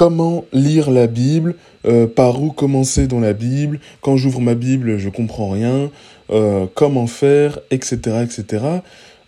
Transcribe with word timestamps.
comment 0.00 0.46
lire 0.54 0.90
la 0.90 1.06
Bible, 1.06 1.56
euh, 1.84 2.06
par 2.06 2.42
où 2.42 2.52
commencer 2.52 3.06
dans 3.06 3.20
la 3.20 3.34
Bible, 3.34 3.80
quand 4.00 4.16
j'ouvre 4.16 4.40
ma 4.40 4.54
Bible, 4.54 4.96
je 4.96 5.10
comprends 5.10 5.50
rien, 5.50 5.90
euh, 6.30 6.64
comment 6.74 7.06
faire, 7.06 7.58
etc., 7.70 8.24
etc. 8.24 8.64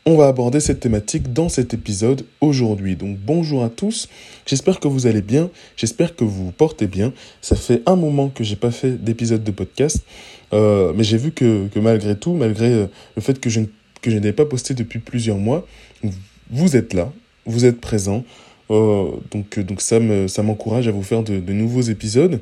On 0.07 0.17
va 0.17 0.29
aborder 0.29 0.61
cette 0.61 0.81
thématique 0.81 1.35
dans 1.35 1.51
cet 1.51 1.75
épisode 1.75 2.25
aujourd'hui. 2.41 2.97
Donc 2.97 3.19
bonjour 3.19 3.63
à 3.63 3.69
tous, 3.69 4.09
j'espère 4.47 4.81
que 4.81 4.89
vous 4.89 5.07
allez 5.07 5.21
bien, 5.21 5.51
j'espère 5.77 6.17
que 6.17 6.25
vous 6.25 6.47
vous 6.47 6.53
portez 6.53 6.87
bien. 6.87 7.13
Ça 7.43 7.55
fait 7.55 7.83
un 7.85 7.97
moment 7.97 8.31
que 8.31 8.43
j'ai 8.43 8.57
pas 8.57 8.71
fait 8.71 8.93
d'épisode 8.93 9.45
de 9.45 9.51
podcast, 9.51 9.99
euh, 10.55 10.95
mais 10.97 11.05
j'ai 11.05 11.19
vu 11.19 11.33
que, 11.33 11.69
malgré 11.77 12.17
tout, 12.17 12.33
malgré 12.33 12.71
le 13.15 13.21
fait 13.21 13.39
que 13.39 13.51
je, 13.51 13.61
que 14.01 14.11
je 14.11 14.17
n'ai 14.17 14.33
pas 14.33 14.47
posté 14.47 14.73
depuis 14.73 15.01
plusieurs 15.01 15.37
mois, 15.37 15.67
vous 16.51 16.77
êtes 16.77 16.95
là, 16.95 17.13
vous 17.45 17.67
êtes 17.67 17.79
présent, 17.79 18.25
donc, 18.69 19.59
donc 19.59 19.81
ça 19.81 20.01
me, 20.01 20.29
ça 20.29 20.43
m'encourage 20.43 20.89
à 20.89 20.93
vous 20.93 21.03
faire 21.03 21.23
de, 21.23 21.39
de, 21.39 21.53
nouveaux 21.53 21.83
épisodes. 21.83 22.41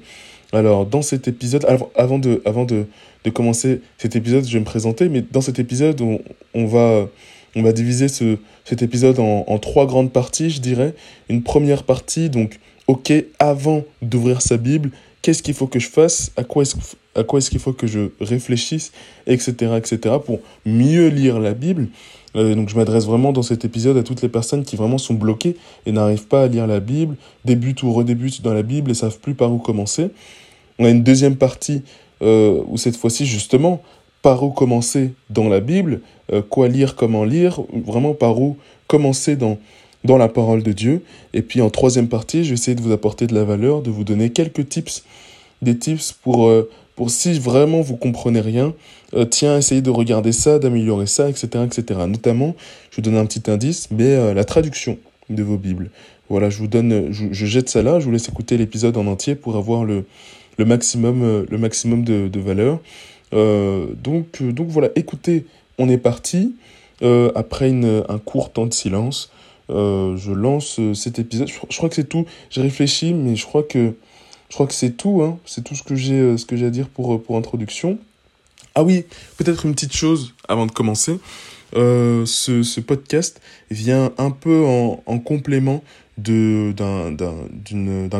Alors, 0.53 0.87
dans 0.87 1.03
cet 1.03 1.29
épisode, 1.29 1.67
avant 1.95 2.19
de, 2.19 2.43
avant 2.45 2.65
de, 2.65 2.87
de, 3.25 3.31
commencer 3.31 3.81
cet 3.99 4.17
épisode, 4.17 4.45
je 4.47 4.53
vais 4.53 4.61
me 4.61 4.65
présenter, 4.65 5.09
mais 5.09 5.23
dans 5.23 5.41
cet 5.41 5.59
épisode, 5.59 6.01
on, 6.01 6.21
on 6.55 6.67
va, 6.67 7.09
on 7.57 7.63
va 7.63 7.73
diviser 7.73 8.09
ce, 8.09 8.39
cet 8.65 8.83
épisode 8.83 9.19
en, 9.19 9.45
en, 9.47 9.59
trois 9.59 9.87
grandes 9.87 10.13
parties, 10.13 10.51
je 10.51 10.61
dirais. 10.61 10.95
Une 11.29 11.43
première 11.43 11.85
partie, 11.85 12.31
donc, 12.31 12.59
ok, 12.87 13.13
avant 13.39 13.85
d'ouvrir 14.03 14.43
sa 14.43 14.57
Bible, 14.57 14.91
qu'est-ce 15.23 15.43
qu'il 15.43 15.55
faut 15.55 15.67
que 15.67 15.79
je 15.79 15.89
fasse, 15.89 16.33
à 16.37 16.45
quoi 16.45 16.63
est-ce 16.63 16.77
à 17.15 17.25
quoi 17.25 17.39
est-ce 17.39 17.51
qu'il 17.51 17.59
faut 17.59 17.73
que 17.73 17.87
je 17.87 18.11
réfléchisse, 18.21 18.93
etc., 19.27 19.73
etc., 19.77 20.17
pour 20.25 20.41
mieux 20.65 21.09
lire 21.09 21.41
la 21.41 21.55
Bible. 21.55 21.89
Euh, 22.37 22.55
donc 22.55 22.69
je 22.69 22.77
m'adresse 22.77 23.07
vraiment 23.07 23.33
dans 23.33 23.43
cet 23.43 23.65
épisode 23.65 23.97
à 23.97 24.03
toutes 24.03 24.23
les 24.23 24.29
personnes 24.29 24.65
qui 24.65 24.77
vraiment 24.77 24.99
sont 24.99 25.15
bloquées 25.15 25.57
et 25.87 25.93
n'arrivent 25.93 26.27
pas 26.27 26.45
à 26.45 26.47
lire 26.47 26.67
la 26.67 26.81
Bible, 26.81 27.17
débutent 27.45 27.83
ou 27.83 27.93
redébutent 27.93 28.43
dans 28.43 28.55
la 28.55 28.63
Bible 28.63 28.91
et 28.91 28.95
savent 28.95 29.19
plus 29.19 29.35
par 29.35 29.53
où 29.53 29.59
commencer. 29.59 30.11
On 30.79 30.85
a 30.85 30.91
une 30.91 31.03
deuxième 31.03 31.37
partie 31.37 31.83
euh, 32.23 32.63
où 32.69 32.77
cette 32.77 32.97
fois-ci 32.97 33.27
justement 33.27 33.83
par 34.23 34.43
où 34.43 34.51
commencer 34.51 35.15
dans 35.31 35.49
la 35.49 35.61
Bible, 35.61 36.01
euh, 36.33 36.43
quoi 36.43 36.69
lire, 36.69 36.95
comment 36.95 37.25
lire, 37.25 37.61
vraiment 37.87 38.15
par 38.15 38.41
où 38.41 38.57
commencer 38.87 39.37
dans 39.37 39.59
dans 40.03 40.17
la 40.17 40.29
parole 40.29 40.63
de 40.63 40.73
Dieu. 40.73 41.05
Et 41.35 41.43
puis 41.43 41.61
en 41.61 41.69
troisième 41.69 42.09
partie, 42.09 42.43
je 42.43 42.51
vais 42.51 42.55
essayer 42.55 42.75
de 42.75 42.81
vous 42.81 42.93
apporter 42.93 43.27
de 43.27 43.35
la 43.35 43.45
valeur, 43.45 43.83
de 43.83 43.91
vous 43.91 44.03
donner 44.03 44.31
quelques 44.31 44.67
tips, 44.67 45.05
des 45.61 45.77
tips 45.77 46.13
pour 46.13 46.51
si 47.09 47.39
vraiment 47.39 47.81
vous 47.81 47.97
comprenez 47.97 48.41
rien, 48.41 48.75
euh, 49.15 49.25
tiens, 49.25 49.57
essayez 49.57 49.81
de 49.81 49.91
regarder 49.91 50.33
ça, 50.33 50.59
d'améliorer 50.59 51.07
ça, 51.07 51.29
etc., 51.29 51.65
etc. 51.65 52.01
Notamment, 52.07 52.55
je 52.91 52.97
vous 52.97 53.03
donne 53.03 53.17
un 53.17 53.27
petit 53.27 53.51
indice, 53.51 53.89
mais 53.91 54.05
euh, 54.05 54.35
la 54.35 54.45
traduction 54.45 54.99
de 55.31 55.43
vos 55.43 55.57
Bibles. 55.57 55.91
Voilà, 56.29 56.51
je 56.51 56.59
vous 56.59 56.69
donne, 56.69 57.13
je, 57.13 57.27
je 57.33 57.47
jette 57.47 57.69
ça 57.69 57.83
là, 57.83 57.99
je 57.99 58.05
vous 58.05 58.13
laisse 58.13 58.29
écouter 58.29 58.57
l'épisode 58.57 58.97
en 58.97 59.07
entier 59.07 59.35
pour 59.35 59.57
avoir 59.57 59.85
le, 59.85 60.05
maximum, 60.59 61.23
euh, 61.23 61.47
le 61.49 61.59
maximum 61.59 62.05
de, 62.05 62.41
valeur. 62.41 62.81
Donc, 63.33 64.43
donc 64.43 64.69
voilà, 64.69 64.91
écoutez, 64.95 65.47
on 65.79 65.89
est 65.89 65.99
parti. 65.99 66.55
Après 67.35 67.71
un 67.71 68.19
court 68.19 68.53
temps 68.53 68.67
de 68.67 68.75
silence, 68.75 69.31
je 69.69 70.33
lance 70.33 70.81
cet 70.95 71.19
épisode. 71.19 71.49
Je, 71.49 71.55
je 71.69 71.77
crois 71.77 71.89
que 71.89 71.95
c'est 71.95 72.09
tout. 72.09 72.27
J'ai 72.51 72.61
réfléchi, 72.61 73.15
mais 73.15 73.37
je 73.37 73.47
crois 73.47 73.63
que 73.63 73.95
je 74.51 74.55
crois 74.57 74.67
que 74.67 74.75
c'est 74.75 74.91
tout, 74.91 75.23
hein. 75.23 75.39
c'est 75.47 75.63
tout 75.63 75.77
ce 75.77 75.83
que 75.85 75.95
j'ai 75.95 76.19
euh, 76.19 76.37
ce 76.37 76.45
que 76.45 76.57
j'ai 76.57 76.67
à 76.67 76.71
dire 76.71 76.89
pour, 76.89 77.15
euh, 77.15 77.19
pour 77.19 77.37
introduction. 77.37 77.99
Ah 78.75 78.83
oui, 78.83 79.05
peut-être 79.37 79.65
une 79.65 79.75
petite 79.75 79.95
chose 79.95 80.35
avant 80.49 80.67
de 80.67 80.73
commencer. 80.73 81.19
Euh, 81.77 82.27
ce, 82.27 82.65
ce, 82.65 82.81
podcast 82.81 83.41
vient 83.71 84.13
un 84.19 84.33
peu 84.33 84.65
en, 84.65 85.03
en 85.07 85.19
complément 85.21 85.85
d'un 86.19 87.15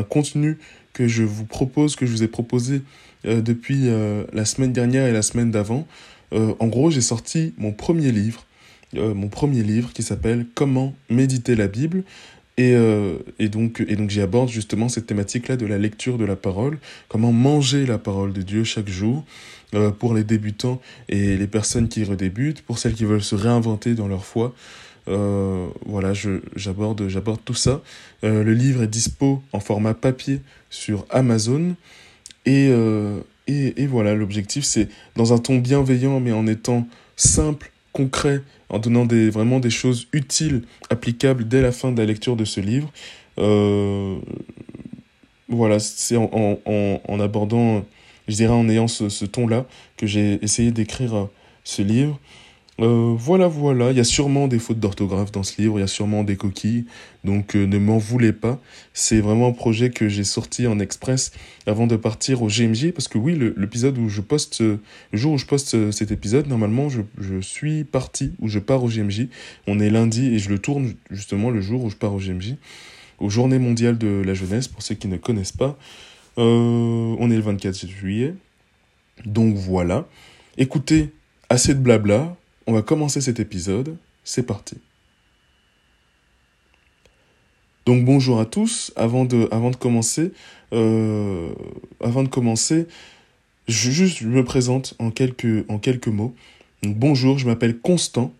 contenu 0.09 0.57
que 0.93 1.09
je 1.09 1.23
vous 1.23 1.43
propose, 1.43 1.97
que 1.97 2.05
je 2.05 2.11
vous 2.11 2.23
ai 2.23 2.27
proposé 2.27 2.81
depuis 3.25 3.89
la 4.33 4.45
semaine 4.45 4.73
dernière 4.73 5.05
et 5.05 5.11
la 5.11 5.21
semaine 5.21 5.51
d'avant. 5.51 5.85
En 6.31 6.67
gros, 6.67 6.89
j'ai 6.91 7.01
sorti 7.01 7.53
mon 7.57 7.71
premier 7.71 8.11
livre, 8.11 8.45
mon 8.93 9.27
premier 9.27 9.63
livre 9.63 9.93
qui 9.93 10.01
s'appelle 10.01 10.45
Comment 10.55 10.95
méditer 11.09 11.55
la 11.55 11.67
Bible. 11.67 12.03
Et, 12.61 12.75
euh, 12.75 13.17
et, 13.39 13.49
donc, 13.49 13.83
j'y 14.09 14.21
aborde 14.21 14.49
justement 14.49 14.87
cette 14.87 15.07
thématique-là 15.07 15.57
de 15.57 15.65
la 15.65 15.79
lecture 15.79 16.19
de 16.19 16.25
la 16.25 16.35
parole, 16.35 16.77
comment 17.07 17.31
manger 17.31 17.87
la 17.87 17.97
parole 17.97 18.33
de 18.33 18.43
Dieu 18.43 18.63
chaque 18.63 18.87
jour 18.87 19.25
euh, 19.73 19.89
pour 19.89 20.13
les 20.13 20.23
débutants 20.23 20.79
et 21.09 21.37
les 21.37 21.47
personnes 21.47 21.87
qui 21.89 22.03
redébutent, 22.03 22.61
pour 22.61 22.77
celles 22.77 22.93
qui 22.93 23.03
veulent 23.03 23.23
se 23.23 23.33
réinventer 23.33 23.95
dans 23.95 24.07
leur 24.07 24.25
foi. 24.25 24.53
Euh, 25.07 25.69
voilà, 25.87 26.13
j'aborde 26.55 27.01
tout 27.43 27.55
ça. 27.55 27.81
Le 28.21 28.53
livre 28.53 28.83
est 28.83 28.87
dispo 28.87 29.41
en 29.53 29.59
format 29.59 29.95
papier 29.95 30.41
sur 30.69 31.07
Amazon. 31.09 31.75
Et 32.45 32.69
voilà, 33.87 34.13
l'objectif 34.13 34.65
c'est 34.65 34.87
dans 35.15 35.33
un 35.33 35.39
ton 35.39 35.57
bienveillant 35.57 36.19
mais 36.19 36.31
en 36.31 36.45
étant 36.45 36.87
simple, 37.15 37.71
concret 37.93 38.41
en 38.69 38.79
donnant 38.79 39.05
des, 39.05 39.29
vraiment 39.29 39.59
des 39.59 39.69
choses 39.69 40.07
utiles, 40.13 40.63
applicables 40.89 41.47
dès 41.47 41.61
la 41.61 41.71
fin 41.71 41.91
de 41.91 41.97
la 41.97 42.05
lecture 42.05 42.35
de 42.35 42.45
ce 42.45 42.61
livre. 42.61 42.91
Euh, 43.37 44.17
voilà, 45.49 45.79
c'est 45.79 46.15
en, 46.15 47.19
abordant, 47.19 47.83
je 48.27 48.35
dirais 48.35 48.53
en 48.53 48.69
ayant 48.69 48.87
ce, 48.87 49.09
ce 49.09 49.25
ton-là, 49.25 49.65
que 49.97 50.07
j'ai 50.07 50.39
essayé 50.43 50.71
d'écrire 50.71 51.27
ce 51.63 51.81
livre. 51.81 52.19
Euh, 52.79 53.13
voilà, 53.15 53.47
voilà. 53.47 53.91
Il 53.91 53.97
y 53.97 53.99
a 53.99 54.05
sûrement 54.05 54.47
des 54.47 54.57
fautes 54.57 54.79
d'orthographe 54.79 55.31
dans 55.31 55.43
ce 55.43 55.61
livre, 55.61 55.77
il 55.77 55.81
y 55.81 55.83
a 55.83 55.87
sûrement 55.87 56.23
des 56.23 56.35
coquilles, 56.35 56.85
donc 57.23 57.55
euh, 57.55 57.65
ne 57.65 57.77
m'en 57.77 57.97
voulez 57.97 58.33
pas. 58.33 58.59
C'est 58.93 59.19
vraiment 59.19 59.49
un 59.49 59.51
projet 59.51 59.91
que 59.91 60.09
j'ai 60.09 60.23
sorti 60.23 60.65
en 60.67 60.79
express 60.79 61.31
avant 61.67 61.85
de 61.85 61.95
partir 61.95 62.41
au 62.41 62.47
GMJ, 62.47 62.91
parce 62.91 63.07
que 63.07 63.17
oui, 63.17 63.37
l'épisode 63.57 63.97
où 63.97 64.09
je 64.09 64.21
poste, 64.21 64.61
le 64.61 64.79
jour 65.13 65.33
où 65.33 65.37
je 65.37 65.45
poste 65.45 65.75
euh, 65.75 65.91
cet 65.91 66.11
épisode, 66.11 66.47
normalement, 66.47 66.89
je, 66.89 67.01
je 67.19 67.39
suis 67.39 67.83
parti, 67.83 68.33
ou 68.39 68.47
je 68.47 68.59
pars 68.59 68.83
au 68.83 68.87
GMJ. 68.87 69.27
On 69.67 69.79
est 69.79 69.89
lundi 69.89 70.33
et 70.33 70.39
je 70.39 70.49
le 70.49 70.57
tourne 70.57 70.93
justement 71.11 71.49
le 71.49 71.61
jour 71.61 71.83
où 71.83 71.89
je 71.89 71.95
pars 71.95 72.13
au 72.13 72.19
GMJ, 72.19 72.55
aux 73.19 73.29
Journées 73.29 73.59
mondiales 73.59 73.97
de 73.97 74.23
la 74.25 74.33
jeunesse, 74.33 74.67
pour 74.67 74.81
ceux 74.81 74.95
qui 74.95 75.07
ne 75.07 75.17
connaissent 75.17 75.51
pas. 75.51 75.77
Euh, 76.37 77.15
on 77.19 77.29
est 77.29 77.35
le 77.35 77.41
24 77.41 77.87
juillet. 77.87 78.33
Donc 79.25 79.55
voilà. 79.55 80.07
Écoutez, 80.57 81.09
assez 81.49 81.73
de 81.73 81.79
blabla 81.79 82.35
on 82.67 82.73
va 82.73 82.81
commencer 82.81 83.21
cet 83.21 83.39
épisode. 83.39 83.95
C'est 84.23 84.43
parti. 84.43 84.77
Donc 87.85 88.05
bonjour 88.05 88.39
à 88.39 88.45
tous. 88.45 88.93
Avant 88.95 89.25
de, 89.25 89.47
commencer, 89.75 90.31
euh, 90.73 91.49
avant 91.99 92.23
de 92.23 92.27
commencer, 92.27 92.87
je 93.67 93.89
juste 93.89 94.19
je 94.19 94.27
me 94.27 94.43
présente 94.43 94.93
en 94.99 95.09
quelques, 95.09 96.07
mots. 96.07 96.35
Bonjour, 96.83 97.39
je 97.39 97.47
m'appelle 97.47 97.79
Constant 97.79 98.33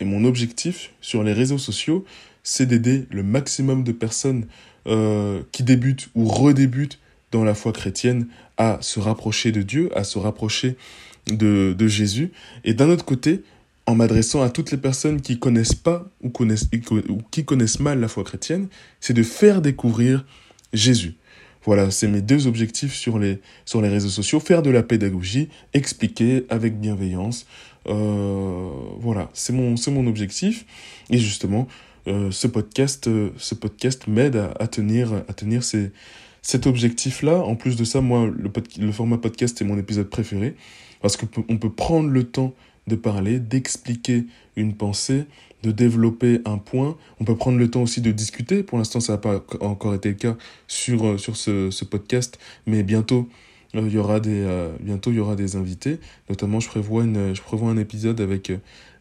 et 0.00 0.04
mon 0.04 0.24
objectif 0.24 0.92
sur 1.00 1.22
les 1.22 1.32
réseaux 1.32 1.58
sociaux, 1.58 2.04
c'est 2.42 2.66
d'aider 2.66 3.06
le 3.10 3.22
maximum 3.22 3.84
de 3.84 3.92
personnes 3.92 4.46
euh, 4.86 5.42
qui 5.52 5.62
débutent 5.62 6.08
ou 6.14 6.26
redébutent 6.26 6.98
dans 7.32 7.44
la 7.44 7.54
foi 7.54 7.72
chrétienne 7.72 8.28
à 8.56 8.78
se 8.80 9.00
rapprocher 9.00 9.52
de 9.52 9.62
Dieu, 9.62 9.90
à 9.96 10.04
se 10.04 10.18
rapprocher 10.18 10.76
de 11.26 11.88
Jésus. 11.88 12.30
Et 12.64 12.72
d'un 12.72 12.88
autre 12.88 13.04
côté, 13.04 13.42
en 13.86 13.94
m'adressant 13.94 14.42
à 14.42 14.50
toutes 14.50 14.72
les 14.72 14.76
personnes 14.76 15.20
qui 15.20 15.38
connaissent 15.38 15.74
pas 15.74 16.10
ou, 16.22 16.28
connaissent, 16.30 16.68
ou 17.08 17.18
qui 17.30 17.44
connaissent 17.44 17.80
mal 17.80 18.00
la 18.00 18.08
foi 18.08 18.24
chrétienne, 18.24 18.68
c'est 19.00 19.14
de 19.14 19.22
faire 19.22 19.62
découvrir 19.62 20.26
Jésus. 20.72 21.14
Voilà, 21.64 21.90
c'est 21.90 22.06
mes 22.06 22.20
deux 22.20 22.46
objectifs 22.46 22.94
sur 22.94 23.18
les, 23.18 23.40
sur 23.64 23.80
les 23.80 23.88
réseaux 23.88 24.08
sociaux. 24.08 24.38
Faire 24.38 24.62
de 24.62 24.70
la 24.70 24.82
pédagogie, 24.82 25.48
expliquer 25.74 26.46
avec 26.48 26.78
bienveillance. 26.78 27.46
Euh, 27.88 28.70
voilà, 29.00 29.30
c'est 29.34 29.52
mon, 29.52 29.74
mon 29.88 30.06
objectif. 30.06 30.64
Et 31.10 31.18
justement, 31.18 31.66
euh, 32.06 32.30
ce 32.30 32.46
podcast, 32.46 33.08
euh, 33.08 33.30
ce 33.36 33.56
podcast 33.56 34.06
m'aide 34.06 34.36
à, 34.36 34.52
à, 34.60 34.68
tenir, 34.68 35.12
à 35.28 35.32
tenir 35.32 35.64
ces, 35.64 35.90
cet 36.40 36.68
objectif-là. 36.68 37.38
En 37.38 37.56
plus 37.56 37.74
de 37.74 37.82
ça, 37.82 38.00
moi, 38.00 38.30
le, 38.32 38.50
le 38.78 38.92
format 38.92 39.18
podcast 39.18 39.60
est 39.60 39.64
mon 39.64 39.76
épisode 39.76 40.08
préféré. 40.08 40.54
Parce 41.02 41.16
qu'on 41.16 41.58
peut 41.58 41.72
prendre 41.72 42.08
le 42.08 42.24
temps 42.24 42.54
de 42.86 42.96
parler, 42.96 43.38
d'expliquer 43.38 44.24
une 44.56 44.74
pensée, 44.74 45.24
de 45.62 45.72
développer 45.72 46.40
un 46.44 46.58
point. 46.58 46.96
On 47.20 47.24
peut 47.24 47.36
prendre 47.36 47.58
le 47.58 47.70
temps 47.70 47.82
aussi 47.82 48.00
de 48.00 48.12
discuter. 48.12 48.62
Pour 48.62 48.78
l'instant, 48.78 49.00
ça 49.00 49.14
n'a 49.14 49.18
pas 49.18 49.44
encore 49.60 49.94
été 49.94 50.10
le 50.10 50.14
cas 50.14 50.36
sur, 50.68 51.06
euh, 51.06 51.18
sur 51.18 51.36
ce, 51.36 51.70
ce 51.70 51.84
podcast, 51.84 52.38
mais 52.66 52.82
bientôt, 52.82 53.28
euh, 53.74 53.82
il 53.86 53.92
y 53.92 53.98
aura 53.98 54.20
des, 54.20 54.42
euh, 54.44 54.70
bientôt, 54.80 55.10
il 55.10 55.16
y 55.16 55.20
aura 55.20 55.36
des 55.36 55.56
invités. 55.56 55.98
Notamment, 56.28 56.60
je 56.60 56.68
prévois, 56.68 57.04
une, 57.04 57.34
je 57.34 57.42
prévois 57.42 57.70
un 57.70 57.76
épisode 57.76 58.20
avec, 58.20 58.52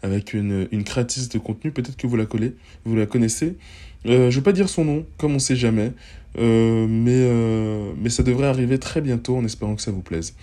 avec 0.02 0.34
une, 0.34 0.68
une 0.72 0.84
créatrice 0.84 1.30
de 1.30 1.38
contenu. 1.38 1.72
Peut-être 1.72 1.98
que 1.98 2.08
vous 2.08 2.16
la, 2.16 2.26
connaissez. 3.06 3.58
Je 4.06 4.30
vais 4.30 4.42
pas 4.42 4.52
dire 4.52 4.70
son 4.70 4.86
nom, 4.86 5.06
comme 5.18 5.36
on 5.36 5.40
sait 5.40 5.56
jamais. 5.56 5.92
Mais, 6.38 7.30
mais 7.98 8.10
ça 8.10 8.22
devrait 8.22 8.48
arriver 8.48 8.78
très 8.78 9.02
bientôt 9.02 9.38
en 9.38 9.46
espérant 9.46 9.76
que 9.76 9.82
ça 9.82 9.92
vous 9.92 10.02
plaise. 10.02 10.36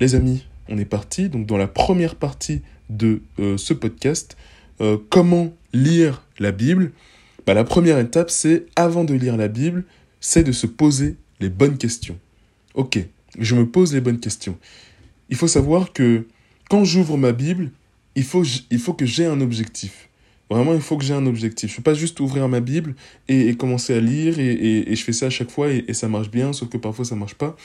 Les 0.00 0.14
amis, 0.14 0.44
on 0.68 0.78
est 0.78 0.84
parti. 0.84 1.28
Donc 1.28 1.46
dans 1.46 1.56
la 1.56 1.68
première 1.68 2.16
partie 2.16 2.62
de 2.90 3.22
euh, 3.38 3.56
ce 3.56 3.74
podcast, 3.74 4.36
euh, 4.80 4.98
comment 5.10 5.52
lire 5.72 6.22
la 6.38 6.52
Bible? 6.52 6.92
Bah, 7.46 7.54
La 7.54 7.64
première 7.64 7.98
étape, 7.98 8.30
c'est 8.30 8.66
avant 8.76 9.04
de 9.04 9.14
lire 9.14 9.36
la 9.36 9.48
Bible, 9.48 9.84
c'est 10.20 10.42
de 10.42 10.52
se 10.52 10.66
poser 10.66 11.16
les 11.40 11.48
bonnes 11.48 11.78
questions. 11.78 12.18
Ok, 12.74 12.98
je 13.38 13.54
me 13.54 13.66
pose 13.66 13.94
les 13.94 14.00
bonnes 14.00 14.20
questions. 14.20 14.58
Il 15.30 15.36
faut 15.36 15.48
savoir 15.48 15.92
que 15.92 16.26
quand 16.68 16.84
j'ouvre 16.84 17.16
ma 17.16 17.32
Bible, 17.32 17.70
il 18.14 18.24
faut, 18.24 18.42
il 18.70 18.78
faut 18.78 18.94
que 18.94 19.06
j'ai 19.06 19.26
un 19.26 19.40
objectif. 19.40 20.08
Vraiment, 20.48 20.74
il 20.74 20.80
faut 20.80 20.96
que 20.96 21.04
j'ai 21.04 21.14
un 21.14 21.26
objectif. 21.26 21.70
Je 21.70 21.74
ne 21.74 21.76
peux 21.78 21.82
pas 21.82 21.94
juste 21.94 22.20
ouvrir 22.20 22.48
ma 22.48 22.60
Bible 22.60 22.94
et, 23.28 23.54
commencer 23.56 23.94
à 23.94 24.00
lire 24.00 24.38
et, 24.38 24.94
je 24.94 25.02
fais 25.02 25.12
ça 25.12 25.26
à 25.26 25.30
chaque 25.30 25.50
fois 25.50 25.68
et, 25.70 25.92
ça 25.92 26.08
marche 26.08 26.30
bien, 26.30 26.52
sauf 26.52 26.68
que 26.68 26.76
parfois 26.76 27.04
ça 27.04 27.16
marche 27.16 27.34
pas. 27.34 27.56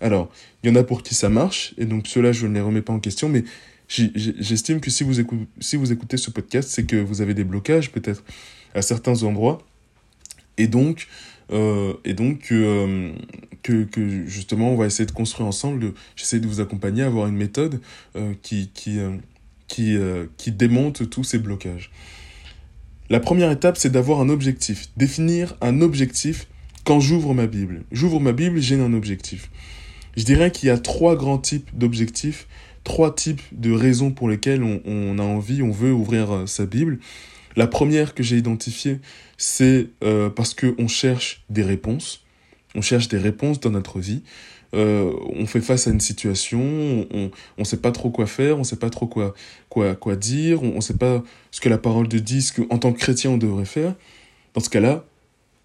Alors, 0.00 0.30
il 0.62 0.70
y 0.70 0.72
en 0.72 0.76
a 0.76 0.82
pour 0.82 1.02
qui 1.02 1.14
ça 1.14 1.28
marche 1.28 1.74
et 1.78 1.84
donc 1.84 2.08
ceux-là, 2.08 2.32
je 2.32 2.46
ne 2.46 2.54
les 2.54 2.60
remets 2.60 2.82
pas 2.82 2.92
en 2.92 2.98
question, 2.98 3.28
mais 3.28 3.44
j'estime 3.88 4.80
que 4.80 4.90
si 4.90 5.04
vous, 5.04 5.20
écoutez, 5.20 6.16
ce 6.16 6.30
podcast, 6.30 6.70
c'est 6.70 6.84
que 6.84 6.96
vous 6.96 7.20
avez 7.20 7.34
des 7.34 7.44
blocages 7.44 7.92
peut-être 7.92 8.24
à 8.74 8.82
certains 8.82 9.22
endroits 9.22 9.64
et 10.56 10.66
donc, 10.66 11.08
euh, 11.52 11.94
euh, 12.08 13.12
que, 13.62 14.26
justement, 14.26 14.72
on 14.72 14.76
va 14.76 14.86
essayer 14.86 15.06
de 15.06 15.12
construire 15.12 15.46
ensemble. 15.46 15.92
J'essaie 16.16 16.40
de 16.40 16.46
vous 16.46 16.60
accompagner 16.60 17.02
à 17.02 17.06
avoir 17.06 17.26
une 17.26 17.36
méthode 17.36 17.80
euh, 18.16 18.34
qui 18.42 18.70
démonte 20.52 21.10
tous 21.10 21.24
ces 21.24 21.38
blocages. 21.38 21.90
La 23.10 23.20
première 23.20 23.50
étape, 23.50 23.76
c'est 23.76 23.90
d'avoir 23.90 24.20
un 24.20 24.30
objectif. 24.30 24.88
Définir 24.96 25.56
un 25.60 25.82
objectif 25.82 26.46
quand 26.84 27.00
j'ouvre 27.00 27.34
ma 27.34 27.46
Bible. 27.46 27.82
J'ouvre 27.92 28.18
ma 28.18 28.32
Bible, 28.32 28.60
j'ai 28.60 28.80
un 28.80 28.94
objectif. 28.94 29.50
Je 30.16 30.24
dirais 30.24 30.50
qu'il 30.50 30.68
y 30.68 30.70
a 30.70 30.78
trois 30.78 31.14
grands 31.14 31.38
types 31.38 31.68
d'objectifs, 31.74 32.46
trois 32.82 33.14
types 33.14 33.42
de 33.52 33.72
raisons 33.72 34.10
pour 34.10 34.28
lesquelles 34.28 34.62
on, 34.62 35.18
a 35.18 35.22
envie, 35.22 35.62
on 35.62 35.70
veut 35.70 35.92
ouvrir 35.92 36.44
sa 36.46 36.64
Bible. 36.64 36.98
La 37.56 37.66
première 37.66 38.14
que 38.14 38.22
j'ai 38.22 38.38
identifiée, 38.38 39.00
c'est 39.36 39.88
euh, 40.02 40.30
parce 40.30 40.54
qu'on 40.54 40.88
cherche 40.88 41.44
des 41.50 41.62
réponses. 41.62 42.24
On 42.74 42.80
cherche 42.80 43.08
des 43.08 43.18
réponses 43.18 43.60
dans 43.60 43.70
notre 43.70 44.00
vie. 44.00 44.22
Euh, 44.74 45.12
on 45.34 45.46
fait 45.46 45.60
face 45.60 45.86
à 45.86 45.90
une 45.90 46.00
situation, 46.00 46.60
on 47.12 47.30
ne 47.58 47.64
sait 47.64 47.76
pas 47.76 47.92
trop 47.92 48.10
quoi 48.10 48.26
faire, 48.26 48.56
on 48.56 48.60
ne 48.60 48.64
sait 48.64 48.76
pas 48.76 48.90
trop 48.90 49.06
quoi, 49.06 49.34
quoi, 49.68 49.94
quoi 49.94 50.16
dire, 50.16 50.62
on 50.62 50.76
ne 50.76 50.80
sait 50.80 50.96
pas 50.96 51.22
ce 51.52 51.60
que 51.60 51.68
la 51.68 51.78
parole 51.78 52.08
de 52.08 52.18
dit, 52.18 52.42
ce 52.42 52.60
qu'en 52.60 52.78
tant 52.78 52.92
que 52.92 52.98
chrétien 52.98 53.30
on 53.30 53.38
devrait 53.38 53.66
faire. 53.66 53.94
Dans 54.52 54.60
ce 54.60 54.68
cas-là, 54.70 55.04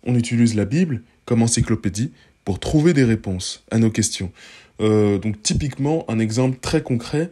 on 0.04 0.16
utilise 0.16 0.56
la 0.56 0.66
Bible 0.66 1.02
comme 1.26 1.42
encyclopédie 1.42 2.12
pour 2.46 2.60
trouver 2.60 2.94
des 2.94 3.04
réponses 3.04 3.64
à 3.72 3.80
nos 3.80 3.90
questions. 3.90 4.32
Euh, 4.80 5.18
donc 5.18 5.42
typiquement, 5.42 6.06
un 6.08 6.20
exemple 6.20 6.58
très 6.62 6.82
concret 6.84 7.32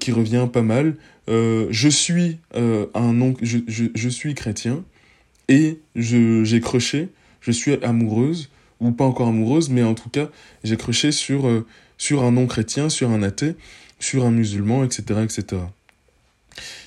qui 0.00 0.10
revient 0.10 0.48
pas 0.50 0.62
mal. 0.62 0.96
je 1.28 1.88
suis 1.88 2.38
un 2.54 3.34
je, 3.42 3.58
je, 3.94 4.08
suis 4.08 4.34
chrétien 4.34 4.84
et 5.48 5.78
j'ai 5.94 6.60
croché, 6.60 7.08
je 7.40 7.50
suis 7.50 7.74
amoureuse, 7.84 8.48
ou 8.80 8.90
pas 8.92 9.04
encore 9.04 9.28
amoureuse, 9.28 9.70
mais 9.70 9.82
en 9.82 9.94
tout 9.94 10.08
cas, 10.08 10.28
j'ai 10.64 10.76
croché 10.76 11.12
sur, 11.12 11.46
euh, 11.46 11.66
sur 11.98 12.24
un 12.24 12.32
non-chrétien, 12.32 12.88
sur 12.88 13.10
un 13.10 13.22
athée, 13.22 13.54
sur 13.98 14.24
un 14.24 14.30
musulman, 14.30 14.84
etc. 14.84 15.20
etc. 15.22 15.62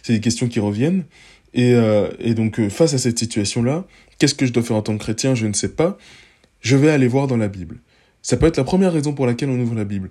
C'est 0.03 0.13
des 0.13 0.21
questions 0.21 0.47
qui 0.47 0.59
reviennent. 0.59 1.05
Et, 1.53 1.73
euh, 1.73 2.09
et 2.19 2.35
donc, 2.35 2.59
euh, 2.59 2.69
face 2.69 2.93
à 2.93 2.97
cette 2.99 3.17
situation-là, 3.17 3.85
qu'est-ce 4.19 4.35
que 4.35 4.45
je 4.45 4.53
dois 4.53 4.63
faire 4.63 4.77
en 4.77 4.81
tant 4.81 4.97
que 4.97 5.03
chrétien? 5.03 5.33
Je 5.33 5.47
ne 5.47 5.53
sais 5.53 5.69
pas. 5.69 5.97
Je 6.61 6.75
vais 6.75 6.89
aller 6.89 7.07
voir 7.07 7.27
dans 7.27 7.37
la 7.37 7.47
Bible. 7.47 7.79
Ça 8.21 8.37
peut 8.37 8.45
être 8.45 8.57
la 8.57 8.63
première 8.63 8.93
raison 8.93 9.13
pour 9.13 9.25
laquelle 9.25 9.49
on 9.49 9.59
ouvre 9.59 9.75
la 9.75 9.85
Bible. 9.85 10.09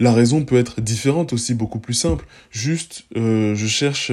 La 0.00 0.12
raison 0.12 0.44
peut 0.44 0.58
être 0.58 0.80
différente 0.80 1.32
aussi, 1.32 1.54
beaucoup 1.54 1.80
plus 1.80 1.94
simple. 1.94 2.24
Juste, 2.52 3.06
je 3.16 3.66
cherche 3.66 4.12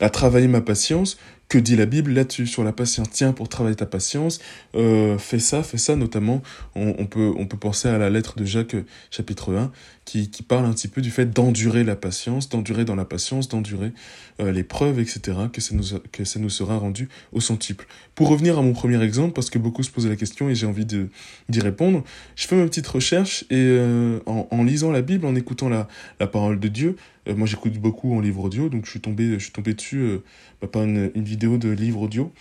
à 0.00 0.10
travailler 0.10 0.48
ma 0.48 0.60
patience 0.60 1.16
que 1.52 1.58
dit 1.58 1.76
la 1.76 1.84
Bible 1.84 2.12
là-dessus, 2.12 2.46
sur 2.46 2.64
la 2.64 2.72
patience? 2.72 3.10
Tiens, 3.10 3.34
pour 3.34 3.46
travailler 3.50 3.76
ta 3.76 3.84
patience, 3.84 4.40
euh, 4.74 5.18
fais 5.18 5.38
ça, 5.38 5.62
fais 5.62 5.76
ça, 5.76 5.96
notamment, 5.96 6.40
on, 6.74 7.04
peut, 7.04 7.30
on 7.36 7.44
peut 7.44 7.58
penser 7.58 7.88
à 7.88 7.98
la 7.98 8.08
lettre 8.08 8.36
de 8.36 8.46
Jacques, 8.46 8.74
chapitre 9.10 9.54
1, 9.54 9.70
qui, 10.04 10.30
qui 10.30 10.42
parle 10.42 10.64
un 10.64 10.72
petit 10.72 10.88
peu 10.88 11.00
du 11.00 11.10
fait 11.10 11.26
d'endurer 11.26 11.84
la 11.84 11.96
patience, 11.96 12.48
d'endurer 12.48 12.84
dans 12.84 12.94
la 12.94 13.04
patience, 13.04 13.48
d'endurer 13.48 13.92
euh, 14.40 14.52
l'épreuve, 14.52 14.98
etc., 14.98 15.20
que 15.52 15.60
ça, 15.60 15.74
nous, 15.74 15.98
que 16.10 16.24
ça 16.24 16.40
nous 16.40 16.50
sera 16.50 16.76
rendu 16.76 17.08
au 17.32 17.40
centuple. 17.40 17.86
Pour 18.14 18.28
revenir 18.28 18.58
à 18.58 18.62
mon 18.62 18.72
premier 18.72 19.02
exemple, 19.02 19.32
parce 19.32 19.50
que 19.50 19.58
beaucoup 19.58 19.82
se 19.82 19.90
posaient 19.90 20.08
la 20.08 20.16
question 20.16 20.48
et 20.48 20.54
j'ai 20.54 20.66
envie 20.66 20.86
d'y 20.86 21.60
répondre, 21.60 22.02
je 22.36 22.46
fais 22.46 22.56
ma 22.56 22.64
petite 22.64 22.86
recherche 22.86 23.44
et 23.50 23.54
euh, 23.56 24.18
en, 24.26 24.48
en, 24.50 24.64
lisant 24.64 24.90
la 24.90 25.02
Bible, 25.02 25.26
en 25.26 25.34
écoutant 25.34 25.68
la, 25.68 25.88
la 26.20 26.26
parole 26.26 26.58
de 26.58 26.68
Dieu, 26.68 26.96
euh, 27.28 27.34
moi, 27.34 27.46
j'écoute 27.46 27.74
beaucoup 27.74 28.14
en 28.14 28.20
livre 28.20 28.44
audio, 28.44 28.68
donc 28.68 28.84
je 28.86 28.90
suis 28.90 29.00
tombé, 29.00 29.34
je 29.34 29.44
suis 29.44 29.52
tombé 29.52 29.74
dessus 29.74 29.98
euh, 29.98 30.18
bah, 30.60 30.68
par 30.68 30.82
une, 30.82 31.10
une, 31.14 31.24
vidéo 31.24 31.56
de 31.58 31.70
livre 31.70 32.02
audio. 32.02 32.32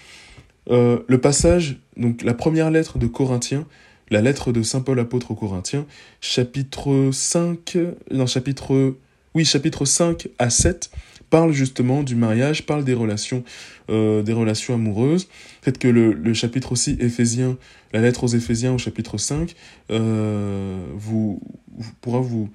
Euh, 0.69 0.99
le 1.07 1.19
passage, 1.19 1.77
donc 1.97 2.23
la 2.23 2.33
première 2.33 2.71
lettre 2.71 2.97
de 2.97 3.07
Corinthiens, 3.07 3.65
la 4.11 4.21
lettre 4.21 4.51
de 4.51 4.61
Saint 4.61 4.81
Paul 4.81 4.99
apôtre 4.99 5.31
aux 5.31 5.35
Corinthiens, 5.35 5.85
chapitre 6.19 7.09
5, 7.11 7.77
non, 8.11 8.27
chapitre, 8.27 8.95
oui, 9.33 9.45
chapitre 9.45 9.85
5 9.85 10.27
à 10.37 10.49
7, 10.49 10.91
parle 11.29 11.53
justement 11.53 12.03
du 12.03 12.15
mariage, 12.15 12.65
parle 12.65 12.83
des 12.83 12.93
relations, 12.93 13.43
euh, 13.89 14.21
des 14.21 14.33
relations 14.33 14.75
amoureuses. 14.75 15.29
Peut-être 15.61 15.77
que 15.77 15.87
le, 15.87 16.33
chapitre 16.33 16.73
aussi 16.73 16.97
Éphésiens, 16.99 17.57
la 17.93 18.01
lettre 18.01 18.25
aux 18.25 18.27
Éphésiens 18.27 18.73
au 18.73 18.77
chapitre 18.77 19.17
5, 19.17 19.55
euh, 19.91 20.85
vous, 20.93 21.41
vous, 21.73 21.91
pourra 22.01 22.19
vous, 22.19 22.49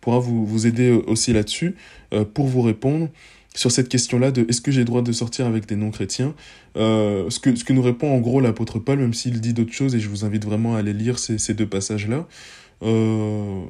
pourra 0.00 0.20
vous, 0.20 0.46
vous 0.46 0.66
aider 0.68 0.92
aussi 0.92 1.32
là-dessus 1.32 1.74
euh, 2.14 2.24
pour 2.24 2.46
vous 2.46 2.62
répondre 2.62 3.08
sur 3.54 3.72
cette 3.72 3.88
question-là 3.88 4.30
de 4.30 4.46
est-ce 4.48 4.60
que 4.60 4.70
j'ai 4.70 4.80
le 4.80 4.84
droit 4.84 5.02
de 5.02 5.12
sortir 5.12 5.46
avec 5.46 5.66
des 5.66 5.76
non-chrétiens 5.76 6.34
euh, 6.76 7.28
ce, 7.30 7.40
que, 7.40 7.54
ce 7.56 7.64
que 7.64 7.72
nous 7.72 7.82
répond 7.82 8.14
en 8.14 8.18
gros 8.18 8.40
l'apôtre 8.40 8.78
Paul, 8.78 8.98
même 8.98 9.14
s'il 9.14 9.40
dit 9.40 9.52
d'autres 9.52 9.72
choses, 9.72 9.94
et 9.94 10.00
je 10.00 10.08
vous 10.08 10.24
invite 10.24 10.44
vraiment 10.44 10.76
à 10.76 10.78
aller 10.78 10.92
lire 10.92 11.18
ces, 11.18 11.38
ces 11.38 11.54
deux 11.54 11.66
passages-là, 11.66 12.28
euh, 12.82 13.62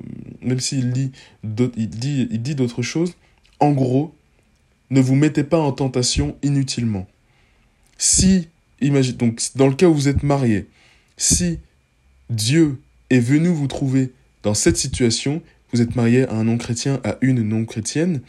même 0.42 0.60
s'il 0.60 0.92
dit, 0.92 1.12
il 1.42 1.88
dit, 1.88 2.28
il 2.30 2.42
dit 2.42 2.54
d'autres 2.54 2.82
choses, 2.82 3.14
en 3.58 3.72
gros, 3.72 4.14
ne 4.90 5.00
vous 5.00 5.14
mettez 5.14 5.44
pas 5.44 5.58
en 5.58 5.72
tentation 5.72 6.36
inutilement. 6.42 7.06
Si, 7.96 8.48
imagine, 8.80 9.16
donc 9.16 9.40
dans 9.54 9.68
le 9.68 9.74
cas 9.74 9.86
où 9.86 9.94
vous 9.94 10.08
êtes 10.08 10.22
marié, 10.22 10.68
si 11.16 11.58
Dieu 12.28 12.80
est 13.08 13.20
venu 13.20 13.48
vous 13.48 13.66
trouver 13.66 14.12
dans 14.42 14.54
cette 14.54 14.76
situation, 14.76 15.42
vous 15.72 15.80
êtes 15.80 15.96
marié 15.96 16.26
à 16.28 16.34
un 16.34 16.44
non-chrétien, 16.44 17.00
à 17.04 17.16
une 17.20 17.42
non-chrétienne, 17.42 18.20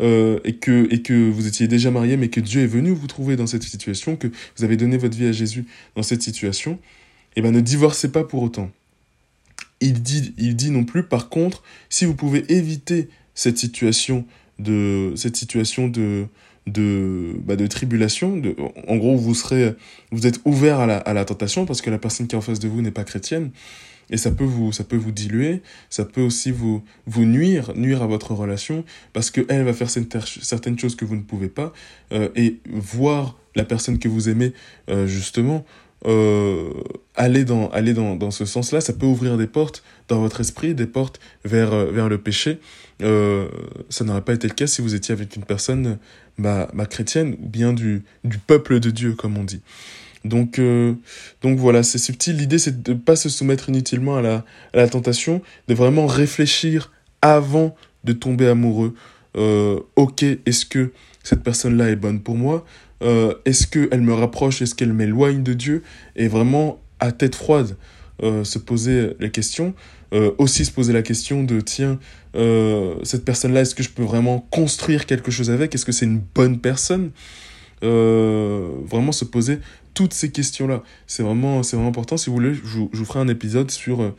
euh, 0.00 0.38
et, 0.44 0.56
que, 0.56 0.92
et 0.92 1.02
que 1.02 1.30
vous 1.30 1.46
étiez 1.46 1.68
déjà 1.68 1.90
marié, 1.90 2.16
mais 2.16 2.28
que 2.28 2.40
Dieu 2.40 2.62
est 2.62 2.66
venu 2.66 2.90
vous 2.90 3.06
trouver 3.06 3.36
dans 3.36 3.46
cette 3.46 3.62
situation, 3.62 4.16
que 4.16 4.28
vous 4.56 4.64
avez 4.64 4.76
donné 4.76 4.96
votre 4.96 5.16
vie 5.16 5.26
à 5.26 5.32
Jésus 5.32 5.66
dans 5.94 6.02
cette 6.02 6.22
situation, 6.22 6.78
eh 7.36 7.42
ben 7.42 7.52
ne 7.52 7.60
divorcez 7.60 8.10
pas 8.10 8.24
pour 8.24 8.42
autant. 8.42 8.70
Il 9.80 10.02
dit, 10.02 10.34
il 10.38 10.56
dit 10.56 10.70
non 10.70 10.84
plus, 10.84 11.02
par 11.02 11.28
contre, 11.28 11.62
si 11.88 12.04
vous 12.04 12.14
pouvez 12.14 12.44
éviter 12.52 13.08
cette 13.34 13.58
situation 13.58 14.26
de, 14.58 15.12
cette 15.16 15.36
situation 15.36 15.88
de, 15.88 16.26
de, 16.66 17.34
bah 17.44 17.56
de 17.56 17.66
tribulation, 17.66 18.36
de, 18.36 18.54
en 18.88 18.96
gros, 18.96 19.16
vous 19.16 19.34
serez, 19.34 19.74
vous 20.10 20.26
êtes 20.26 20.40
ouvert 20.44 20.80
à 20.80 20.86
la, 20.86 20.98
à 20.98 21.14
la 21.14 21.24
tentation 21.24 21.66
parce 21.66 21.80
que 21.80 21.90
la 21.90 21.98
personne 21.98 22.26
qui 22.26 22.34
est 22.34 22.38
en 22.38 22.42
face 22.42 22.58
de 22.58 22.68
vous 22.68 22.82
n'est 22.82 22.90
pas 22.90 23.04
chrétienne, 23.04 23.50
et 24.10 24.16
ça 24.16 24.30
peut 24.30 24.44
vous 24.44 24.72
ça 24.72 24.84
peut 24.84 24.96
vous 24.96 25.12
diluer 25.12 25.62
ça 25.88 26.04
peut 26.04 26.20
aussi 26.20 26.50
vous 26.50 26.82
vous 27.06 27.24
nuire 27.24 27.72
nuire 27.74 28.02
à 28.02 28.06
votre 28.06 28.34
relation 28.34 28.84
parce 29.12 29.30
que 29.30 29.40
elle 29.48 29.64
va 29.64 29.72
faire 29.72 29.90
certaines 29.90 30.78
choses 30.78 30.96
que 30.96 31.04
vous 31.04 31.16
ne 31.16 31.22
pouvez 31.22 31.48
pas 31.48 31.72
euh, 32.12 32.28
et 32.36 32.58
voir 32.66 33.38
la 33.54 33.64
personne 33.64 33.98
que 33.98 34.08
vous 34.08 34.28
aimez 34.28 34.52
euh, 34.88 35.06
justement 35.06 35.64
euh, 36.06 36.72
aller 37.14 37.44
dans 37.44 37.68
aller 37.70 37.92
dans, 37.92 38.16
dans 38.16 38.30
ce 38.30 38.44
sens-là 38.44 38.80
ça 38.80 38.92
peut 38.92 39.06
ouvrir 39.06 39.36
des 39.36 39.46
portes 39.46 39.82
dans 40.08 40.20
votre 40.20 40.40
esprit 40.40 40.74
des 40.74 40.86
portes 40.86 41.20
vers 41.44 41.86
vers 41.86 42.08
le 42.08 42.18
péché. 42.18 42.58
Ça 43.00 44.04
n'aurait 44.04 44.24
pas 44.24 44.34
été 44.34 44.46
le 44.46 44.54
cas 44.54 44.66
si 44.66 44.82
vous 44.82 44.94
étiez 44.94 45.12
avec 45.12 45.36
une 45.36 45.44
personne 45.44 45.98
bah, 46.38 46.70
bah 46.74 46.86
chrétienne 46.86 47.36
ou 47.42 47.48
bien 47.48 47.72
du 47.72 48.02
du 48.24 48.38
peuple 48.38 48.80
de 48.80 48.90
Dieu 48.90 49.12
comme 49.12 49.38
on 49.38 49.44
dit 49.44 49.62
donc, 50.24 50.58
euh, 50.58 50.94
donc 51.42 51.58
voilà, 51.58 51.82
c'est 51.82 51.98
subtil. 51.98 52.36
L'idée, 52.36 52.58
c'est 52.58 52.82
de 52.82 52.92
ne 52.92 52.98
pas 52.98 53.16
se 53.16 53.28
soumettre 53.28 53.68
inutilement 53.68 54.16
à 54.16 54.22
la, 54.22 54.44
à 54.72 54.76
la 54.76 54.88
tentation, 54.88 55.42
de 55.68 55.74
vraiment 55.74 56.06
réfléchir 56.06 56.92
avant 57.22 57.74
de 58.04 58.12
tomber 58.12 58.48
amoureux. 58.48 58.94
Euh, 59.36 59.80
ok, 59.96 60.22
est-ce 60.22 60.66
que 60.66 60.92
cette 61.22 61.42
personne-là 61.42 61.90
est 61.90 61.96
bonne 61.96 62.20
pour 62.20 62.34
moi? 62.34 62.64
Euh, 63.02 63.34
Est-ce 63.44 63.66
qu'elle 63.66 64.02
me 64.02 64.12
rapproche? 64.12 64.60
Est-ce 64.60 64.74
qu'elle 64.74 64.92
m'éloigne 64.92 65.42
de 65.42 65.54
Dieu? 65.54 65.82
Et 66.16 66.28
vraiment, 66.28 66.80
à 66.98 67.12
tête 67.12 67.34
froide, 67.34 67.76
se 68.22 68.58
poser 68.58 69.14
la 69.18 69.30
question. 69.30 69.74
Aussi 70.36 70.66
se 70.66 70.72
poser 70.72 70.92
la 70.92 71.00
question 71.00 71.42
de, 71.42 71.60
tiens, 71.60 71.98
cette 73.02 73.24
personne-là, 73.24 73.62
est-ce 73.62 73.74
que 73.74 73.82
je 73.82 73.88
peux 73.88 74.02
vraiment 74.02 74.46
construire 74.50 75.06
quelque 75.06 75.30
chose 75.30 75.50
avec? 75.50 75.74
Est-ce 75.74 75.86
que 75.86 75.92
c'est 75.92 76.04
une 76.04 76.20
bonne 76.34 76.58
personne? 76.58 77.12
Vraiment 77.80 79.12
se 79.12 79.24
poser 79.24 79.60
toutes 79.94 80.14
ces 80.14 80.30
questions-là. 80.30 80.82
C'est 81.06 81.22
vraiment, 81.22 81.62
c'est 81.62 81.76
vraiment 81.76 81.90
important. 81.90 82.16
Si 82.16 82.30
vous 82.30 82.36
voulez, 82.36 82.54
je 82.54 82.60
vous, 82.60 83.04
ferai 83.04 83.20
un 83.20 83.28
épisode 83.28 83.70
sur, 83.70 84.02
euh, 84.02 84.16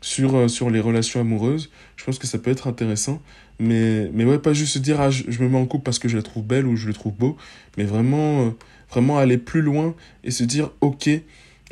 sur, 0.00 0.36
euh, 0.36 0.48
sur 0.48 0.70
les 0.70 0.80
relations 0.80 1.20
amoureuses. 1.20 1.70
Je 1.96 2.04
pense 2.04 2.18
que 2.18 2.26
ça 2.26 2.38
peut 2.38 2.50
être 2.50 2.66
intéressant. 2.66 3.20
Mais, 3.60 4.10
mais 4.12 4.24
ouais, 4.24 4.38
pas 4.38 4.52
juste 4.52 4.74
se 4.74 4.78
dire, 4.78 5.00
ah, 5.00 5.10
je, 5.10 5.24
me 5.42 5.48
mets 5.48 5.58
en 5.58 5.66
couple 5.66 5.84
parce 5.84 5.98
que 5.98 6.08
je 6.08 6.16
la 6.16 6.22
trouve 6.22 6.44
belle 6.44 6.66
ou 6.66 6.76
je 6.76 6.88
le 6.88 6.92
trouve 6.92 7.14
beau, 7.14 7.36
mais 7.76 7.84
vraiment, 7.84 8.46
euh, 8.46 8.50
vraiment 8.90 9.18
aller 9.18 9.38
plus 9.38 9.62
loin 9.62 9.94
et 10.24 10.30
se 10.30 10.44
dire, 10.44 10.70
ok, 10.80 11.08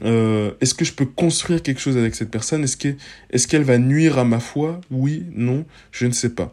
Est-ce 0.05 0.75
que 0.75 0.85
je 0.85 0.93
peux 0.95 1.07
construire 1.07 1.63
quelque 1.63 1.81
chose 1.81 1.97
avec 1.97 2.15
cette 2.15 2.31
personne? 2.31 2.65
Est-ce 2.65 2.77
qu'elle 2.77 3.61
est 3.61 3.65
va 3.65 3.79
nuire 3.79 4.19
à 4.19 4.25
ma 4.25 4.41
foi? 4.41 4.81
Oui, 4.91 5.25
non, 5.35 5.65
je 5.93 6.07
ne 6.07 6.13
sais 6.13 6.31
pas. 6.31 6.53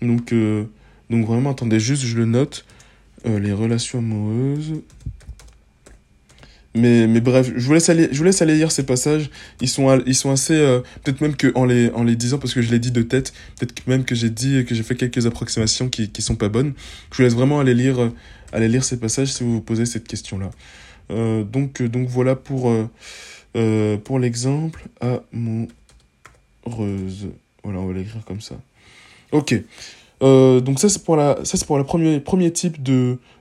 Donc, 0.00 0.32
donc 1.10 1.26
vraiment, 1.26 1.50
attendez, 1.50 1.80
juste 1.80 2.04
je 2.04 2.16
le 2.16 2.24
note. 2.26 2.64
les 3.24 3.52
relations 3.52 3.98
amoureuses. 3.98 4.82
Mais, 6.76 7.06
mais 7.06 7.20
bref, 7.20 7.50
je 7.56 7.66
vous, 7.66 7.72
laisse 7.72 7.88
aller, 7.88 8.08
je 8.12 8.18
vous 8.18 8.24
laisse 8.24 8.42
aller 8.42 8.54
lire 8.54 8.70
ces 8.70 8.84
passages. 8.84 9.30
Ils 9.62 9.68
sont, 9.68 9.98
ils 10.06 10.14
sont 10.14 10.30
assez. 10.30 10.52
Euh, 10.54 10.80
peut-être 11.02 11.22
même 11.22 11.34
qu'en 11.34 11.64
les, 11.64 11.90
en 11.90 12.04
les 12.04 12.16
disant, 12.16 12.38
parce 12.38 12.52
que 12.52 12.60
je 12.60 12.70
l'ai 12.70 12.78
dit 12.78 12.90
de 12.90 13.00
tête, 13.00 13.32
peut-être 13.58 13.86
même 13.86 14.04
que 14.04 14.14
j'ai 14.14 14.28
dit 14.28 14.62
que 14.66 14.74
j'ai 14.74 14.82
fait 14.82 14.94
quelques 14.94 15.24
approximations 15.26 15.88
qui 15.88 16.10
ne 16.14 16.22
sont 16.22 16.36
pas 16.36 16.50
bonnes. 16.50 16.74
Je 17.10 17.16
vous 17.16 17.22
laisse 17.22 17.34
vraiment 17.34 17.60
aller 17.60 17.72
lire, 17.72 17.98
euh, 17.98 18.12
aller 18.52 18.68
lire 18.68 18.84
ces 18.84 19.00
passages 19.00 19.32
si 19.32 19.42
vous 19.42 19.54
vous 19.54 19.60
posez 19.62 19.86
cette 19.86 20.06
question-là. 20.06 20.50
Euh, 21.10 21.44
donc, 21.44 21.82
donc 21.82 22.08
voilà 22.08 22.36
pour, 22.36 22.70
pour 24.04 24.18
l'exemple 24.18 24.84
amoureuse. 25.00 25.70
Voilà, 27.64 27.80
on 27.80 27.86
va 27.86 27.94
l'écrire 27.94 28.22
comme 28.26 28.42
ça. 28.42 28.56
Ok. 29.32 29.54
donc 30.20 30.78
ça, 30.78 30.90
c'est 30.90 31.02
pour 31.02 31.16
la, 31.16 31.38
le 31.38 31.84
premier, 31.84 32.20
premier 32.20 32.52
type 32.52 32.82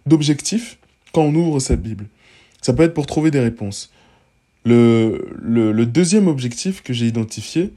d'objectif 0.06 0.78
quand 1.12 1.24
on 1.24 1.36
ouvre 1.36 1.60
sa 1.60 1.76
Bible. 1.76 2.06
Ça 2.66 2.74
peut 2.74 2.82
être 2.82 2.96
pour 2.96 3.06
trouver 3.06 3.30
des 3.30 3.42
réponses. 3.42 3.92
Le, 4.66 5.38
le, 5.40 5.86
deuxième 5.86 6.28
objectif 6.28 6.82
que 6.82 6.94
j'ai 6.94 7.06
identifié, 7.06 7.72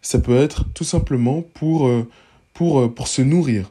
ça 0.00 0.18
peut 0.18 0.34
être 0.34 0.64
tout 0.72 0.82
simplement 0.82 1.42
pour, 1.42 1.86
euh, 1.86 2.08
pour, 2.54 2.80
euh, 2.80 2.88
pour 2.88 3.06
se 3.06 3.20
nourrir. 3.20 3.70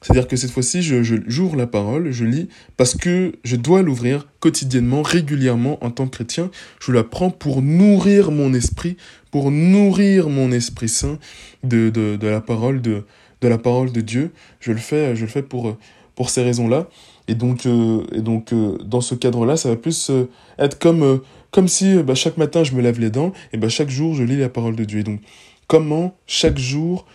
C'est-à-dire 0.00 0.26
que 0.26 0.34
cette 0.34 0.50
fois-ci, 0.50 0.82
je, 0.82 1.04
j'ouvre 1.28 1.54
la 1.54 1.68
parole, 1.68 2.10
je 2.10 2.24
lis, 2.24 2.48
parce 2.76 2.96
que 2.96 3.34
je 3.44 3.54
dois 3.54 3.82
l'ouvrir 3.82 4.26
quotidiennement, 4.40 5.02
régulièrement 5.02 5.78
en 5.84 5.92
tant 5.92 6.08
que 6.08 6.16
chrétien. 6.16 6.50
Je 6.80 6.90
la 6.90 7.04
prends 7.04 7.30
pour 7.30 7.62
nourrir 7.62 8.32
mon 8.32 8.54
esprit, 8.54 8.96
pour 9.30 9.52
nourrir 9.52 10.28
mon 10.30 10.50
esprit 10.50 10.88
saint 10.88 11.20
de, 11.62 11.90
de, 11.90 12.16
de 12.16 12.26
la 12.26 12.40
parole 12.40 12.82
de, 12.82 13.04
de 13.40 13.46
la 13.46 13.58
parole 13.58 13.92
de 13.92 14.00
Dieu. 14.00 14.32
Je 14.58 14.72
le 14.72 14.78
fais, 14.78 15.14
je 15.14 15.20
le 15.20 15.30
fais 15.30 15.44
pour, 15.44 15.78
pour 16.16 16.28
ces 16.28 16.42
raisons-là. 16.42 16.88
Et 17.28 17.34
donc, 17.34 17.66
euh, 17.66 18.02
et 18.12 18.20
donc 18.20 18.52
euh, 18.52 18.78
dans 18.84 19.00
ce 19.00 19.14
cadre-là, 19.14 19.56
ça 19.56 19.68
va 19.68 19.76
plus 19.76 20.10
euh, 20.10 20.28
être 20.58 20.78
comme, 20.78 21.20
comme 21.50 21.68
si 21.68 21.96
bah, 22.02 22.14
chaque 22.14 22.36
matin 22.36 22.64
je 22.64 22.74
me 22.74 22.82
lave 22.82 23.00
les 23.00 23.10
dents, 23.10 23.32
et 23.52 23.56
bah, 23.56 23.68
chaque 23.68 23.90
jour 23.90 24.14
je 24.14 24.22
lis 24.22 24.36
la 24.36 24.48
parole 24.48 24.76
de 24.76 24.84
Dieu. 24.84 25.00
Et 25.00 25.04
donc, 25.04 25.20
comment 25.66 26.16
chaque 26.26 26.58
jour 26.58 27.06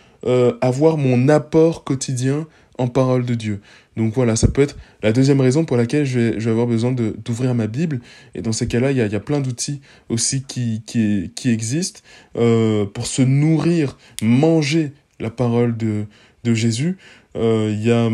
avoir 0.60 0.96
mon 0.96 1.28
apport 1.28 1.84
quotidien 1.84 2.46
en 2.78 2.88
parole 2.88 3.24
de 3.24 3.34
Dieu? 3.34 3.60
Donc 3.96 4.14
voilà, 4.14 4.36
ça 4.36 4.48
peut 4.48 4.62
être 4.62 4.76
la 5.02 5.12
deuxième 5.12 5.40
raison 5.40 5.64
pour 5.64 5.76
laquelle 5.76 6.04
je 6.04 6.18
vais, 6.18 6.40
je 6.40 6.44
vais 6.44 6.50
avoir 6.50 6.66
besoin 6.66 6.92
d'ouvrir 6.92 7.54
ma 7.54 7.66
Bible. 7.66 8.00
Et 8.34 8.42
dans 8.42 8.52
ces 8.52 8.66
cas-là, 8.68 8.92
il 8.92 8.96
y 8.96 9.00
a, 9.00 9.06
y 9.06 9.14
a, 9.14 9.20
plein 9.20 9.40
d'outils 9.40 9.80
aussi 10.08 10.42
qui, 10.42 10.82
qui, 10.86 11.32
qui 11.34 11.50
existent 11.50 12.00
pour 12.34 13.06
se 13.06 13.22
nourrir, 13.22 13.96
manger 14.22 14.92
la 15.20 15.30
parole 15.30 15.76
de, 15.76 16.06
de 16.44 16.54
Jésus. 16.54 16.96
Il 17.34 17.80
y 17.80 17.90
a 17.90 18.08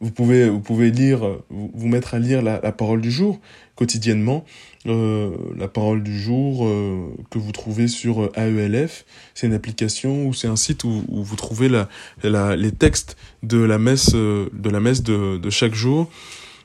vous 0.00 0.10
pouvez, 0.10 0.48
vous 0.48 0.60
pouvez 0.60 0.90
lire, 0.90 1.38
vous, 1.48 1.88
mettre 1.88 2.14
à 2.14 2.18
lire 2.18 2.42
la, 2.42 2.58
parole 2.72 3.00
du 3.00 3.10
jour 3.10 3.40
quotidiennement. 3.76 4.44
Euh, 4.86 5.30
la 5.56 5.68
parole 5.68 6.02
du 6.02 6.18
jour 6.18 6.66
euh, 6.66 7.14
que 7.30 7.38
vous 7.38 7.50
trouvez 7.52 7.88
sur 7.88 8.30
AELF, 8.36 9.04
c'est 9.34 9.46
une 9.46 9.54
application 9.54 10.26
ou 10.26 10.34
c'est 10.34 10.48
un 10.48 10.56
site 10.56 10.84
où, 10.84 11.02
vous 11.08 11.36
trouvez 11.36 11.68
la, 11.68 11.88
la, 12.22 12.56
les 12.56 12.72
textes 12.72 13.16
de 13.42 13.58
la 13.58 13.78
messe, 13.78 14.12
euh, 14.14 14.48
de, 14.52 14.70
la 14.70 14.80
messe 14.80 15.02
de, 15.02 15.38
de 15.38 15.50
chaque 15.50 15.74
jour. 15.74 16.10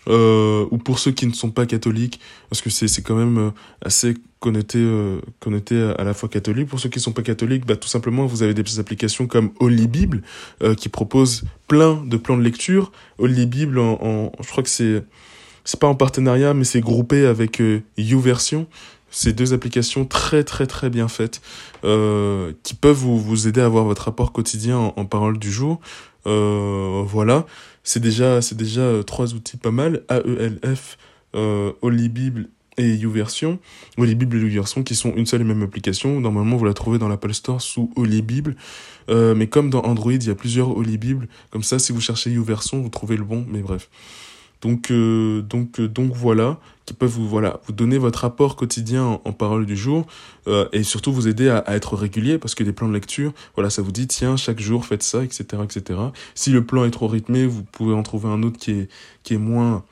Euh, 0.08 0.65
ou 0.72 0.77
pour 0.79 0.98
ceux 0.98 1.12
qui 1.12 1.27
ne 1.27 1.34
sont 1.34 1.51
pas 1.51 1.65
catholiques, 1.67 2.20
parce 2.50 2.62
que 2.62 2.70
c'est 2.70 3.01
quand 3.03 3.15
même 3.15 3.38
euh, 3.38 3.51
assez 3.86 4.15
connoté, 4.39 4.79
euh, 4.79 5.20
connoté 5.39 5.79
à 5.98 6.03
la 6.03 6.15
fois 6.15 6.27
catholique. 6.27 6.67
Pour 6.67 6.79
ceux 6.79 6.89
qui 6.89 6.98
ne 6.98 7.03
sont 7.03 7.12
pas 7.12 7.22
catholiques, 7.22 7.65
bah, 7.67 7.75
tout 7.75 7.88
simplement, 7.88 8.25
vous 8.25 8.41
avez 8.41 8.55
des 8.55 8.79
applications 8.79 9.27
comme 9.27 9.51
Holy 9.60 9.88
Bible, 9.88 10.24
euh, 10.63 10.74
qui 10.74 10.89
propose 10.89 11.43
plein 11.67 12.03
de 12.03 12.17
plans 12.17 12.38
de 12.38 12.41
lecture. 12.41 12.91
Holy 13.20 13.46
Bible, 13.46 13.77
en, 13.77 14.00
en 14.01 14.31
je 14.41 14.48
crois 14.48 14.63
que 14.63 14.70
c'est 14.70 15.03
c'est 15.63 15.79
pas 15.79 15.88
en 15.88 15.96
partenariat, 15.96 16.55
mais 16.55 16.63
c'est 16.63 16.81
groupé 16.81 17.25
avec 17.27 17.62
euh, 17.62 17.81
YouVersion. 17.98 18.65
C'est 19.12 19.34
deux 19.34 19.53
applications 19.53 20.05
très 20.05 20.43
très 20.43 20.65
très 20.65 20.89
bien 20.89 21.08
faites 21.10 21.41
euh, 21.84 22.53
qui 22.63 22.74
peuvent 22.74 22.96
vous, 22.96 23.20
vous 23.20 23.48
aider 23.48 23.60
à 23.62 23.65
avoir 23.65 23.84
votre 23.84 24.05
rapport 24.05 24.31
quotidien 24.31 24.77
en, 24.77 24.93
en 24.96 25.05
parole 25.05 25.38
du 25.38 25.51
jour. 25.51 25.79
Euh, 26.27 27.03
voilà 27.05 27.46
c'est 27.84 28.00
déjà, 28.00 28.42
c'est 28.42 28.56
déjà 28.56 28.82
euh, 28.82 29.04
trois 29.04 29.34
outils 29.34 29.58
pas 29.58 29.72
mal, 29.72 30.04
AELF, 30.10 30.98
euh, 31.36 31.72
Holy 31.82 32.10
Bible 32.10 32.50
et 32.78 32.96
YouVersion. 32.96 33.60
Holy 33.98 34.14
et 34.14 34.16
YouVersion 34.16 34.84
qui 34.84 34.96
sont 34.96 35.14
une 35.16 35.26
seule 35.26 35.42
et 35.42 35.46
même 35.46 35.62
application. 35.62 36.20
Normalement, 36.20 36.58
vous 36.58 36.66
la 36.66 36.74
trouvez 36.74 36.98
dans 36.98 37.08
l'Apple 37.08 37.34
Store 37.34 37.62
sous 37.62 37.92
Holy. 37.96 38.24
Euh, 39.10 39.36
mais 39.36 39.48
comme 39.48 39.70
dans 39.70 39.82
Android, 39.82 40.14
il 40.14 40.26
y 40.26 40.30
a 40.30 40.36
plusieurs 40.36 40.76
Holy. 40.76 41.00
Comme 41.50 41.64
ça, 41.64 41.80
si 41.80 41.92
vous 41.92 42.02
cherchez 42.02 42.32
YouVersion, 42.32 42.82
vous 42.82 42.90
trouvez 42.90 43.18
le 43.18 43.24
bon. 43.24 43.46
Mais 43.50 43.60
bref. 43.60 43.90
Donc, 44.62 44.92
euh, 44.92 45.42
donc, 45.42 45.82
donc 45.82 46.14
voilà, 46.14 46.60
qui 46.86 46.94
peuvent 46.94 47.10
vous, 47.10 47.28
voilà, 47.28 47.60
vous 47.66 47.74
donner 47.74 47.98
votre 47.98 48.20
rapport 48.20 48.56
quotidien 48.56 49.20
en, 49.24 49.32
parole 49.32 49.66
du 49.66 49.78
jour 49.78 50.06
euh, 50.48 50.68
et 50.74 50.84
surtout 50.84 51.14
vous 51.14 51.28
aider 51.28 51.50
à, 51.50 51.64
être 51.76 51.96
régulier 51.96 52.38
parce 52.38 52.56
que 52.56 52.64
des 52.64 52.74
plans 52.74 52.88
de 52.88 52.94
lecture, 52.94 53.34
voilà, 53.56 53.70
ça 53.70 53.82
vous 53.82 53.92
dit 53.92 54.08
tiens 54.08 54.38
chaque 54.38 54.60
jour 54.60 54.86
faites 54.86 55.04
ça, 55.04 55.24
etc., 55.24 55.46
etc. 55.64 56.00
Si 56.36 56.52
le 56.52 56.66
plan 56.66 56.86
est 56.86 56.92
trop 56.92 57.08
rythmé, 57.08 57.46
vous 57.46 57.64
pouvez 57.64 57.94
en 57.94 58.04
trouver 58.04 58.30
un 58.30 58.44
autre 58.44 58.58
qui 58.58 58.72
est 58.72 58.90
qui 59.24 59.36
est 59.36 59.40
moins 59.40 59.84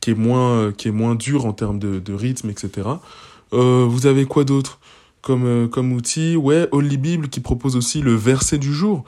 qui 0.00 0.10
est 0.10 0.14
moins 0.14 0.72
qui 0.72 0.88
est 0.88 0.92
moins 0.92 1.14
dur 1.14 1.46
en 1.46 1.52
termes 1.52 1.78
de, 1.78 1.98
de 1.98 2.12
rythme, 2.14 2.50
etc. 2.50 2.88
Euh, 3.52 3.86
vous 3.88 4.06
avez 4.06 4.24
quoi 4.24 4.44
d'autre 4.44 4.78
comme 5.22 5.68
comme 5.68 5.92
outil? 5.92 6.36
Ouais, 6.36 6.68
Holy 6.70 6.96
Bible 6.96 7.28
qui 7.28 7.40
propose 7.40 7.76
aussi 7.76 8.00
le 8.00 8.14
verset 8.14 8.58
du 8.58 8.72
jour. 8.72 9.04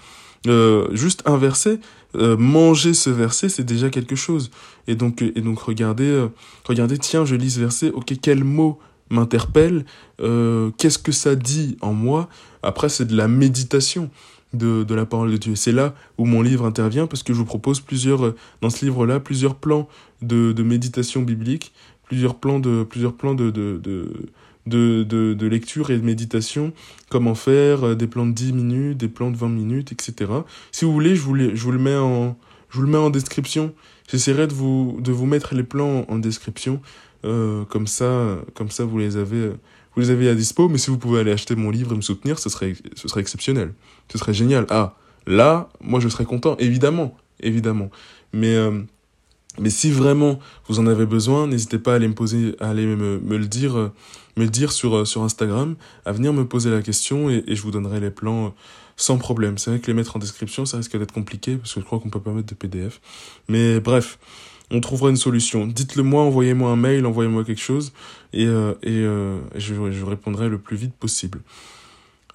Euh, 0.47 0.89
juste 0.93 1.23
un 1.27 1.37
verset, 1.37 1.81
euh, 2.15 2.37
manger 2.37 2.95
ce 2.95 3.11
verset, 3.11 3.49
c'est 3.49 3.65
déjà 3.65 3.91
quelque 3.91 4.17
chose. 4.17 4.51
Et 4.89 4.97
donc, 4.97 5.23
et 5.23 5.41
donc 5.41 5.61
regardez, 5.61 6.09
euh, 6.09 6.29
regardez, 6.65 6.99
tiens, 6.99 7.25
je 7.25 7.37
lis 7.37 7.53
ce 7.53 7.61
verset, 7.61 7.91
ok, 7.91 8.15
quel 8.21 8.43
mot 8.43 8.81
m'interpelle, 9.11 9.87
qu'est-ce 10.19 10.99
que 10.99 11.13
ça 11.13 11.35
dit 11.35 11.79
en 11.81 11.95
moi? 11.95 12.29
Après, 12.63 12.91
c'est 12.91 13.07
de 13.07 13.17
la 13.17 13.27
méditation 13.27 14.11
de, 14.53 14.83
de 14.85 14.95
la 14.95 15.07
parole 15.07 15.31
de 15.31 15.39
Dieu. 15.39 15.55
C'est 15.55 15.73
là 15.73 15.95
où 16.19 16.27
mon 16.27 16.43
livre 16.43 16.67
intervient, 16.67 17.07
parce 17.07 17.23
que 17.23 17.33
je 17.33 17.39
vous 17.39 17.47
propose 17.47 17.81
plusieurs, 17.81 18.35
dans 18.61 18.69
ce 18.69 18.85
livre-là, 18.85 19.19
plusieurs 19.19 19.55
plans 19.55 19.89
de, 20.21 20.53
de 20.53 20.63
méditation 20.63 21.23
biblique, 21.23 21.73
plusieurs 22.05 22.35
plans 22.35 22.59
de, 22.59 22.83
plusieurs 22.83 23.15
plans 23.15 23.35
de, 23.35 23.51
de, 23.51 23.79
de 23.79 24.29
de, 24.69 25.47
lecture 25.47 25.91
et 25.91 25.99
de 25.99 26.05
méditation, 26.05 26.73
comment 27.09 27.35
faire, 27.35 27.85
euh, 27.85 27.95
des 27.95 28.07
plans 28.07 28.27
de 28.27 28.33
10 28.33 28.53
minutes, 28.53 28.99
des 28.99 29.09
plans 29.09 29.31
de 29.31 29.37
20 29.37 29.49
minutes, 29.49 29.93
etc. 29.93 30.31
Si 30.73 30.85
vous 30.85 30.93
voulez, 30.93 31.17
je 31.17 31.23
vous, 31.23 31.37
je 31.37 31.63
vous 31.63 31.73
le 31.73 31.79
mets 31.79 31.97
en, 31.97 32.37
je 32.71 32.77
vous 32.77 32.83
le 32.83 32.91
mets 32.91 32.99
en 32.99 33.11
description. 33.11 33.73
J'essaierai 34.09 34.47
de 34.47 34.55
vous, 34.55 34.99
de 35.01 35.13
vous 35.13 35.27
mettre 35.27 35.55
les 35.55 35.63
plans 35.63 36.05
en, 36.09 36.19
description. 36.19 36.81
Euh, 37.25 37.65
comme 37.65 37.87
ça, 37.87 38.39
comme 38.55 38.71
ça, 38.71 38.85
vous 38.85 38.99
les 38.99 39.17
avez, 39.17 39.51
vous 39.95 40.01
les 40.01 40.11
avez 40.11 40.29
à 40.29 40.35
dispo. 40.35 40.69
Mais 40.69 40.79
si 40.79 40.91
vous 40.91 40.99
pouvez 40.99 41.21
aller 41.21 41.33
acheter 41.33 41.55
mon 41.55 41.71
livre 41.71 41.93
et 41.93 41.97
me 41.97 42.03
soutenir, 42.03 42.39
ce 42.39 42.49
serait, 42.49 42.75
ce 42.97 43.07
serait 43.07 43.21
exceptionnel. 43.21 43.73
Ce 44.11 44.19
serait 44.19 44.35
génial. 44.35 44.67
Ah, 44.71 44.97
là, 45.27 45.69
moi, 45.81 46.01
je 46.01 46.09
serais 46.09 46.25
content, 46.25 46.57
évidemment, 46.59 47.17
évidemment. 47.41 47.91
Mais 48.33 48.57
euh, 48.57 48.83
mais 49.61 49.71
si 49.71 49.91
vraiment 49.91 50.39
vous 50.69 50.79
en 50.79 50.87
avez 50.87 51.07
besoin, 51.07 51.47
n'hésitez 51.47 51.79
pas 51.79 51.93
à 51.93 51.97
aller 51.97 52.07
me 52.07 52.15
poser, 52.15 52.55
à 52.61 52.71
aller 52.71 52.87
me, 52.87 53.19
me 53.19 53.37
le 53.37 53.47
dire, 53.47 53.75
me 54.37 54.45
le 54.45 54.51
dire 54.51 54.73
sur, 54.73 55.07
sur 55.07 55.23
Instagram, 55.23 55.75
à 56.05 56.13
venir 56.13 56.33
me 56.33 56.47
poser 56.47 56.71
la 56.71 56.81
question 56.81 57.29
et, 57.29 57.43
je 57.49 57.61
vous 57.63 57.71
donnerai 57.71 58.01
les 58.01 58.11
plans 58.11 58.55
sans 58.99 59.17
problème. 59.17 59.57
C'est 59.57 59.71
vrai 59.71 59.81
que 59.81 59.87
les 59.87 59.95
mettre 59.95 60.17
en 60.17 60.19
description, 60.19 60.67
ça 60.67 60.77
risque 60.77 60.99
d'être 60.99 61.13
compliqué 61.13 61.57
parce 61.57 61.73
que 61.73 61.81
je 61.81 61.87
crois 61.87 61.99
qu'on 61.99 62.11
peut 62.11 62.21
pas 62.21 62.33
mettre 62.33 62.49
de 62.49 62.55
PDF. 62.55 63.01
Mais 63.49 63.81
bref, 63.81 64.19
on 64.71 64.81
trouvera 64.81 65.09
une 65.09 65.17
solution. 65.17 65.67
Dites-le 65.67 66.03
moi, 66.03 66.23
envoyez-moi 66.25 66.71
un 66.71 66.77
mail, 66.77 67.07
envoyez-moi 67.07 67.45
quelque 67.45 67.63
chose 67.63 67.95
et, 68.35 68.45
euh, 68.47 68.75
et, 68.83 69.01
je, 69.59 69.91
je 69.91 70.05
répondrai 70.05 70.51
le 70.51 70.59
plus 70.59 70.77
vite 70.77 70.93
possible. 70.93 71.41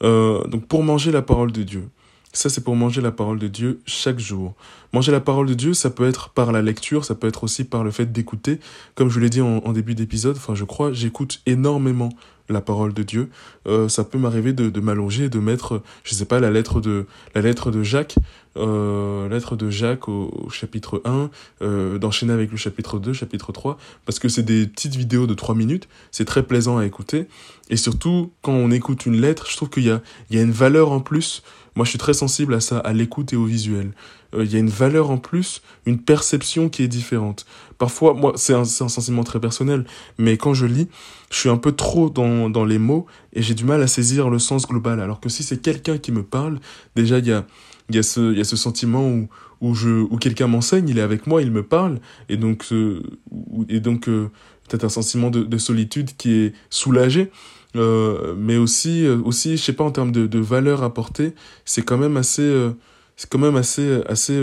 donc 0.01 0.65
pour 0.67 0.81
manger 0.83 1.11
la 1.11 1.21
parole 1.21 1.51
de 1.51 1.61
Dieu. 1.61 1.87
Ça, 2.35 2.49
c'est 2.49 2.63
pour 2.63 2.75
manger 2.75 2.99
la 2.99 3.11
parole 3.11 3.37
de 3.37 3.47
Dieu 3.47 3.79
chaque 3.85 4.17
jour. 4.17 4.55
Manger 4.91 5.11
la 5.11 5.19
parole 5.19 5.45
de 5.45 5.53
Dieu, 5.53 5.75
ça 5.75 5.91
peut 5.91 6.07
être 6.07 6.29
par 6.29 6.51
la 6.51 6.63
lecture, 6.63 7.05
ça 7.05 7.13
peut 7.13 7.27
être 7.27 7.43
aussi 7.43 7.63
par 7.63 7.83
le 7.83 7.91
fait 7.91 8.11
d'écouter. 8.11 8.59
Comme 8.95 9.09
je 9.09 9.19
l'ai 9.19 9.29
dit 9.29 9.41
en, 9.41 9.71
début 9.71 9.93
d'épisode, 9.93 10.35
enfin, 10.35 10.55
je 10.55 10.63
crois, 10.63 10.91
j'écoute 10.93 11.43
énormément 11.45 12.09
la 12.49 12.61
parole 12.61 12.93
de 12.93 13.03
Dieu. 13.03 13.29
Euh, 13.67 13.87
ça 13.89 14.03
peut 14.03 14.17
m'arriver 14.17 14.53
de, 14.53 14.69
de 14.69 14.79
m'allonger 14.79 15.25
et 15.25 15.29
de 15.29 15.39
mettre, 15.39 15.81
je 16.03 16.13
sais 16.13 16.25
pas, 16.25 16.39
la 16.39 16.51
lettre 16.51 16.81
de, 16.81 17.05
la 17.35 17.41
lettre 17.41 17.71
de 17.71 17.83
Jacques, 17.83 18.15
euh, 18.57 19.27
lettre 19.29 19.55
de 19.55 19.69
Jacques 19.69 20.07
au, 20.07 20.49
chapitre 20.51 21.01
1, 21.05 21.29
euh, 21.61 21.97
d'enchaîner 21.97 22.33
avec 22.33 22.51
le 22.51 22.57
chapitre 22.57 22.99
2, 22.99 23.13
chapitre 23.13 23.51
3, 23.51 23.77
parce 24.05 24.19
que 24.19 24.29
c'est 24.29 24.43
des 24.43 24.67
petites 24.67 24.95
vidéos 24.95 25.27
de 25.27 25.33
3 25.33 25.55
minutes, 25.55 25.87
c'est 26.11 26.25
très 26.25 26.43
plaisant 26.43 26.77
à 26.77 26.85
écouter. 26.85 27.27
Et 27.69 27.77
surtout, 27.77 28.31
quand 28.41 28.53
on 28.53 28.71
écoute 28.71 29.05
une 29.05 29.19
lettre, 29.19 29.47
je 29.49 29.55
trouve 29.55 29.69
qu'il 29.69 29.85
y 29.85 29.91
a, 29.91 30.01
il 30.29 30.37
y 30.37 30.39
a 30.39 30.43
une 30.43 30.51
valeur 30.51 30.91
en 30.91 30.99
plus 30.99 31.43
Moi, 31.75 31.85
je 31.85 31.89
suis 31.89 31.99
très 31.99 32.13
sensible 32.13 32.53
à 32.53 32.59
ça, 32.59 32.77
à 32.79 32.93
l'écoute 32.93 33.33
et 33.33 33.35
au 33.35 33.45
visuel. 33.45 33.91
Euh, 34.35 34.45
il 34.45 34.51
y 34.51 34.55
a 34.55 34.59
une 34.59 34.69
valeur 34.69 35.09
en 35.09 35.17
plus, 35.17 35.61
une 35.85 35.99
perception 35.99 36.69
qui 36.69 36.83
est 36.83 36.87
différente. 36.87 37.45
Parfois, 37.77 38.13
moi, 38.13 38.33
c'est 38.35 38.53
un, 38.53 38.61
un, 38.61 38.65
sentiment 38.65 39.23
très 39.23 39.39
personnel, 39.39 39.85
mais 40.17 40.37
quand 40.37 40.53
je 40.53 40.65
lis, 40.65 40.87
je 41.31 41.37
suis 41.37 41.49
un 41.49 41.57
peu 41.57 41.71
trop 41.71 42.09
dans, 42.09 42.49
dans 42.49 42.65
les 42.65 42.77
mots 42.77 43.05
et 43.33 43.41
j'ai 43.41 43.55
du 43.55 43.63
mal 43.63 43.81
à 43.81 43.87
saisir 43.87 44.29
le 44.29 44.39
sens 44.39 44.67
global. 44.67 44.99
Alors 44.99 45.19
que 45.19 45.29
si 45.29 45.43
c'est 45.43 45.61
quelqu'un 45.61 45.97
qui 45.97 46.11
me 46.11 46.23
parle, 46.23 46.59
déjà, 46.95 47.19
il 47.19 47.27
y 47.27 47.31
a, 47.31 47.45
y 47.89 47.97
a 47.97 48.03
ce, 48.03 48.33
y 48.33 48.41
a 48.41 48.43
ce 48.43 48.55
sentiment 48.55 49.07
où, 49.07 49.27
où, 49.61 49.73
où 49.73 50.17
quelqu'un 50.17 50.47
m'enseigne, 50.47 50.89
il 50.89 50.99
est 50.99 51.01
avec 51.03 51.25
moi, 51.25 51.41
il 51.41 51.51
me 51.51 51.63
parle, 51.63 51.99
et 52.29 52.37
donc, 52.37 52.67
et 53.69 53.79
donc 53.79 54.09
euh, 54.09 54.29
peut-être 54.67 54.83
un 54.83 54.89
sentiment 54.89 55.31
de, 55.31 55.43
de, 55.43 55.57
solitude 55.57 56.11
qui 56.17 56.33
est 56.33 56.53
soulagé. 56.69 57.31
Euh, 57.75 58.35
mais 58.37 58.57
aussi, 58.57 59.05
euh, 59.05 59.17
aussi, 59.23 59.57
je 59.57 59.63
sais 59.63 59.73
pas, 59.73 59.83
en 59.83 59.91
termes 59.91 60.11
de, 60.11 60.27
de 60.27 60.39
valeur 60.39 60.83
apportée, 60.83 61.33
c'est 61.65 61.83
quand 61.83 61.97
même 61.97 62.17
assez, 62.17 62.41
euh, 62.43 62.71
c'est 63.15 63.29
quand 63.29 63.39
même 63.39 63.55
assez, 63.55 64.01
assez 64.07 64.39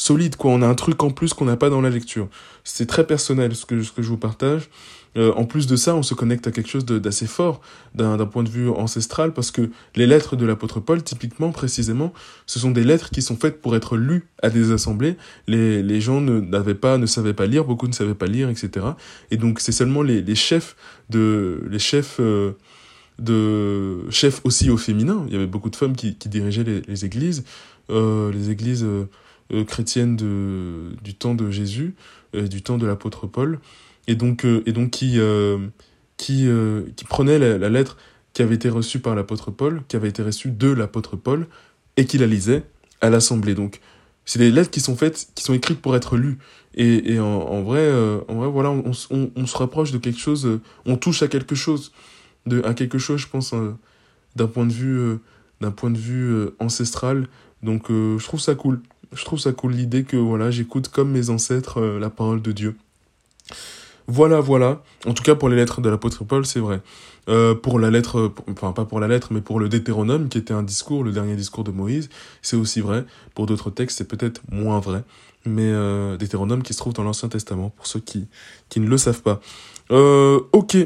solide, 0.00 0.36
quoi. 0.36 0.50
On 0.50 0.62
a 0.62 0.66
un 0.66 0.74
truc 0.74 1.02
en 1.02 1.10
plus 1.10 1.34
qu'on 1.34 1.44
n'a 1.44 1.56
pas 1.56 1.68
dans 1.68 1.80
la 1.80 1.90
lecture. 1.90 2.28
C'est 2.64 2.86
très 2.86 3.06
personnel 3.06 3.54
ce 3.54 3.66
que, 3.66 3.82
ce 3.82 3.92
que 3.92 4.02
je 4.02 4.08
vous 4.08 4.16
partage. 4.16 4.70
Euh, 5.16 5.32
en 5.34 5.44
plus 5.44 5.66
de 5.66 5.74
ça, 5.76 5.94
on 5.96 6.02
se 6.02 6.14
connecte 6.14 6.46
à 6.46 6.52
quelque 6.52 6.68
chose 6.68 6.84
d'assez 6.86 7.26
fort 7.26 7.60
d'un 7.94 8.16
point 8.26 8.44
de 8.44 8.48
vue 8.48 8.68
ancestral 8.70 9.34
parce 9.34 9.50
que 9.50 9.70
les 9.96 10.06
lettres 10.06 10.36
de 10.36 10.46
l'apôtre 10.46 10.80
Paul, 10.80 11.02
typiquement, 11.02 11.50
précisément, 11.50 12.12
ce 12.46 12.58
sont 12.58 12.70
des 12.70 12.84
lettres 12.84 13.10
qui 13.10 13.20
sont 13.20 13.36
faites 13.36 13.60
pour 13.60 13.74
être 13.76 13.96
lues 13.96 14.28
à 14.42 14.50
des 14.50 14.70
assemblées. 14.70 15.16
Les, 15.48 15.82
les 15.82 16.00
gens 16.00 16.20
n'avaient 16.20 16.74
pas, 16.74 16.96
ne 16.96 17.06
savaient 17.06 17.34
pas 17.34 17.46
lire, 17.46 17.64
beaucoup 17.64 17.88
ne 17.88 17.92
savaient 17.92 18.14
pas 18.14 18.26
lire, 18.26 18.48
etc. 18.48 18.86
Et 19.30 19.36
donc 19.36 19.60
c'est 19.60 19.72
seulement 19.72 20.02
les, 20.02 20.22
les 20.22 20.34
chefs 20.36 20.76
de, 21.10 21.62
les 21.68 21.80
chefs 21.80 22.20
euh, 22.20 22.52
de 23.18 24.08
chefs 24.10 24.40
aussi 24.44 24.70
au 24.70 24.76
féminin. 24.76 25.24
Il 25.26 25.32
y 25.32 25.36
avait 25.36 25.46
beaucoup 25.46 25.70
de 25.70 25.76
femmes 25.76 25.96
qui, 25.96 26.14
qui 26.16 26.28
dirigeaient 26.28 26.64
les, 26.64 26.82
les 26.82 27.04
églises, 27.04 27.44
euh, 27.90 28.32
les 28.32 28.50
églises 28.50 28.86
euh, 29.52 29.64
chrétiennes 29.64 30.16
de, 30.16 30.96
du 31.02 31.14
temps 31.14 31.34
de 31.34 31.50
Jésus, 31.50 31.94
du 32.32 32.62
temps 32.62 32.78
de 32.78 32.86
l'apôtre 32.86 33.26
Paul 33.26 33.58
et 34.10 34.16
donc, 34.16 34.44
euh, 34.44 34.62
et 34.66 34.72
donc 34.72 34.90
qui, 34.90 35.20
euh, 35.20 35.58
qui, 36.16 36.48
euh, 36.48 36.82
qui 36.96 37.04
prenait 37.04 37.38
la, 37.38 37.68
lettre 37.68 37.96
qui 38.32 38.42
avait 38.42 38.56
été 38.56 38.68
reçue 38.68 38.98
par 38.98 39.14
l'apôtre 39.14 39.52
Paul, 39.52 39.82
qui 39.86 39.96
avait 39.96 40.08
été 40.08 40.22
reçue 40.22 40.50
de 40.50 40.68
l'apôtre 40.68 41.16
Paul, 41.16 41.46
et 41.96 42.06
qui 42.06 42.18
la 42.18 42.26
lisait 42.26 42.64
à 43.00 43.08
l'assemblée. 43.08 43.54
Donc, 43.54 43.80
c'est 44.24 44.38
des 44.38 44.50
lettres 44.50 44.70
qui 44.70 44.80
sont 44.80 44.96
faites, 44.96 45.28
qui 45.36 45.44
sont 45.44 45.54
écrites 45.54 45.80
pour 45.80 45.94
être 45.94 46.16
lues. 46.16 46.38
Et, 46.74 47.14
et 47.14 47.20
en, 47.20 47.62
vrai, 47.62 47.92
en 48.28 48.34
vrai, 48.34 48.48
voilà, 48.48 48.70
on, 48.70 48.92
on, 49.10 49.30
on, 49.34 49.46
se 49.46 49.56
rapproche 49.56 49.90
de 49.90 49.98
quelque 49.98 50.20
chose, 50.20 50.60
on 50.86 50.96
touche 50.96 51.22
à 51.22 51.28
quelque 51.28 51.56
chose, 51.56 51.92
de, 52.46 52.62
à 52.62 52.74
quelque 52.74 52.98
chose, 52.98 53.20
je 53.20 53.28
pense, 53.28 53.54
d'un 54.36 54.46
point 54.46 54.66
de 54.66 54.72
vue, 54.72 55.18
d'un 55.60 55.72
point 55.72 55.90
de 55.90 55.98
vue 55.98 56.48
ancestral. 56.60 57.26
Donc, 57.62 57.86
je 57.88 58.24
trouve 58.24 58.40
ça 58.40 58.54
cool. 58.54 58.80
Je 59.12 59.24
trouve 59.24 59.38
ça 59.38 59.52
cool 59.52 59.72
l'idée 59.72 60.04
que 60.04 60.16
voilà, 60.16 60.50
j'écoute 60.50 60.88
comme 60.88 61.10
mes 61.10 61.30
ancêtres 61.30 61.80
la 61.80 62.10
parole 62.10 62.42
de 62.42 62.52
Dieu. 62.52 62.76
Voilà, 64.06 64.40
voilà. 64.40 64.82
En 65.06 65.14
tout 65.14 65.22
cas, 65.22 65.36
pour 65.36 65.48
les 65.48 65.54
lettres 65.54 65.80
de 65.80 65.88
l'apôtre 65.88 66.24
Paul, 66.24 66.44
c'est 66.44 66.58
vrai. 66.58 66.80
Euh, 67.28 67.54
pour 67.54 67.78
la 67.78 67.90
lettre, 67.90 68.32
enfin 68.50 68.72
pas 68.72 68.84
pour 68.84 68.98
la 68.98 69.06
lettre, 69.06 69.28
mais 69.32 69.40
pour 69.40 69.60
le 69.60 69.68
Deutéronome, 69.68 70.28
qui 70.28 70.36
était 70.36 70.52
un 70.52 70.64
discours, 70.64 71.04
le 71.04 71.12
dernier 71.12 71.36
discours 71.36 71.62
de 71.62 71.70
Moïse, 71.70 72.08
c'est 72.42 72.56
aussi 72.56 72.80
vrai. 72.80 73.04
Pour 73.36 73.46
d'autres 73.46 73.70
textes, 73.70 73.98
c'est 73.98 74.08
peut-être 74.08 74.40
moins 74.50 74.80
vrai. 74.80 75.04
Mais 75.46 75.70
euh, 75.70 76.16
Deutéronome 76.16 76.64
qui 76.64 76.72
se 76.72 76.78
trouve 76.78 76.92
dans 76.92 77.04
l'Ancien 77.04 77.28
Testament, 77.28 77.70
pour 77.70 77.86
ceux 77.86 78.00
qui, 78.00 78.26
qui 78.68 78.80
ne 78.80 78.88
le 78.88 78.98
savent 78.98 79.22
pas. 79.22 79.40
Euh, 79.92 80.40
ok, 80.50 80.76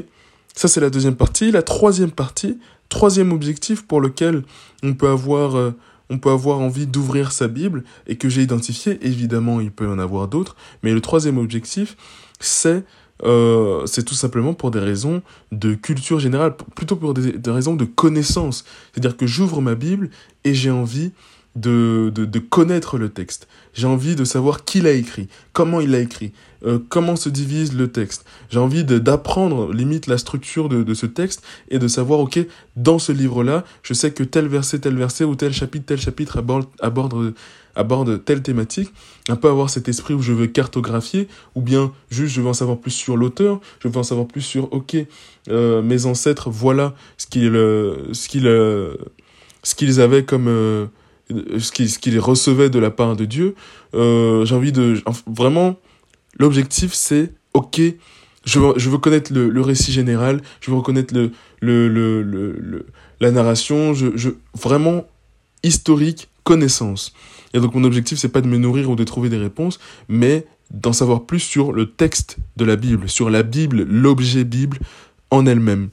ça 0.53 0.67
c'est 0.67 0.79
la 0.79 0.91
deuxième 0.91 1.15
partie. 1.15 1.49
La 1.49 1.63
troisième 1.63 2.11
partie, 2.11 2.59
troisième 2.89 3.31
objectif 3.31 3.87
pour 3.87 4.01
lequel 4.01 4.43
on 4.83 4.93
peut 4.93 5.09
avoir... 5.09 5.73
On 6.09 6.19
peut 6.19 6.29
avoir 6.29 6.59
envie 6.59 6.87
d'ouvrir 6.87 7.31
sa 7.31 7.47
Bible 7.47 7.83
et 8.07 8.17
que 8.17 8.29
j'ai 8.29 8.41
identifié, 8.41 8.99
évidemment 9.05 9.59
il 9.59 9.71
peut 9.71 9.85
y 9.85 9.89
en 9.89 9.99
avoir 9.99 10.27
d'autres, 10.27 10.55
mais 10.83 10.93
le 10.93 11.01
troisième 11.01 11.37
objectif, 11.37 11.97
c'est 12.39 12.83
euh, 13.23 13.85
tout 14.05 14.13
simplement 14.13 14.53
pour 14.53 14.71
des 14.71 14.79
raisons 14.79 15.21
de 15.51 15.73
culture 15.73 16.19
générale, 16.19 16.55
plutôt 16.75 16.95
pour 16.95 17.13
des 17.13 17.51
raisons 17.51 17.75
de 17.75 17.85
connaissance. 17.85 18.65
C'est-à-dire 18.91 19.17
que 19.17 19.25
j'ouvre 19.25 19.61
ma 19.61 19.75
Bible 19.75 20.09
et 20.43 20.53
j'ai 20.53 20.71
envie 20.71 21.11
de, 21.55 22.11
de, 22.13 22.25
de, 22.25 22.39
connaître 22.39 22.97
le 22.97 23.09
texte. 23.09 23.47
J'ai 23.73 23.87
envie 23.87 24.15
de 24.15 24.23
savoir 24.23 24.65
qui 24.65 24.81
l'a 24.81 24.91
écrit, 24.91 25.27
comment 25.53 25.81
il 25.81 25.91
l'a 25.91 25.99
écrit, 25.99 26.33
euh, 26.65 26.79
comment 26.89 27.15
se 27.15 27.29
divise 27.29 27.73
le 27.73 27.89
texte. 27.89 28.25
J'ai 28.49 28.59
envie 28.59 28.83
d'apprendre 28.83 29.73
limite 29.73 30.07
la 30.07 30.17
structure 30.17 30.69
de, 30.69 30.83
de 30.83 30.93
ce 30.93 31.05
texte 31.05 31.43
et 31.69 31.79
de 31.79 31.87
savoir, 31.87 32.19
ok, 32.19 32.39
dans 32.75 32.99
ce 32.99 33.11
livre-là, 33.11 33.63
je 33.83 33.93
sais 33.93 34.11
que 34.11 34.23
tel 34.23 34.47
verset, 34.47 34.79
tel 34.79 34.95
verset 34.95 35.23
ou 35.23 35.35
tel 35.35 35.53
chapitre, 35.53 35.85
tel 35.85 35.99
chapitre 35.99 36.37
aborde, 36.37 36.67
aborde 36.81 37.33
aborde 37.75 38.23
telle 38.23 38.41
thématique, 38.41 38.91
un 39.29 39.35
peu 39.35 39.49
avoir 39.49 39.69
cet 39.69 39.89
esprit 39.89 40.13
où 40.13 40.21
je 40.21 40.33
veux 40.33 40.47
cartographier, 40.47 41.27
ou 41.55 41.61
bien 41.61 41.91
juste 42.09 42.33
je 42.33 42.41
veux 42.41 42.47
en 42.47 42.53
savoir 42.53 42.77
plus 42.77 42.91
sur 42.91 43.17
l'auteur, 43.17 43.59
je 43.79 43.87
veux 43.87 43.97
en 43.97 44.03
savoir 44.03 44.27
plus 44.27 44.41
sur, 44.41 44.71
ok, 44.73 44.95
euh, 45.49 45.81
mes 45.81 46.05
ancêtres, 46.05 46.49
voilà 46.49 46.95
ce 47.17 47.27
qu'ils 47.27 47.55
euh, 47.55 48.13
ce 48.13 48.29
qu'ils 48.29 48.47
euh, 48.47 48.95
ce 49.63 49.75
qu'ils 49.75 49.99
avaient 49.99 50.23
comme 50.23 50.47
euh, 50.47 50.85
ce 51.29 51.71
qu'ils 51.71 51.89
ce 51.89 51.99
qu'ils 51.99 52.19
recevaient 52.19 52.69
de 52.69 52.79
la 52.79 52.91
part 52.91 53.15
de 53.15 53.25
Dieu. 53.25 53.55
Euh, 53.93 54.45
J'ai 54.45 54.55
envie 54.55 54.71
de 54.71 55.01
vraiment 55.27 55.77
l'objectif 56.37 56.93
c'est 56.93 57.31
ok. 57.53 57.81
Je 58.45 58.59
veux, 58.59 58.73
je 58.77 58.91
veux 58.91 58.99
connaître 58.99 59.33
le, 59.33 59.49
le 59.49 59.61
récit 59.61 59.91
général, 59.91 60.39
je 60.61 60.69
veux 60.69 60.77
reconnaître 60.77 61.15
le, 61.15 61.31
le, 61.61 61.87
le, 61.87 62.21
le, 62.21 62.85
la 63.19 63.31
narration, 63.31 63.95
je, 63.95 64.15
je, 64.15 64.29
vraiment 64.53 65.05
historique, 65.63 66.29
connaissance. 66.43 67.13
Et 67.55 67.59
donc 67.59 67.73
mon 67.73 67.83
objectif, 67.83 68.19
c'est 68.19 68.29
pas 68.29 68.41
de 68.41 68.47
me 68.47 68.57
nourrir 68.57 68.91
ou 68.91 68.95
de 68.95 69.03
trouver 69.03 69.29
des 69.29 69.37
réponses, 69.37 69.79
mais 70.09 70.45
d'en 70.69 70.93
savoir 70.93 71.25
plus 71.25 71.39
sur 71.39 71.71
le 71.71 71.89
texte 71.89 72.37
de 72.55 72.65
la 72.65 72.75
Bible, 72.75 73.09
sur 73.09 73.31
la 73.31 73.41
Bible, 73.41 73.81
l'objet 73.89 74.43
Bible 74.43 74.77
en 75.31 75.47
elle-même. 75.47 75.89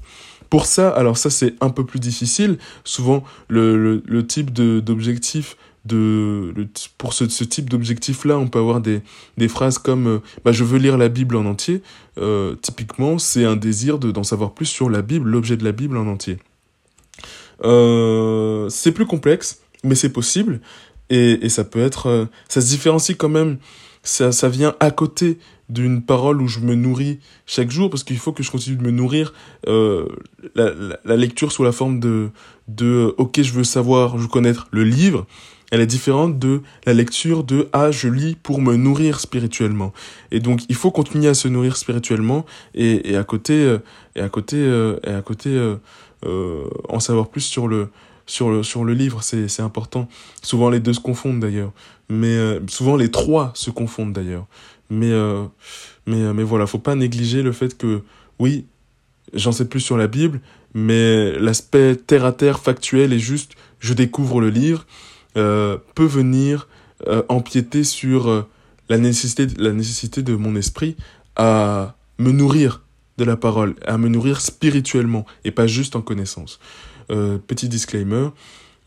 Pour 0.52 0.66
ça, 0.66 0.90
alors 0.90 1.16
ça 1.16 1.30
c'est 1.30 1.54
un 1.62 1.70
peu 1.70 1.86
plus 1.86 1.98
difficile. 1.98 2.58
Souvent, 2.84 3.24
le, 3.48 4.02
le, 4.04 4.26
type 4.26 4.52
d'objectif 4.52 5.56
de, 5.86 6.52
pour 6.98 7.14
ce, 7.14 7.26
ce 7.26 7.42
type 7.42 7.70
d'objectif-là, 7.70 8.36
on 8.36 8.48
peut 8.48 8.58
avoir 8.58 8.82
des, 8.82 9.00
des 9.38 9.48
phrases 9.48 9.78
comme 9.78 10.06
euh, 10.06 10.18
bah, 10.44 10.52
je 10.52 10.62
veux 10.62 10.78
lire 10.78 10.98
la 10.98 11.08
Bible 11.08 11.36
en 11.36 11.46
entier. 11.46 11.80
Euh, 12.18 12.54
typiquement, 12.56 13.16
c'est 13.18 13.46
un 13.46 13.56
désir 13.56 13.98
d'en 13.98 14.20
de, 14.20 14.26
savoir 14.26 14.52
plus 14.52 14.66
sur 14.66 14.90
la 14.90 15.00
Bible, 15.00 15.26
l'objet 15.30 15.56
de 15.56 15.64
la 15.64 15.72
Bible 15.72 15.96
en 15.96 16.06
entier. 16.06 16.36
Euh, 17.64 18.68
c'est 18.68 18.92
plus 18.92 19.06
complexe, 19.06 19.62
mais 19.84 19.94
c'est 19.94 20.12
possible. 20.12 20.60
Et, 21.08 21.46
et 21.46 21.48
ça 21.48 21.64
peut 21.64 21.80
être, 21.80 22.28
ça 22.50 22.60
se 22.60 22.68
différencie 22.68 23.16
quand 23.16 23.30
même. 23.30 23.56
Ça, 24.02 24.32
ça 24.32 24.48
vient 24.48 24.74
à 24.80 24.90
côté 24.90 25.38
d'une 25.68 26.02
parole 26.02 26.42
où 26.42 26.48
je 26.48 26.60
me 26.60 26.74
nourris 26.74 27.20
chaque 27.46 27.70
jour 27.70 27.88
parce 27.88 28.04
qu'il 28.04 28.18
faut 28.18 28.32
que 28.32 28.42
je 28.42 28.50
continue 28.50 28.76
de 28.76 28.82
me 28.82 28.90
nourrir. 28.90 29.32
Euh, 29.68 30.06
la, 30.54 30.74
la, 30.74 30.98
la, 31.04 31.16
lecture 31.16 31.52
sous 31.52 31.64
la 31.64 31.72
forme 31.72 32.00
de, 32.00 32.30
de, 32.68 33.14
ok, 33.16 33.40
je 33.42 33.52
veux 33.52 33.64
savoir, 33.64 34.18
je 34.18 34.22
veux 34.22 34.28
connaître 34.28 34.68
le 34.70 34.84
livre. 34.84 35.26
Elle 35.72 35.80
est 35.80 35.86
différente 35.86 36.38
de 36.38 36.60
la 36.84 36.92
lecture 36.92 37.44
de 37.44 37.70
ah 37.72 37.90
je 37.90 38.06
lis 38.08 38.34
pour 38.34 38.60
me 38.60 38.76
nourrir 38.76 39.18
spirituellement 39.20 39.94
et 40.30 40.38
donc 40.38 40.60
il 40.68 40.74
faut 40.74 40.90
continuer 40.90 41.28
à 41.28 41.34
se 41.34 41.48
nourrir 41.48 41.78
spirituellement 41.78 42.44
et, 42.74 43.10
et 43.10 43.16
à 43.16 43.24
côté 43.24 43.54
euh, 43.54 43.78
et 44.14 44.20
à 44.20 44.28
côté 44.28 44.58
euh, 44.58 45.00
et 45.02 45.12
à 45.12 45.22
côté 45.22 45.48
euh, 45.48 45.76
euh, 46.26 46.64
en 46.90 47.00
savoir 47.00 47.28
plus 47.28 47.40
sur 47.40 47.68
le 47.68 47.88
sur 48.26 48.50
le, 48.50 48.62
sur 48.62 48.84
le 48.84 48.94
livre, 48.94 49.22
c'est 49.22 49.60
important. 49.60 50.08
Souvent 50.42 50.70
les 50.70 50.80
deux 50.80 50.92
se 50.92 51.00
confondent 51.00 51.40
d'ailleurs. 51.40 51.72
Mais 52.08 52.34
euh, 52.34 52.60
souvent 52.68 52.96
les 52.96 53.10
trois 53.10 53.52
se 53.54 53.70
confondent 53.70 54.12
d'ailleurs. 54.12 54.46
Mais, 54.92 55.10
euh, 55.10 55.44
mais, 56.06 56.20
euh, 56.20 56.34
mais 56.34 56.42
voilà, 56.42 56.66
faut 56.66 56.78
pas 56.78 56.94
négliger 56.94 57.42
le 57.42 57.52
fait 57.52 57.78
que, 57.78 58.02
oui, 58.38 58.66
j'en 59.32 59.50
sais 59.50 59.64
plus 59.64 59.80
sur 59.80 59.96
la 59.96 60.06
Bible, 60.06 60.42
mais 60.74 61.32
l'aspect 61.38 61.96
terre 61.96 62.26
à 62.26 62.32
terre, 62.32 62.60
factuel 62.60 63.14
et 63.14 63.18
juste, 63.18 63.52
je 63.78 63.94
découvre 63.94 64.42
le 64.42 64.50
livre, 64.50 64.86
euh, 65.38 65.78
peut 65.94 66.04
venir 66.04 66.68
empiéter 67.28 67.82
sur 67.82 68.46
la, 68.88 68.96
nécessité, 68.96 69.48
la 69.58 69.72
nécessité 69.72 70.22
de 70.22 70.36
mon 70.36 70.54
esprit 70.54 70.94
à 71.34 71.96
me 72.18 72.30
nourrir 72.30 72.82
de 73.18 73.24
la 73.24 73.36
parole, 73.36 73.74
à 73.84 73.98
me 73.98 74.08
nourrir 74.08 74.40
spirituellement 74.40 75.26
et 75.44 75.50
pas 75.50 75.66
juste 75.66 75.96
en 75.96 76.00
connaissance. 76.00 76.60
Euh, 77.10 77.38
petit 77.38 77.68
disclaimer, 77.68 78.28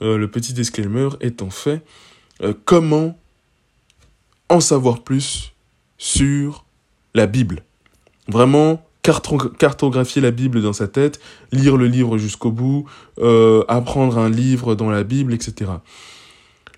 euh, 0.01 0.17
le 0.17 0.29
petit 0.29 0.53
disclaimer 0.53 1.09
en 1.41 1.49
fait 1.49 1.81
euh, 2.41 2.53
comment 2.65 3.17
en 4.49 4.59
savoir 4.59 5.03
plus 5.03 5.53
sur 5.97 6.65
la 7.13 7.27
Bible. 7.27 7.63
Vraiment 8.27 8.81
cartographier 9.01 10.19
la 10.19 10.31
Bible 10.31 10.63
dans 10.63 10.73
sa 10.73 10.87
tête, 10.87 11.19
lire 11.51 11.77
le 11.77 11.85
livre 11.85 12.17
jusqu'au 12.17 12.49
bout, 12.49 12.85
apprendre 13.67 14.17
un 14.17 14.29
livre 14.29 14.73
dans 14.73 14.89
la 14.89 15.03
Bible, 15.03 15.31
etc. 15.31 15.69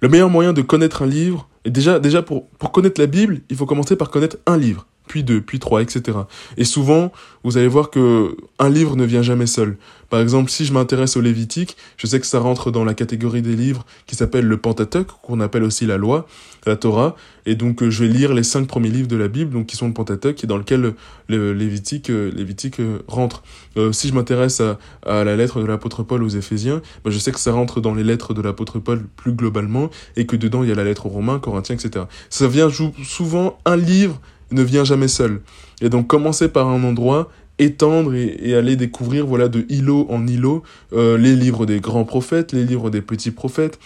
Le 0.02 0.10
meilleur 0.10 0.30
moyen 0.30 0.52
de 0.52 0.62
connaître 0.62 1.04
un 1.04 1.06
livre, 1.06 1.48
et 1.64 1.70
déjà, 1.70 2.00
déjà 2.00 2.22
pour 2.22 2.50
connaître 2.74 3.00
la 3.00 3.08
Bible, 3.08 3.40
il 3.50 3.56
faut 3.56 3.66
commencer 3.66 3.96
par 3.96 4.12
connaître 4.12 4.38
un 4.46 4.58
livre. 4.58 4.86
Puis 5.08 5.24
2, 5.24 5.42
puis 5.42 5.60
3, 5.60 5.82
etc. 5.82 6.18
Et 6.58 6.66
souvent, 6.66 7.12
vous 7.44 7.58
allez 7.58 7.68
voir 7.68 7.90
que 7.90 8.36
un 8.60 8.70
livre 8.70 8.96
ne 8.96 9.06
vient 9.06 9.22
jamais 9.22 9.48
seul. 9.48 9.78
Par 10.10 10.22
exemple, 10.22 10.50
si 10.50 10.66
je 10.66 10.72
m'intéresse 10.72 11.18
au 11.18 11.22
Lévitique, 11.22 11.76
je 11.98 12.08
sais 12.08 12.20
que 12.20 12.26
ça 12.26 12.40
rentre 12.40 12.72
dans 12.72 12.86
la 12.86 12.94
catégorie 12.94 13.42
des 13.42 13.56
livres 13.56 13.86
qui 14.06 14.16
s'appelle 14.16 14.46
le 14.46 14.58
Pentateuque, 14.58 15.08
qu'on 15.22 15.42
appelle 15.42 15.64
aussi 15.64 15.86
la 15.86 15.98
loi, 15.98 16.28
la 16.66 16.78
Torah, 16.78 17.16
et 17.46 17.56
donc 17.56 17.84
euh, 17.84 17.90
je 17.90 18.04
vais 18.04 18.10
lire 18.10 18.34
les 18.34 18.44
cinq 18.44 18.68
premiers 18.68 18.90
livres 18.90 19.08
de 19.08 19.18
la 19.18 19.28
Bible, 19.28 19.52
donc 19.52 19.68
qui 19.68 19.76
sont 19.76 19.88
le 19.88 19.94
Pentateuque, 19.94 20.44
et 20.44 20.48
dans 20.48 20.58
lequel 20.58 20.94
le 21.28 21.54
Lévitique, 21.54 22.10
euh, 22.10 22.32
Lévitique 22.32 22.80
euh, 22.80 23.00
rentre. 23.08 23.44
si 23.92 24.08
je 24.08 24.14
m'intéresse 24.14 24.62
à, 24.62 24.80
à, 25.06 25.24
la 25.24 25.36
lettre 25.36 25.62
de 25.62 25.66
l'apôtre 25.66 26.04
Paul 26.04 26.24
aux 26.24 26.30
Éphésiens, 26.30 26.82
ben 27.04 27.12
je 27.12 27.18
sais 27.18 27.32
que 27.32 27.40
ça 27.40 27.52
rentre 27.52 27.82
dans 27.82 27.94
les 27.94 28.04
lettres 28.04 28.34
de 28.34 28.42
l'apôtre 28.42 28.80
Paul 28.80 29.06
plus 29.16 29.34
globalement, 29.34 29.90
et 30.16 30.26
que 30.26 30.38
dedans 30.38 30.64
il 30.64 30.70
y 30.70 30.72
a 30.72 30.76
la 30.76 30.86
lettre 30.86 31.06
aux 31.06 31.10
Romains, 31.10 31.40
Corinthiens, 31.40 31.76
etc. 31.76 32.06
Ça 32.30 32.48
vient 32.48 32.70
souvent 33.04 33.60
un 33.66 33.76
livre 33.76 34.22
ne 34.52 34.62
vient 34.62 34.84
jamais 34.84 35.08
seul. 35.08 35.42
Et 35.82 35.90
donc 35.90 36.08
commencer 36.08 36.48
par 36.48 36.68
un 36.68 36.84
endroit 36.84 37.30
étendre 37.60 38.14
et, 38.14 38.56
aller 38.56 38.76
découvrir 38.76 39.26
voilà 39.26 39.48
de 39.48 39.66
îlot 39.70 40.08
en 40.10 40.28
îlot 40.28 40.64
euh, 40.94 41.18
les 41.18 41.36
livres 41.36 41.66
des 41.66 41.80
grands 41.80 42.06
prophètes, 42.06 42.52
les 42.52 42.64
livres 42.64 42.90
des 42.90 43.02
petits 43.02 43.32
prophètes, 43.32 43.80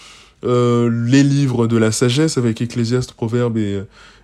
euh, 0.43 0.89
les 1.07 1.23
livres 1.23 1.67
de 1.67 1.77
la 1.77 1.91
sagesse 1.91 2.37
avec 2.37 2.61
Ecclésiaste, 2.61 3.13
Proverbe 3.13 3.57
et 3.57 3.81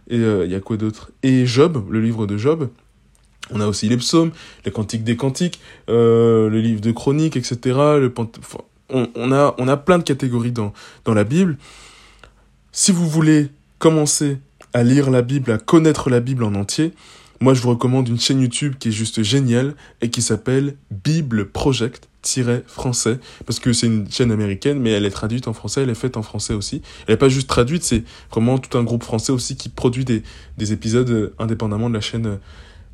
et 0.09 0.19
euh, 0.19 0.45
il 0.45 0.51
y 0.51 0.55
a 0.55 0.61
quoi 0.61 0.77
d'autre? 0.77 1.11
Et 1.21 1.45
Job, 1.45 1.85
le 1.89 1.99
livre 2.01 2.27
de 2.27 2.37
Job. 2.37 2.69
On 3.51 3.59
a 3.59 3.67
aussi 3.67 3.89
les 3.89 3.97
psaumes, 3.97 4.31
les 4.65 4.71
cantiques 4.71 5.03
des 5.03 5.15
cantiques, 5.17 5.59
le 5.87 6.49
livre 6.49 6.81
de 6.81 6.91
chroniques, 6.91 7.37
etc. 7.37 7.57
Le 7.65 8.13
on, 8.89 9.09
on, 9.15 9.31
a 9.31 9.55
on 9.57 9.67
a 9.67 9.77
plein 9.77 9.97
de 9.97 10.03
catégories 10.03 10.51
dans 10.51 10.73
dans 11.05 11.13
la 11.13 11.23
Bible. 11.23 11.57
Si 12.71 12.91
vous 12.91 13.07
voulez 13.07 13.47
commencer 13.79 14.37
à 14.73 14.83
lire 14.83 15.09
la 15.09 15.21
Bible, 15.21 15.51
à 15.51 15.57
connaître 15.57 16.09
la 16.09 16.19
Bible 16.19 16.43
en 16.43 16.55
entier, 16.55 16.93
moi, 17.39 17.53
je 17.53 17.61
vous 17.61 17.69
recommande 17.69 18.07
une 18.07 18.19
chaîne 18.19 18.41
YouTube 18.41 18.75
qui 18.79 18.89
est 18.89 18.91
juste 18.91 19.21
géniale 19.21 19.75
et 20.01 20.09
qui 20.09 20.23
s'appelle 20.23 20.75
Bible 20.89 21.49
Project 21.49 22.09
français 22.67 23.19
parce 23.45 23.59
que 23.59 23.73
c'est 23.73 23.87
une 23.87 24.09
chaîne 24.11 24.31
américaine 24.31 24.79
mais 24.79 24.91
elle 24.91 25.05
est 25.05 25.11
traduite 25.11 25.47
en 25.47 25.53
français 25.53 25.83
elle 25.83 25.89
est 25.89 25.95
faite 25.95 26.17
en 26.17 26.21
français 26.21 26.53
aussi. 26.53 26.81
Elle 27.07 27.13
n'est 27.13 27.17
pas 27.17 27.29
juste 27.29 27.47
traduite 27.47 27.83
c'est 27.83 28.03
vraiment 28.31 28.57
tout 28.57 28.77
un 28.77 28.83
groupe 28.83 29.03
français 29.03 29.31
aussi 29.31 29.55
qui 29.55 29.69
produit 29.69 30.05
des, 30.05 30.23
des 30.57 30.73
épisodes 30.73 31.09
euh, 31.09 31.33
indépendamment 31.39 31.89
de 31.89 31.95
la 31.95 32.01
chaîne 32.01 32.25
euh, 32.25 32.37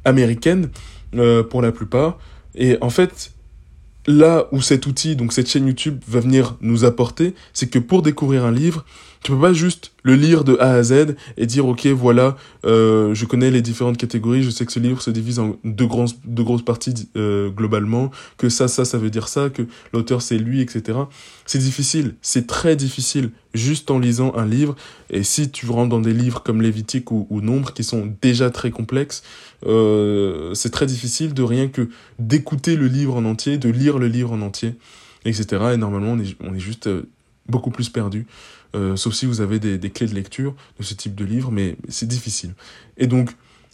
américaine 0.06 0.70
euh, 1.16 1.44
pour 1.44 1.62
la 1.62 1.72
plupart. 1.72 2.20
Et 2.56 2.78
en 2.82 2.90
fait 2.90 3.33
là 4.08 4.48
où 4.52 4.62
cet 4.62 4.86
outil 4.86 5.16
donc 5.16 5.34
cette 5.34 5.50
chaîne 5.50 5.68
YouTube 5.68 6.02
va 6.08 6.20
venir 6.20 6.56
nous 6.62 6.86
apporter 6.86 7.34
c'est 7.54 7.70
que 7.70 7.80
pour 7.80 8.02
découvrir 8.02 8.46
un 8.46 8.52
livre 8.52 8.86
tu 9.24 9.32
peux 9.32 9.40
pas 9.40 9.54
juste 9.54 9.94
le 10.04 10.16
lire 10.16 10.44
de 10.44 10.58
A 10.60 10.74
à 10.74 10.84
Z 10.84 11.16
et 11.38 11.46
dire 11.46 11.66
ok 11.66 11.88
voilà 11.88 12.36
euh, 12.66 13.14
je 13.14 13.26
connais 13.26 13.52
les 13.52 13.62
différentes 13.62 13.98
catégories 13.98 14.44
je 14.44 14.50
sais 14.50 14.66
que 14.66 14.72
ce 14.72 14.80
livre 14.80 15.02
se 15.02 15.12
divise 15.12 15.40
en 15.40 15.56
deux 15.64 15.88
grosses 15.88 16.16
deux 16.26 16.44
grosses 16.44 16.66
parties 16.66 17.10
euh, 17.16 17.50
globalement 17.50 18.12
que 18.38 18.50
ça 18.50 18.68
ça 18.68 18.84
ça 18.84 18.98
veut 18.98 19.10
dire 19.10 19.30
ça 19.30 19.50
que 19.50 19.64
l'auteur 19.94 20.22
c'est 20.22 20.38
lui 20.38 20.62
etc 20.62 21.00
c'est 21.46 21.60
difficile 21.60 22.16
c'est 22.22 22.48
très 22.48 22.76
difficile 22.76 23.32
juste 23.54 23.92
en 23.92 24.00
lisant 24.00 24.34
un 24.36 24.46
livre. 24.46 24.76
Et 25.10 25.24
si 25.24 25.50
tu 25.52 25.68
rentres 25.68 25.90
dans 25.90 26.00
des 26.00 26.14
livres 26.14 26.42
comme 26.44 26.62
Lévitique 26.62 27.12
ou, 27.12 27.28
ou 27.30 27.42
Nombre 27.42 27.74
qui 27.74 27.84
sont 27.84 28.12
déjà 28.22 28.50
très 28.50 28.72
complexes 28.72 29.24
euh, 29.66 30.54
c'est 30.54 30.72
très 30.72 30.86
difficile 30.86 31.34
de 31.34 31.44
rien 31.44 31.68
que 31.68 31.90
d'écouter 32.20 32.76
le 32.76 32.88
livre 32.88 33.16
en 33.16 33.26
entier 33.26 33.58
de 33.58 33.70
lire 33.70 33.98
le 33.98 34.08
livre 34.08 34.34
en 34.34 34.42
entier 34.42 34.76
etc 35.26 35.72
et 35.74 35.78
normalement 35.78 36.12
on 36.12 36.20
est, 36.20 36.36
on 36.42 36.54
est 36.54 36.60
juste 36.60 36.88
euh, 36.88 37.04
beaucoup 37.48 37.72
plus 37.72 37.90
perdu 37.90 38.26
euh, 38.76 38.96
sauf 38.96 39.14
si 39.14 39.26
vous 39.26 39.42
avez 39.42 39.60
des, 39.60 39.78
des, 39.78 39.90
clés 39.92 40.08
de 40.08 40.16
lecture 40.16 40.56
de 40.80 40.84
ce 40.84 40.96
type 40.96 41.14
de 41.14 41.26
livre, 41.26 41.52
mais 41.52 41.76
c'est 41.90 42.08
difficile. 42.08 42.54
Et 42.98 43.06
donc, 43.06 43.30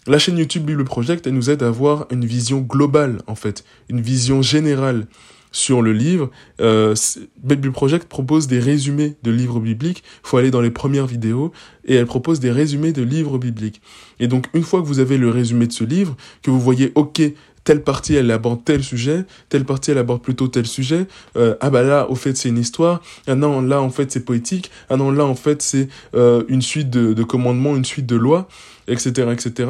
la 0.08 0.20
chaîne 0.20 0.38
YouTube 0.38 0.66
Bible 0.66 0.84
Project, 0.84 1.26
elle 1.26 1.36
nous 1.36 1.50
aide 1.50 1.64
à 1.64 1.68
avoir 1.68 2.06
une 2.12 2.26
vision 2.26 2.60
globale, 2.60 3.22
en 3.28 3.36
fait, 3.36 3.64
une 3.90 4.02
vision 4.02 4.42
générale 4.42 5.08
sur 5.52 5.82
le 5.82 5.94
livre. 5.94 6.30
Euh, 6.62 6.96
Bible 7.44 7.72
Project 7.72 8.08
propose 8.08 8.48
des 8.48 8.60
résumés 8.60 9.16
de 9.24 9.32
livres 9.32 9.60
bibliques. 9.60 10.04
Il 10.24 10.28
faut 10.28 10.38
aller 10.38 10.52
dans 10.52 10.62
les 10.62 10.72
premières 10.72 11.08
vidéos 11.08 11.52
et 11.86 11.96
elle 11.96 12.06
propose 12.06 12.40
des 12.40 12.52
résumés 12.52 12.94
de 12.94 13.02
livres 13.02 13.38
bibliques. 13.38 13.82
Et 14.20 14.28
donc, 14.28 14.46
une 14.54 14.64
fois 14.64 14.82
que 14.82 14.86
vous 14.86 15.00
avez 15.00 15.18
le 15.18 15.30
résumé 15.30 15.68
de 15.68 15.72
ce 15.72 15.84
livre, 15.84 16.16
que 16.44 16.52
vous 16.52 16.60
voyez, 16.60 16.92
OK, 16.96 17.22
telle 17.64 17.84
partie 17.84 18.16
elle 18.16 18.32
aborde 18.32 18.64
tel 18.64 18.84
sujet, 18.84 19.26
telle 19.50 19.66
partie 19.66 19.92
elle 19.92 19.98
aborde 19.98 20.22
plutôt 20.22 20.48
tel 20.48 20.66
sujet. 20.66 21.08
Euh, 21.36 21.56
ah 21.62 21.70
bah 21.70 21.84
là, 21.84 22.10
au 22.10 22.16
fait, 22.16 22.38
c'est 22.38 22.50
une 22.50 22.58
histoire. 22.58 23.02
Ah 23.28 23.36
non, 23.36 23.62
là, 23.62 23.82
en 23.82 23.90
fait, 23.90 24.12
c'est 24.12 24.26
poétique. 24.26 24.72
Ah 24.90 24.98
non, 24.98 25.12
là, 25.12 25.26
en 25.26 25.36
fait, 25.36 25.62
c'est 25.62 25.88
euh, 26.16 26.44
une 26.48 26.62
suite 26.62 26.90
de, 26.90 27.14
de 27.14 27.24
commandements, 27.24 27.76
une 27.76 27.86
suite 27.86 28.06
de 28.06 28.16
lois, 28.16 28.48
etc., 28.88 29.30
etc. 29.32 29.70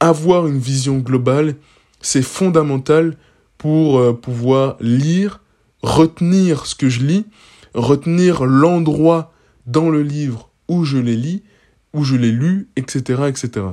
Avoir 0.00 0.46
une 0.46 0.58
vision 0.58 0.98
globale, 0.98 1.56
c'est 2.00 2.22
fondamental 2.22 3.16
pour 3.58 3.98
euh, 3.98 4.12
pouvoir 4.12 4.76
lire, 4.80 5.40
retenir 5.82 6.66
ce 6.66 6.74
que 6.74 6.88
je 6.88 7.00
lis, 7.00 7.26
retenir 7.74 8.44
l'endroit 8.44 9.32
dans 9.66 9.90
le 9.90 10.02
livre 10.02 10.50
où 10.68 10.84
je 10.84 10.98
les 10.98 11.16
lis, 11.16 11.42
où 11.92 12.04
je 12.04 12.16
l'ai 12.16 12.32
lu, 12.32 12.68
etc., 12.76 13.24
etc. 13.28 13.66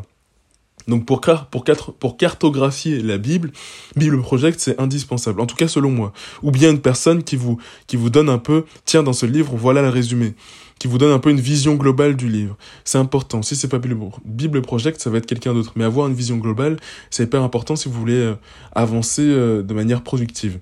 Donc 0.88 1.06
pour, 1.06 1.22
pour, 1.22 1.64
pour 2.00 2.18
cartographier 2.18 3.02
la 3.02 3.18
Bible, 3.18 3.52
Bible 3.96 4.22
Project, 4.22 4.60
c'est 4.60 4.80
indispensable, 4.80 5.42
en 5.42 5.46
tout 5.46 5.56
cas 5.56 5.68
selon 5.68 5.90
moi. 5.90 6.14
Ou 6.44 6.52
bien 6.52 6.72
une 6.72 6.82
personne 6.82 7.24
qui 7.24 7.36
vous, 7.36 7.58
qui 7.88 7.96
vous 7.96 8.10
donne 8.10 8.30
un 8.30 8.38
peu, 8.38 8.66
tiens, 8.86 9.04
dans 9.04 9.14
ce 9.14 9.26
livre, 9.26 9.56
voilà 9.56 9.82
le 9.82 9.90
résumé, 9.90 10.36
qui 10.80 10.88
vous 10.88 10.98
donne 10.98 11.12
un 11.12 11.20
peu 11.20 11.30
une 11.30 11.40
vision 11.40 11.76
globale 11.76 12.16
du 12.16 12.28
livre. 12.28 12.58
C'est 12.84 12.98
important. 12.98 13.42
Si 13.42 13.56
c'est 13.56 13.68
pas 13.68 13.80
Bible 13.80 14.62
Project, 14.62 15.02
ça 15.02 15.10
va 15.10 15.18
être 15.18 15.26
quelqu'un 15.26 15.54
d'autre. 15.54 15.74
Mais 15.76 15.84
avoir 15.84 16.08
une 16.08 16.14
vision 16.14 16.38
globale, 16.38 16.78
c'est 17.10 17.24
hyper 17.24 17.42
important 17.44 17.76
si 17.76 17.88
vous 17.88 17.98
voulez 17.98 18.14
euh, 18.14 18.36
avancer 18.74 19.24
euh, 19.24 19.64
de 19.64 19.74
manière 19.74 20.02
productive. 20.02 20.60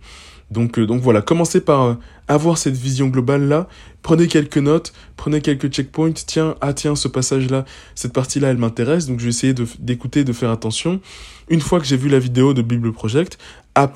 Donc, 0.51 0.77
euh, 0.77 0.85
donc 0.85 1.01
voilà, 1.01 1.21
commencez 1.21 1.61
par 1.61 1.97
avoir 2.27 2.59
cette 2.59 2.75
vision 2.75 3.07
globale-là, 3.07 3.67
prenez 4.03 4.27
quelques 4.27 4.59
notes, 4.59 4.93
prenez 5.17 5.41
quelques 5.41 5.69
checkpoints, 5.69 6.13
tiens, 6.27 6.55
ah 6.61 6.73
tiens, 6.73 6.95
ce 6.95 7.07
passage-là, 7.07 7.65
cette 7.95 8.13
partie-là, 8.13 8.49
elle 8.49 8.57
m'intéresse, 8.57 9.07
donc 9.07 9.19
je 9.19 9.25
vais 9.25 9.29
essayer 9.29 9.55
d'écouter, 9.79 10.23
de, 10.23 10.31
faire 10.31 10.51
attention. 10.51 11.01
Une 11.49 11.59
fois 11.59 11.79
que 11.79 11.85
j'ai 11.85 11.97
vu 11.97 12.07
la 12.07 12.19
vidéo 12.19 12.53
de 12.53 12.61
Bible 12.61 12.93
Project, 12.93 13.39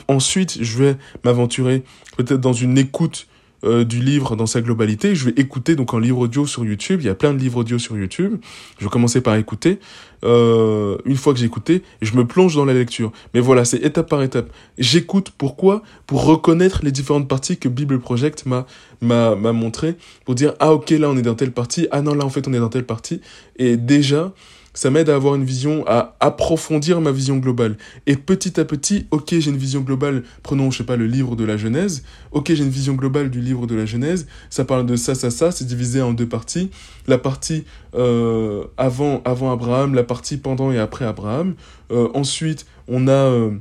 ensuite, 0.07 0.63
je 0.63 0.77
vais 0.77 0.97
m'aventurer 1.23 1.83
peut-être 2.17 2.41
dans 2.41 2.53
une 2.53 2.77
écoute 2.77 3.27
euh, 3.63 3.83
du 3.83 3.99
livre 3.99 4.35
dans 4.35 4.45
sa 4.45 4.61
globalité. 4.61 5.15
Je 5.15 5.25
vais 5.25 5.41
écouter 5.41 5.75
donc 5.75 5.93
en 5.93 5.99
livre 5.99 6.19
audio 6.19 6.45
sur 6.45 6.63
YouTube. 6.63 6.99
Il 7.01 7.07
y 7.07 7.09
a 7.09 7.15
plein 7.15 7.33
de 7.33 7.39
livres 7.39 7.59
audio 7.59 7.79
sur 7.79 7.97
YouTube. 7.97 8.37
Je 8.77 8.85
vais 8.85 8.89
commencer 8.89 9.21
par 9.21 9.35
écouter. 9.35 9.79
Euh, 10.25 10.97
une 11.05 11.15
fois 11.15 11.33
que 11.33 11.39
j'ai 11.39 11.45
écouté, 11.45 11.83
je 12.01 12.13
me 12.15 12.25
plonge 12.25 12.55
dans 12.55 12.65
la 12.65 12.73
lecture. 12.73 13.11
Mais 13.33 13.39
voilà, 13.39 13.65
c'est 13.65 13.77
étape 13.77 14.09
par 14.09 14.21
étape. 14.21 14.49
J'écoute 14.77 15.31
pourquoi? 15.37 15.83
Pour 16.05 16.25
reconnaître 16.25 16.81
les 16.83 16.91
différentes 16.91 17.27
parties 17.27 17.57
que 17.57 17.69
Bible 17.69 17.99
Project 17.99 18.45
m'a 18.45 18.65
m'a 19.01 19.35
m'a 19.35 19.53
montré 19.53 19.95
pour 20.25 20.33
dire 20.33 20.53
ah 20.59 20.73
ok 20.73 20.89
là 20.91 21.09
on 21.09 21.17
est 21.17 21.21
dans 21.21 21.35
telle 21.35 21.51
partie 21.51 21.87
ah 21.91 22.01
non 22.01 22.15
là 22.15 22.25
en 22.25 22.29
fait 22.29 22.47
on 22.47 22.53
est 22.53 22.59
dans 22.59 22.69
telle 22.69 22.85
partie 22.85 23.21
et 23.57 23.77
déjà 23.77 24.33
ça 24.77 24.91
m'aide 24.91 25.09
à 25.09 25.15
avoir 25.15 25.33
une 25.33 25.43
vision, 25.43 25.83
à 25.87 26.15
approfondir 26.19 27.01
ma 27.01 27.11
vision 27.11 27.37
globale. 27.37 27.77
Et 28.05 28.15
petit 28.15 28.59
à 28.59 28.63
petit, 28.63 29.07
ok, 29.09 29.29
j'ai 29.39 29.49
une 29.49 29.57
vision 29.57 29.81
globale, 29.81 30.21
prenons, 30.43 30.69
je 30.69 30.77
sais 30.77 30.83
pas, 30.83 30.97
le 30.97 31.07
livre 31.07 31.35
de 31.35 31.43
la 31.43 31.57
Genèse, 31.57 32.03
ok, 32.31 32.53
j'ai 32.53 32.63
une 32.63 32.69
vision 32.69 32.93
globale 32.93 33.31
du 33.31 33.41
livre 33.41 33.65
de 33.65 33.73
la 33.73 33.87
Genèse, 33.87 34.27
ça 34.51 34.65
parle 34.65 34.85
de 34.85 34.95
ça, 34.95 35.15
ça, 35.15 35.31
ça, 35.31 35.49
c'est 35.49 35.65
divisé 35.65 36.03
en 36.03 36.13
deux 36.13 36.27
parties. 36.29 36.69
La 37.07 37.17
partie 37.17 37.63
euh, 37.95 38.65
avant, 38.77 39.23
avant 39.25 39.51
Abraham, 39.51 39.95
la 39.95 40.03
partie 40.03 40.37
pendant 40.37 40.71
et 40.71 40.77
après 40.77 41.05
Abraham. 41.05 41.55
Euh, 41.91 42.09
ensuite, 42.13 42.67
on 42.87 43.07
a... 43.07 43.11
Euh, 43.11 43.51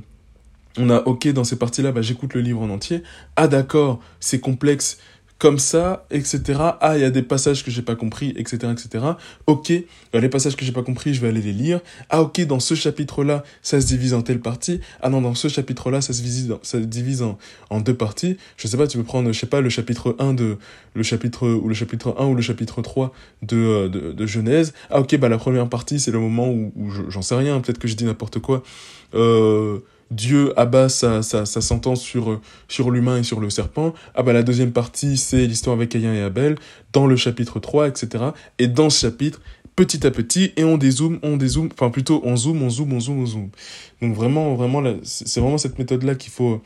on 0.79 0.91
a 0.91 0.99
OK 1.07 1.27
dans 1.29 1.43
ces 1.43 1.55
parties-là, 1.55 1.91
bah, 1.91 2.03
j'écoute 2.03 2.35
le 2.35 2.41
livre 2.41 2.61
en 2.61 2.69
entier. 2.69 3.01
Ah 3.35 3.47
d'accord, 3.47 3.99
c'est 4.19 4.39
complexe, 4.39 4.99
comme 5.39 5.59
ça, 5.59 6.05
etc. 6.09 6.59
Ah, 6.81 6.97
il 6.97 7.01
y 7.01 7.05
a 7.05 7.11
des 7.11 7.21
passages 7.21 7.63
que 7.63 7.71
j'ai 7.71 7.81
pas 7.81 7.95
compris, 7.95 8.33
etc., 8.37 8.71
etc. 8.71 9.05
Ok, 9.45 9.71
euh, 9.71 9.83
les 10.13 10.29
passages 10.29 10.55
que 10.55 10.65
j'ai 10.65 10.71
pas 10.71 10.83
compris, 10.83 11.13
je 11.13 11.21
vais 11.21 11.27
aller 11.27 11.41
les 11.41 11.53
lire. 11.53 11.79
Ah, 12.09 12.21
ok, 12.21 12.41
dans 12.45 12.59
ce 12.59 12.73
chapitre-là, 12.73 13.43
ça 13.61 13.79
se 13.79 13.85
divise 13.85 14.13
en 14.13 14.21
telle 14.21 14.39
partie. 14.39 14.81
Ah 15.01 15.09
non, 15.09 15.21
dans 15.21 15.35
ce 15.35 15.47
chapitre-là, 15.47 16.01
ça 16.01 16.13
se 16.13 16.21
divise, 16.21 16.55
ça 16.63 16.79
se 16.79 16.85
divise 16.85 17.21
en, 17.21 17.37
en 17.69 17.79
deux 17.81 17.95
parties. 17.95 18.37
Je 18.57 18.67
sais 18.67 18.77
pas, 18.77 18.87
tu 18.87 18.97
peux 18.97 19.03
prendre, 19.03 19.31
je 19.31 19.39
sais 19.39 19.47
pas, 19.47 19.61
le 19.61 19.69
chapitre 19.69 20.15
1 20.19 20.33
de, 20.33 20.57
le 20.93 21.03
chapitre, 21.03 21.47
ou 21.47 21.67
le 21.67 21.75
chapitre 21.75 22.15
1 22.17 22.25
ou 22.25 22.35
le 22.35 22.41
chapitre 22.41 22.81
3 22.81 23.13
de, 23.43 23.57
euh, 23.57 23.89
de, 23.89 24.11
de 24.11 24.25
Genèse. 24.25 24.73
Ah, 24.89 24.99
ok, 24.99 25.17
bah, 25.17 25.29
la 25.29 25.37
première 25.37 25.69
partie, 25.69 25.99
c'est 25.99 26.11
le 26.11 26.19
moment 26.19 26.49
où, 26.49 26.71
où 26.75 26.89
j'en 27.09 27.21
sais 27.21 27.35
rien, 27.35 27.59
peut-être 27.59 27.79
que 27.79 27.87
je 27.87 27.95
dis 27.95 28.05
n'importe 28.05 28.39
quoi. 28.39 28.63
Euh, 29.13 29.79
Dieu 30.11 30.57
abat 30.57 30.89
sa, 30.89 31.21
sa, 31.21 31.45
sa 31.45 31.61
sentence 31.61 32.01
sur, 32.01 32.39
sur 32.67 32.91
l'humain 32.91 33.17
et 33.17 33.23
sur 33.23 33.39
le 33.39 33.49
serpent. 33.49 33.93
Ah 34.15 34.23
bah 34.23 34.33
la 34.33 34.43
deuxième 34.43 34.71
partie, 34.71 35.17
c'est 35.17 35.45
l'histoire 35.45 35.75
avec 35.75 35.89
Caïn 35.89 36.13
et 36.13 36.21
Abel, 36.21 36.55
dans 36.93 37.07
le 37.07 37.15
chapitre 37.15 37.59
3, 37.59 37.87
etc. 37.87 38.25
Et 38.59 38.67
dans 38.67 38.89
ce 38.89 39.07
chapitre, 39.07 39.41
petit 39.75 40.05
à 40.07 40.11
petit, 40.11 40.53
et 40.57 40.63
on 40.63 40.77
dézoome, 40.77 41.19
on 41.23 41.37
dézoome, 41.37 41.69
enfin 41.73 41.89
plutôt 41.89 42.21
on 42.25 42.35
zoome, 42.35 42.63
on 42.63 42.69
zoome, 42.69 42.93
on 42.93 42.99
zoome, 42.99 43.19
on 43.19 43.25
zoome. 43.25 43.49
Donc 44.01 44.15
vraiment, 44.15 44.55
vraiment, 44.55 44.81
c'est 45.03 45.39
vraiment 45.39 45.57
cette 45.59 45.77
méthode-là 45.77 46.15
qu'il 46.15 46.31
faut, 46.31 46.61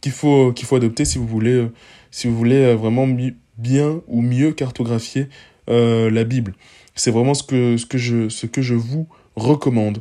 qu'il 0.00 0.12
faut, 0.12 0.52
qu'il 0.52 0.66
faut 0.66 0.76
adopter 0.76 1.04
si 1.04 1.18
vous 1.18 1.26
voulez, 1.26 1.68
si 2.10 2.28
vous 2.28 2.36
voulez 2.36 2.74
vraiment 2.74 3.08
bien 3.58 4.00
ou 4.06 4.22
mieux 4.22 4.52
cartographier 4.52 5.28
euh, 5.68 6.10
la 6.10 6.24
Bible. 6.24 6.54
C'est 6.94 7.10
vraiment 7.10 7.34
ce 7.34 7.42
que, 7.42 7.76
ce, 7.76 7.86
que 7.86 7.98
je, 7.98 8.28
ce 8.28 8.46
que 8.46 8.62
je 8.62 8.74
vous 8.74 9.08
recommande. 9.34 10.00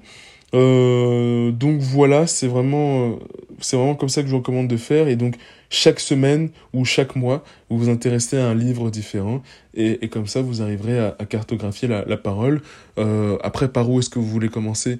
Euh, 0.53 1.51
donc 1.51 1.79
voilà, 1.79 2.27
c'est 2.27 2.47
vraiment, 2.47 3.17
c'est 3.59 3.75
vraiment 3.75 3.95
comme 3.95 4.09
ça 4.09 4.21
que 4.21 4.27
je 4.27 4.31
vous 4.31 4.39
recommande 4.39 4.67
de 4.67 4.77
faire. 4.77 5.07
Et 5.07 5.15
donc 5.15 5.35
chaque 5.69 5.99
semaine 5.99 6.49
ou 6.73 6.85
chaque 6.85 7.15
mois, 7.15 7.43
vous 7.69 7.77
vous 7.77 7.89
intéressez 7.89 8.37
à 8.37 8.47
un 8.47 8.55
livre 8.55 8.89
différent. 8.91 9.41
Et, 9.73 10.05
et 10.05 10.09
comme 10.09 10.27
ça, 10.27 10.41
vous 10.41 10.61
arriverez 10.61 10.99
à, 10.99 11.15
à 11.17 11.25
cartographier 11.25 11.87
la, 11.87 12.05
la 12.05 12.17
parole. 12.17 12.61
Euh, 12.99 13.37
après, 13.41 13.67
par 13.67 13.89
où 13.89 13.99
est-ce 13.99 14.09
que 14.09 14.19
vous 14.19 14.29
voulez 14.29 14.49
commencer? 14.49 14.99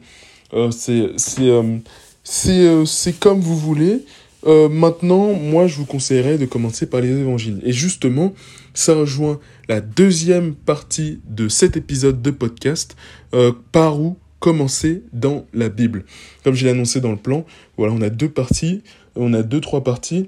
Euh, 0.54 0.72
C'est 0.72 1.12
euh, 1.40 1.78
c'est 2.24 2.86
c'est 2.86 3.20
comme 3.20 3.40
vous 3.40 3.58
voulez. 3.58 4.06
Euh, 4.46 4.68
maintenant, 4.68 5.34
moi, 5.34 5.68
je 5.68 5.78
vous 5.78 5.86
conseillerais 5.86 6.38
de 6.38 6.46
commencer 6.46 6.86
par 6.86 7.02
les 7.02 7.10
évangiles. 7.10 7.62
Et 7.64 7.72
justement, 7.72 8.34
ça 8.74 8.94
rejoint 8.94 9.40
la 9.70 9.80
deuxième 9.80 10.54
partie 10.54 11.22
de 11.30 11.48
cet 11.48 11.78
épisode 11.78 12.22
de 12.22 12.32
podcast, 12.32 12.98
euh, 13.34 13.54
par 13.72 14.02
où 14.02 14.18
commencer 14.44 15.04
dans 15.14 15.46
la 15.54 15.70
Bible. 15.70 16.04
Comme 16.44 16.54
je 16.54 16.66
l'ai 16.66 16.72
annoncé 16.72 17.00
dans 17.00 17.12
le 17.12 17.18
plan, 17.18 17.46
voilà, 17.78 17.94
on 17.94 18.02
a 18.02 18.10
deux 18.10 18.28
parties, 18.28 18.82
on 19.16 19.34
a 19.34 19.42
deux, 19.42 19.62
trois 19.62 19.86
parties. 19.86 20.28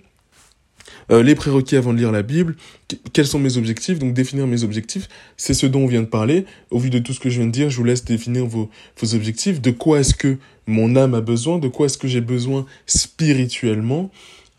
Euh, 1.12 1.22
les 1.22 1.36
prérequis 1.36 1.76
avant 1.76 1.92
de 1.92 1.98
lire 1.98 2.14
la 2.14 2.22
Bible, 2.22 2.56
quels 3.12 3.28
sont 3.28 3.40
mes 3.40 3.58
objectifs, 3.58 4.00
donc 4.00 4.14
définir 4.14 4.48
mes 4.48 4.64
objectifs, 4.64 5.10
c'est 5.36 5.54
ce 5.54 5.66
dont 5.66 5.82
on 5.82 5.88
vient 5.88 6.02
de 6.02 6.08
parler. 6.08 6.46
Au 6.72 6.80
vu 6.80 6.90
de 6.90 7.00
tout 7.00 7.12
ce 7.12 7.20
que 7.20 7.30
je 7.30 7.40
viens 7.40 7.48
de 7.48 7.52
dire, 7.52 7.70
je 7.70 7.76
vous 7.76 7.84
laisse 7.84 8.06
définir 8.06 8.46
vos, 8.46 8.70
objectifs, 9.14 9.60
de 9.60 9.72
quoi 9.72 10.00
est-ce 10.00 10.16
que 10.16 10.38
mon 10.66 10.96
âme 10.96 11.14
a 11.14 11.20
besoin, 11.20 11.60
de 11.60 11.68
quoi 11.68 11.88
est-ce 11.88 11.98
que 11.98 12.08
j'ai 12.08 12.22
besoin 12.22 12.66
spirituellement. 12.86 14.12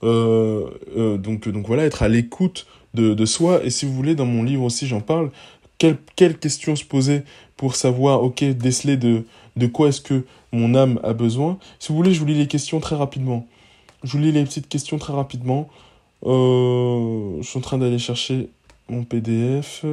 Euh, 0.02 0.68
euh, 0.98 1.16
donc, 1.16 1.48
donc 1.48 1.66
voilà, 1.66 1.86
être 1.86 2.02
à 2.02 2.08
l'écoute 2.08 2.66
de, 2.92 3.14
de 3.14 3.24
soi. 3.24 3.64
Et 3.64 3.70
si 3.70 3.86
vous 3.86 3.94
voulez, 3.94 4.14
dans 4.14 4.26
mon 4.26 4.42
livre 4.42 4.64
aussi, 4.64 4.86
j'en 4.86 5.00
parle. 5.00 5.30
Quelles 5.78 5.98
quelle 6.14 6.38
questions 6.38 6.74
se 6.74 6.84
poser 6.84 7.22
pour 7.58 7.74
savoir, 7.74 8.22
ok, 8.22 8.44
déceler 8.44 8.96
de, 8.96 9.24
de 9.56 9.66
quoi 9.66 9.88
est-ce 9.88 10.00
que 10.00 10.24
mon 10.52 10.74
âme 10.74 11.00
a 11.02 11.12
besoin. 11.12 11.58
Si 11.78 11.88
vous 11.88 11.96
voulez, 11.96 12.12
je 12.12 12.20
vous 12.20 12.26
lis 12.26 12.34
les 12.34 12.46
questions 12.46 12.80
très 12.80 12.96
rapidement. 12.96 13.46
Je 14.04 14.12
vous 14.12 14.18
lis 14.18 14.32
les 14.32 14.44
petites 14.44 14.68
questions 14.68 14.98
très 14.98 15.12
rapidement. 15.12 15.68
Euh, 16.24 17.38
je 17.40 17.46
suis 17.46 17.58
en 17.58 17.62
train 17.62 17.78
d'aller 17.78 17.98
chercher 17.98 18.48
mon 18.88 19.04
PDF. 19.04 19.84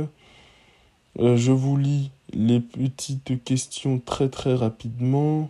Euh, 1.19 1.37
je 1.37 1.51
vous 1.51 1.77
lis 1.77 2.11
les 2.33 2.59
petites 2.59 3.43
questions 3.43 3.99
très 3.99 4.29
très 4.29 4.53
rapidement. 4.53 5.49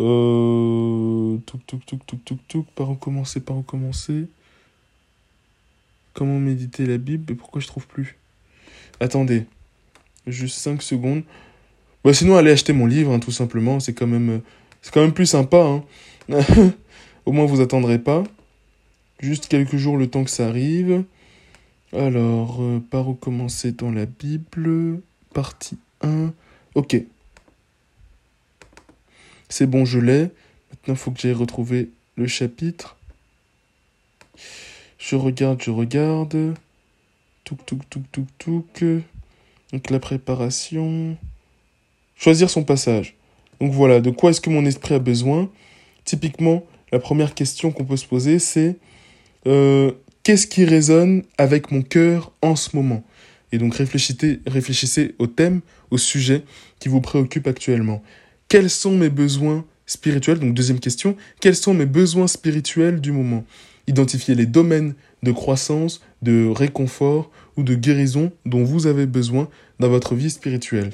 Euh, 0.00 1.38
tout, 1.46 1.58
tout, 1.66 1.80
tout, 1.86 1.98
tout, 2.06 2.18
tout, 2.24 2.38
tout, 2.48 2.66
par 2.74 2.90
où 2.90 2.94
par. 2.94 4.28
Comment 6.12 6.38
méditer 6.38 6.86
la 6.86 6.98
Bible? 6.98 7.32
Et 7.32 7.34
pourquoi 7.34 7.60
je 7.60 7.66
trouve 7.66 7.86
plus? 7.86 8.18
Attendez, 9.00 9.46
juste 10.26 10.58
5 10.58 10.82
secondes. 10.82 11.22
Bah, 12.06 12.14
sinon, 12.14 12.36
allez 12.36 12.52
acheter 12.52 12.72
mon 12.72 12.86
livre, 12.86 13.12
hein, 13.12 13.18
tout 13.18 13.32
simplement. 13.32 13.80
C'est 13.80 13.92
quand 13.92 14.06
même, 14.06 14.40
c'est 14.80 14.94
quand 14.94 15.00
même 15.00 15.12
plus 15.12 15.26
sympa. 15.26 15.56
Hein. 15.56 15.82
Au 17.26 17.32
moins, 17.32 17.46
vous 17.46 17.60
attendrez 17.60 17.98
pas. 17.98 18.22
Juste 19.18 19.48
quelques 19.48 19.76
jours 19.76 19.96
le 19.96 20.06
temps 20.06 20.22
que 20.22 20.30
ça 20.30 20.46
arrive. 20.46 21.02
Alors, 21.92 22.62
euh, 22.62 22.78
par 22.78 23.08
où 23.08 23.14
commencer 23.14 23.72
dans 23.72 23.90
la 23.90 24.06
Bible? 24.06 25.00
Partie 25.34 25.78
1. 26.02 26.32
Ok. 26.76 26.96
C'est 29.48 29.66
bon, 29.66 29.84
je 29.84 29.98
l'ai. 29.98 30.30
Maintenant, 30.70 30.94
il 30.94 30.96
faut 30.96 31.10
que 31.10 31.18
j'aille 31.18 31.32
retrouver 31.32 31.90
le 32.14 32.28
chapitre. 32.28 32.96
Je 35.00 35.16
regarde, 35.16 35.60
je 35.60 35.72
regarde. 35.72 36.54
Touk, 37.42 37.66
touk, 37.66 37.90
touk, 37.90 38.04
touk, 38.12 38.26
touk. 38.38 38.84
Donc 39.72 39.90
la 39.90 39.98
préparation. 39.98 41.16
Choisir 42.16 42.48
son 42.50 42.64
passage. 42.64 43.14
Donc 43.60 43.72
voilà, 43.72 44.00
de 44.00 44.10
quoi 44.10 44.30
est-ce 44.30 44.40
que 44.40 44.50
mon 44.50 44.64
esprit 44.64 44.94
a 44.94 44.98
besoin? 44.98 45.50
Typiquement, 46.04 46.64
la 46.92 46.98
première 46.98 47.34
question 47.34 47.70
qu'on 47.70 47.84
peut 47.84 47.96
se 47.96 48.06
poser, 48.06 48.38
c'est 48.38 48.76
euh, 49.46 49.92
qu'est-ce 50.22 50.46
qui 50.46 50.64
résonne 50.64 51.22
avec 51.36 51.70
mon 51.70 51.82
cœur 51.82 52.32
en 52.42 52.56
ce 52.56 52.74
moment? 52.74 53.04
Et 53.52 53.58
donc 53.58 53.74
réfléchissez, 53.74 54.40
réfléchissez 54.46 55.14
au 55.18 55.26
thème, 55.26 55.60
au 55.90 55.98
sujet 55.98 56.42
qui 56.80 56.88
vous 56.88 57.00
préoccupe 57.00 57.46
actuellement. 57.46 58.02
Quels 58.48 58.70
sont 58.70 58.96
mes 58.96 59.10
besoins 59.10 59.64
spirituels? 59.86 60.38
Donc 60.38 60.54
deuxième 60.54 60.80
question, 60.80 61.16
quels 61.40 61.56
sont 61.56 61.74
mes 61.74 61.86
besoins 61.86 62.26
spirituels 62.26 63.00
du 63.00 63.12
moment? 63.12 63.44
Identifiez 63.86 64.34
les 64.34 64.46
domaines 64.46 64.94
de 65.22 65.32
croissance, 65.32 66.00
de 66.22 66.48
réconfort 66.48 67.30
ou 67.56 67.62
de 67.62 67.74
guérison 67.74 68.32
dont 68.44 68.64
vous 68.64 68.86
avez 68.86 69.06
besoin 69.06 69.48
dans 69.78 69.88
votre 69.88 70.14
vie 70.14 70.30
spirituelle. 70.30 70.90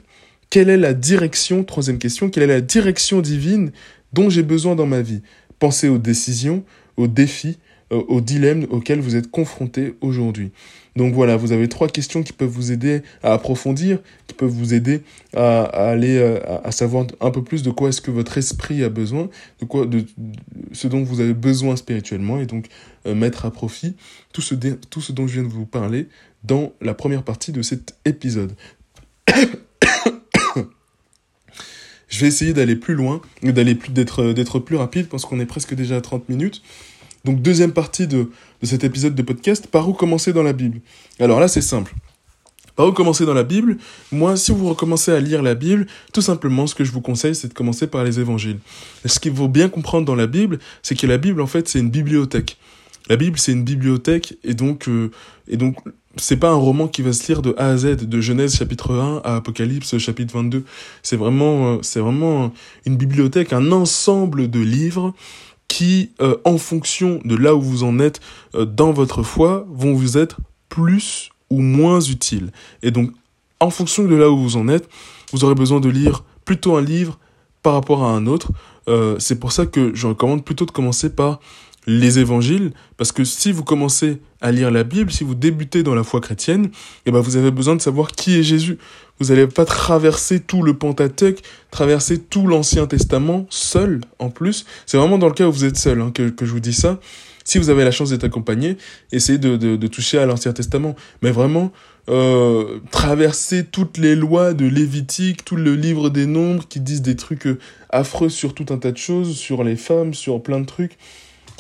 Quelle 0.53 0.69
est 0.69 0.77
la 0.77 0.93
direction, 0.93 1.65
troisième 1.65 1.97
question, 1.97 2.29
quelle 2.29 2.43
est 2.43 2.47
la 2.47 2.61
direction 2.61 3.23
divine 3.23 3.73
dont 4.13 4.29
j'ai 4.29 4.43
besoin 4.43 4.75
dans 4.75 4.85
ma 4.85 5.01
vie? 5.01 5.23
Pensez 5.59 5.89
aux 5.89 5.97
décisions, 5.97 6.63
aux 6.99 7.07
défis, 7.07 7.57
euh, 7.91 8.03
aux 8.09 8.21
dilemmes 8.21 8.67
auxquels 8.69 9.01
vous 9.01 9.17
êtes 9.17 9.31
confrontés 9.31 9.95
aujourd'hui. 10.03 10.51
Donc 10.95 11.15
voilà, 11.15 11.37
vous 11.39 11.53
avez 11.53 11.71
trois 11.71 11.89
questions 11.89 12.23
qui 12.23 12.35
peuvent 12.35 12.51
vous 12.51 12.71
aider 12.71 13.01
à 13.23 13.33
approfondir, 13.33 14.01
qui 14.27 14.35
peuvent 14.35 14.51
vous 14.51 14.75
aider 14.75 15.01
à, 15.35 15.63
aller 15.63 16.19
euh, 16.19 16.39
à, 16.63 16.71
savoir 16.71 17.07
un 17.23 17.31
peu 17.31 17.43
plus 17.43 17.63
de 17.63 17.71
quoi 17.71 17.89
est-ce 17.89 18.03
que 18.03 18.11
votre 18.11 18.37
esprit 18.37 18.85
a 18.85 18.91
besoin, 18.91 19.31
de 19.59 19.65
quoi, 19.65 19.87
de, 19.87 20.01
de 20.01 20.07
ce 20.73 20.87
dont 20.87 21.03
vous 21.03 21.21
avez 21.21 21.33
besoin 21.33 21.77
spirituellement, 21.77 22.39
et 22.39 22.45
donc 22.45 22.67
euh, 23.07 23.15
mettre 23.15 23.47
à 23.47 23.51
profit 23.51 23.97
tout 24.35 24.43
ce, 24.43 24.55
tout 24.55 25.01
ce 25.01 25.13
dont 25.13 25.27
je 25.27 25.33
viens 25.33 25.45
de 25.45 25.49
vous 25.49 25.65
parler 25.65 26.09
dans 26.45 26.75
la 26.83 26.93
première 26.93 27.23
partie 27.23 27.53
de 27.53 27.63
cet 27.63 27.97
épisode. 28.05 28.53
je 32.13 32.21
vais 32.21 32.27
essayer 32.27 32.53
d'aller 32.53 32.77
plus 32.77 32.95
loin, 32.95 33.23
d'aller 33.43 33.75
plus 33.75 33.91
d'être 33.91 34.33
d'être 34.33 34.59
plus 34.59 34.77
rapide 34.77 35.09
parce 35.09 35.25
qu'on 35.25 35.41
est 35.41 35.47
presque 35.47 35.75
déjà 35.75 35.97
à 35.97 36.01
30 36.03 36.29
minutes. 36.29 36.63
Donc 37.25 37.41
deuxième 37.41 37.73
partie 37.73 38.07
de, 38.07 38.31
de 38.61 38.67
cet 38.67 38.85
épisode 38.85 39.15
de 39.15 39.23
podcast, 39.23 39.67
par 39.67 39.89
où 39.89 39.95
commencer 39.95 40.35
dans 40.35 40.43
la 40.43 40.53
Bible? 40.53 40.81
Alors 41.19 41.41
là 41.41 41.49
c'est 41.49 41.63
simple. 41.63 41.95
Par 42.77 42.87
où 42.87 42.93
commencer 42.93 43.25
dans 43.25 43.33
la 43.33 43.45
Bible? 43.45 43.79
Moi, 44.13 44.37
si 44.37 44.53
vous 44.53 44.69
recommencez 44.69 45.11
à 45.11 45.21
lire 45.21 45.43
la 45.43 45.55
Bible, 45.55 45.87
tout 46.13 46.21
simplement, 46.21 46.67
ce 46.67 46.75
que 46.75 46.85
je 46.85 46.93
vous 46.93 47.01
conseille, 47.01 47.35
c'est 47.35 47.49
de 47.49 47.55
commencer 47.55 47.87
par 47.87 48.05
les 48.05 48.21
évangiles. 48.21 48.59
Ce 49.05 49.19
qu'il 49.19 49.35
faut 49.35 49.49
bien 49.49 49.69
comprendre 49.69 50.07
dans 50.07 50.15
la 50.15 50.27
Bible, 50.27 50.59
c'est 50.83 50.95
que 50.95 51.07
la 51.07 51.19
Bible, 51.19 51.43
en 51.43 51.47
fait, 51.47 51.69
c'est 51.69 51.81
une 51.81 51.91
bibliothèque. 51.91 52.57
La 53.11 53.17
Bible, 53.17 53.39
c'est 53.39 53.53
une 53.53 53.65
bibliothèque, 53.65 54.39
et 54.43 54.55
donc, 54.55 54.89
euh, 54.89 55.11
et 55.49 55.59
donc, 55.59 55.77
c'est 56.17 56.37
pas 56.37 56.51
un 56.51 56.57
roman 56.57 56.89
qui 56.89 57.03
va 57.03 57.13
se 57.13 57.27
lire 57.27 57.43
de 57.43 57.55
A 57.57 57.69
à 57.69 57.77
Z, 57.77 58.07
de 58.07 58.21
Genèse 58.21 58.57
chapitre 58.57 58.95
1 58.95 59.23
à 59.25 59.37
Apocalypse 59.37 59.97
chapitre 59.99 60.35
22. 60.35 60.65
C'est 61.03 61.17
vraiment, 61.17 61.75
euh, 61.75 61.79
c'est 61.83 62.01
vraiment 62.01 62.53
une 62.85 62.97
bibliothèque, 62.97 63.53
un 63.53 63.73
ensemble 63.73 64.51
de 64.51 64.61
livres 64.61 65.15
qui, 65.69 66.11
euh, 66.21 66.37
en 66.45 66.59
fonction 66.59 67.21
de 67.25 67.35
là 67.35 67.55
où 67.55 67.63
vous 67.63 67.85
en 67.85 67.99
êtes 67.99 68.21
euh, 68.55 68.67
dans 68.67 68.93
votre 68.93 69.23
foi, 69.23 69.67
vont 69.71 69.95
vous 69.95 70.19
être 70.19 70.39
plus 70.69 71.31
ou 71.51 71.61
moins 71.61 72.01
utiles. 72.01 72.53
Et 72.83 72.91
donc, 72.91 73.11
en 73.61 73.71
fonction 73.71 74.05
de 74.05 74.15
là 74.15 74.31
où 74.31 74.37
vous 74.37 74.57
en 74.57 74.69
êtes, 74.69 74.89
vous 75.33 75.45
aurez 75.45 75.55
besoin 75.55 75.81
de 75.81 75.89
lire 75.89 76.25
plutôt 76.45 76.77
un 76.77 76.83
livre 76.83 77.19
par 77.63 77.75
rapport 77.75 78.05
à 78.05 78.11
un 78.11 78.27
autre. 78.27 78.51
C'est 79.19 79.39
pour 79.39 79.53
ça 79.53 79.67
que 79.67 79.93
je 79.95 80.09
recommande 80.09 80.45
plutôt 80.45 80.67
de 80.67 80.73
commencer 80.73 81.15
par 81.15 81.39
les 81.87 82.19
évangiles, 82.19 82.73
parce 82.97 83.11
que 83.13 83.25
si 83.25 83.51
vous 83.51 83.65
commencez 83.65 84.21
à 84.41 84.53
lire 84.53 84.71
la 84.71 84.85
Bible, 84.85 85.11
si 85.11 85.25
vous 85.25 85.35
débutez 85.35 85.83
dans 85.83 85.95
la 85.95 86.05
foi 86.05 86.21
chrétienne, 86.21 86.71
eh 87.07 87.11
ben 87.11 87.21
vous 87.21 87.37
avez 87.37 87.51
besoin 87.51 87.75
de 87.75 87.81
savoir 87.81 88.13
qui 88.13 88.39
est 88.39 88.43
Jésus. 88.43 88.79
Vous 89.19 89.27
n'allez 89.27 89.47
pas 89.47 89.65
traverser 89.65 90.41
tout 90.41 90.63
le 90.63 90.75
Pentateuque, 90.75 91.43
traverser 91.71 92.19
tout 92.19 92.47
l'Ancien 92.47 92.87
Testament 92.87 93.47
seul, 93.51 94.01
en 94.19 94.31
plus. 94.31 94.65
C'est 94.87 94.97
vraiment 94.97 95.19
dans 95.19 95.29
le 95.29 95.35
cas 95.35 95.47
où 95.47 95.53
vous 95.53 95.65
êtes 95.65 95.77
seul 95.77 96.01
hein, 96.01 96.11
que, 96.13 96.29
que 96.29 96.45
je 96.45 96.53
vous 96.53 96.61
dis 96.61 96.73
ça. 96.73 97.01
Si 97.45 97.59
vous 97.59 97.71
avez 97.71 97.83
la 97.85 97.91
chance 97.91 98.11
d'être 98.11 98.25
accompagné, 98.25 98.77
essayez 99.11 99.39
de, 99.39 99.57
de, 99.57 99.75
de 99.77 99.87
toucher 99.89 100.19
à 100.19 100.27
l'Ancien 100.27 100.53
Testament. 100.53 100.95
Mais 101.23 101.33
vraiment, 101.33 101.73
euh, 102.09 102.79
traverser 102.93 103.65
toutes 103.65 103.99
les 103.99 104.15
lois 104.15 104.55
de 104.55 104.67
Lévitique, 104.67 105.45
tout 105.45 105.57
le 105.57 105.75
livre 105.75 106.09
des 106.09 106.27
nombres 106.27 106.67
qui 106.69 106.79
disent 106.79 107.03
des 107.03 107.17
trucs 107.17 107.49
affreux 107.91 108.29
sur 108.29 108.55
tout 108.55 108.67
un 108.71 108.79
tas 108.79 108.93
de 108.93 108.97
choses, 108.97 109.37
sur 109.37 109.65
les 109.65 109.77
femmes, 109.77 110.15
sur 110.15 110.41
plein 110.41 110.61
de 110.61 110.67
trucs 110.67 110.97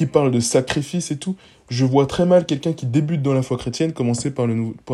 parle 0.06 0.30
de 0.30 0.40
sacrifice 0.40 1.10
et 1.10 1.16
tout, 1.16 1.36
je 1.68 1.84
vois 1.84 2.06
très 2.06 2.26
mal 2.26 2.44
quelqu'un 2.44 2.72
qui 2.72 2.86
débute 2.86 3.22
dans 3.22 3.32
la 3.32 3.42
foi 3.42 3.56
chrétienne 3.56 3.92
commencer 3.92 4.30
par 4.30 4.46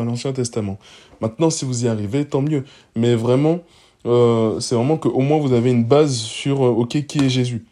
l'Ancien 0.05 0.33
Testament. 0.33 0.79
Maintenant, 1.21 1.51
si 1.51 1.65
vous 1.65 1.85
y 1.85 1.89
arrivez, 1.89 2.25
tant 2.25 2.43
mieux. 2.43 2.65
Mais 2.95 3.15
vraiment, 3.15 3.61
euh, 4.07 4.61
c'est 4.61 4.75
vraiment 4.75 4.97
qu'au 4.97 5.21
moins 5.21 5.39
vous 5.39 5.53
avez 5.53 5.71
une 5.71 5.85
base 5.85 6.15
sur, 6.15 6.65
euh, 6.65 6.71
ok, 6.71 7.07
qui 7.07 7.19
est 7.19 7.29
Jésus. 7.29 7.65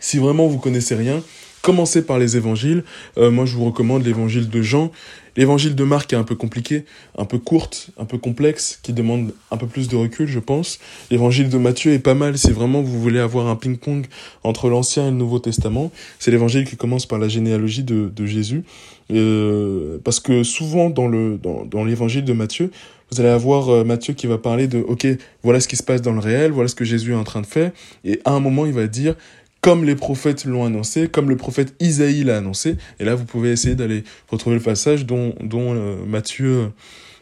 Si 0.00 0.18
vraiment 0.18 0.48
vous 0.48 0.58
connaissez 0.58 0.94
rien, 0.96 1.22
commencez 1.62 2.04
par 2.04 2.18
les 2.18 2.36
évangiles. 2.36 2.84
Euh, 3.16 3.30
moi, 3.30 3.46
je 3.46 3.56
vous 3.56 3.64
recommande 3.66 4.04
l'évangile 4.04 4.50
de 4.50 4.62
Jean. 4.62 4.90
L'évangile 5.36 5.74
de 5.74 5.84
Marc 5.84 6.12
est 6.12 6.16
un 6.16 6.24
peu 6.24 6.34
compliqué, 6.34 6.84
un 7.18 7.24
peu 7.24 7.38
courte, 7.38 7.90
un 7.98 8.04
peu 8.04 8.18
complexe, 8.18 8.78
qui 8.82 8.92
demande 8.92 9.32
un 9.50 9.56
peu 9.56 9.66
plus 9.66 9.88
de 9.88 9.96
recul, 9.96 10.26
je 10.26 10.38
pense. 10.38 10.78
L'évangile 11.10 11.48
de 11.48 11.58
Matthieu 11.58 11.92
est 11.92 11.98
pas 11.98 12.14
mal 12.14 12.38
si 12.38 12.52
vraiment 12.52 12.82
vous 12.82 13.00
voulez 13.00 13.20
avoir 13.20 13.48
un 13.48 13.56
ping-pong 13.56 14.06
entre 14.42 14.68
l'Ancien 14.68 15.08
et 15.08 15.10
le 15.10 15.16
Nouveau 15.16 15.38
Testament. 15.38 15.90
C'est 16.18 16.30
l'évangile 16.30 16.64
qui 16.64 16.76
commence 16.76 17.06
par 17.06 17.18
la 17.18 17.28
généalogie 17.28 17.82
de, 17.82 18.10
de 18.14 18.26
Jésus. 18.26 18.64
Euh, 19.12 19.98
parce 20.02 20.18
que 20.18 20.42
souvent 20.42 20.88
dans 20.88 21.08
le 21.08 21.36
dans, 21.36 21.66
dans 21.66 21.84
l'évangile 21.84 22.24
de 22.24 22.32
Matthieu, 22.32 22.70
vous 23.10 23.20
allez 23.20 23.28
avoir 23.28 23.68
euh, 23.68 23.84
Matthieu 23.84 24.14
qui 24.14 24.26
va 24.26 24.38
parler 24.38 24.66
de 24.66 24.78
OK, 24.78 25.06
voilà 25.42 25.60
ce 25.60 25.68
qui 25.68 25.76
se 25.76 25.82
passe 25.82 26.00
dans 26.00 26.12
le 26.12 26.20
réel, 26.20 26.52
voilà 26.52 26.68
ce 26.68 26.74
que 26.74 26.84
Jésus 26.84 27.12
est 27.12 27.16
en 27.16 27.24
train 27.24 27.42
de 27.42 27.46
faire 27.46 27.70
et 28.04 28.20
à 28.24 28.32
un 28.32 28.40
moment 28.40 28.64
il 28.64 28.72
va 28.72 28.86
dire 28.86 29.14
comme 29.64 29.84
les 29.86 29.94
prophètes 29.96 30.44
l'ont 30.44 30.66
annoncé, 30.66 31.08
comme 31.08 31.30
le 31.30 31.38
prophète 31.38 31.74
Isaïe 31.80 32.22
l'a 32.22 32.36
annoncé. 32.36 32.76
Et 33.00 33.04
là, 33.04 33.14
vous 33.14 33.24
pouvez 33.24 33.50
essayer 33.50 33.74
d'aller 33.74 34.04
retrouver 34.28 34.56
le 34.56 34.62
passage 34.62 35.06
dont, 35.06 35.34
dont 35.40 35.74
euh, 35.74 36.04
Matthieu, 36.06 36.70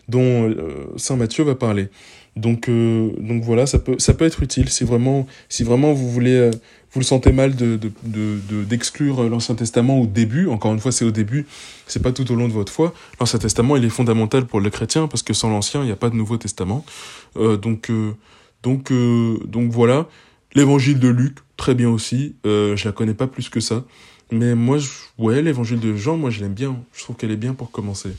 dont 0.08 0.50
euh, 0.50 0.86
Saint 0.96 1.14
Matthieu 1.14 1.44
va 1.44 1.54
parler. 1.54 1.88
Donc, 2.34 2.68
euh, 2.68 3.10
donc 3.20 3.44
voilà, 3.44 3.66
ça 3.66 3.78
peut, 3.78 3.94
ça 3.98 4.12
peut 4.12 4.24
être 4.24 4.42
utile 4.42 4.68
si 4.70 4.82
vraiment, 4.82 5.28
si 5.48 5.62
vraiment 5.62 5.92
vous 5.92 6.10
voulez, 6.10 6.50
vous 6.90 6.98
le 6.98 7.04
sentez 7.04 7.30
mal 7.30 7.54
de, 7.54 7.76
de, 7.76 7.92
de, 8.02 8.64
d'exclure 8.64 9.22
l'Ancien 9.30 9.54
Testament 9.54 10.00
au 10.00 10.08
début. 10.08 10.48
Encore 10.48 10.72
une 10.72 10.80
fois, 10.80 10.90
c'est 10.90 11.04
au 11.04 11.12
début, 11.12 11.46
c'est 11.86 12.02
pas 12.02 12.10
tout 12.10 12.28
au 12.32 12.34
long 12.34 12.48
de 12.48 12.52
votre 12.52 12.72
foi. 12.72 12.92
L'Ancien 13.20 13.38
Testament, 13.38 13.76
il 13.76 13.84
est 13.84 13.88
fondamental 13.88 14.46
pour 14.46 14.60
le 14.60 14.68
chrétien 14.68 15.06
parce 15.06 15.22
que 15.22 15.32
sans 15.32 15.48
l'Ancien, 15.48 15.82
il 15.82 15.86
n'y 15.86 15.92
a 15.92 15.96
pas 15.96 16.10
de 16.10 16.16
Nouveau 16.16 16.38
Testament. 16.38 16.84
donc, 17.36 17.92
donc, 18.64 18.92
donc 18.92 19.70
voilà. 19.70 20.08
L'évangile 20.54 20.98
de 20.98 21.08
Luc, 21.08 21.38
très 21.56 21.74
bien 21.74 21.88
aussi. 21.88 22.34
Euh, 22.46 22.76
je 22.76 22.84
la 22.84 22.92
connais 22.92 23.14
pas 23.14 23.26
plus 23.26 23.48
que 23.48 23.60
ça. 23.60 23.84
Mais 24.30 24.54
moi, 24.54 24.78
je, 24.78 24.88
ouais, 25.18 25.42
l'évangile 25.42 25.80
de 25.80 25.94
Jean, 25.94 26.16
moi, 26.16 26.30
je 26.30 26.40
l'aime 26.40 26.54
bien. 26.54 26.82
Je 26.92 27.02
trouve 27.02 27.16
qu'elle 27.16 27.30
est 27.30 27.36
bien 27.36 27.54
pour 27.54 27.70
commencer. 27.70 28.10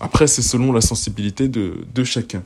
Après, 0.00 0.26
c'est 0.26 0.42
selon 0.42 0.72
la 0.72 0.80
sensibilité 0.80 1.48
de, 1.48 1.74
de 1.94 2.04
chacun. 2.04 2.42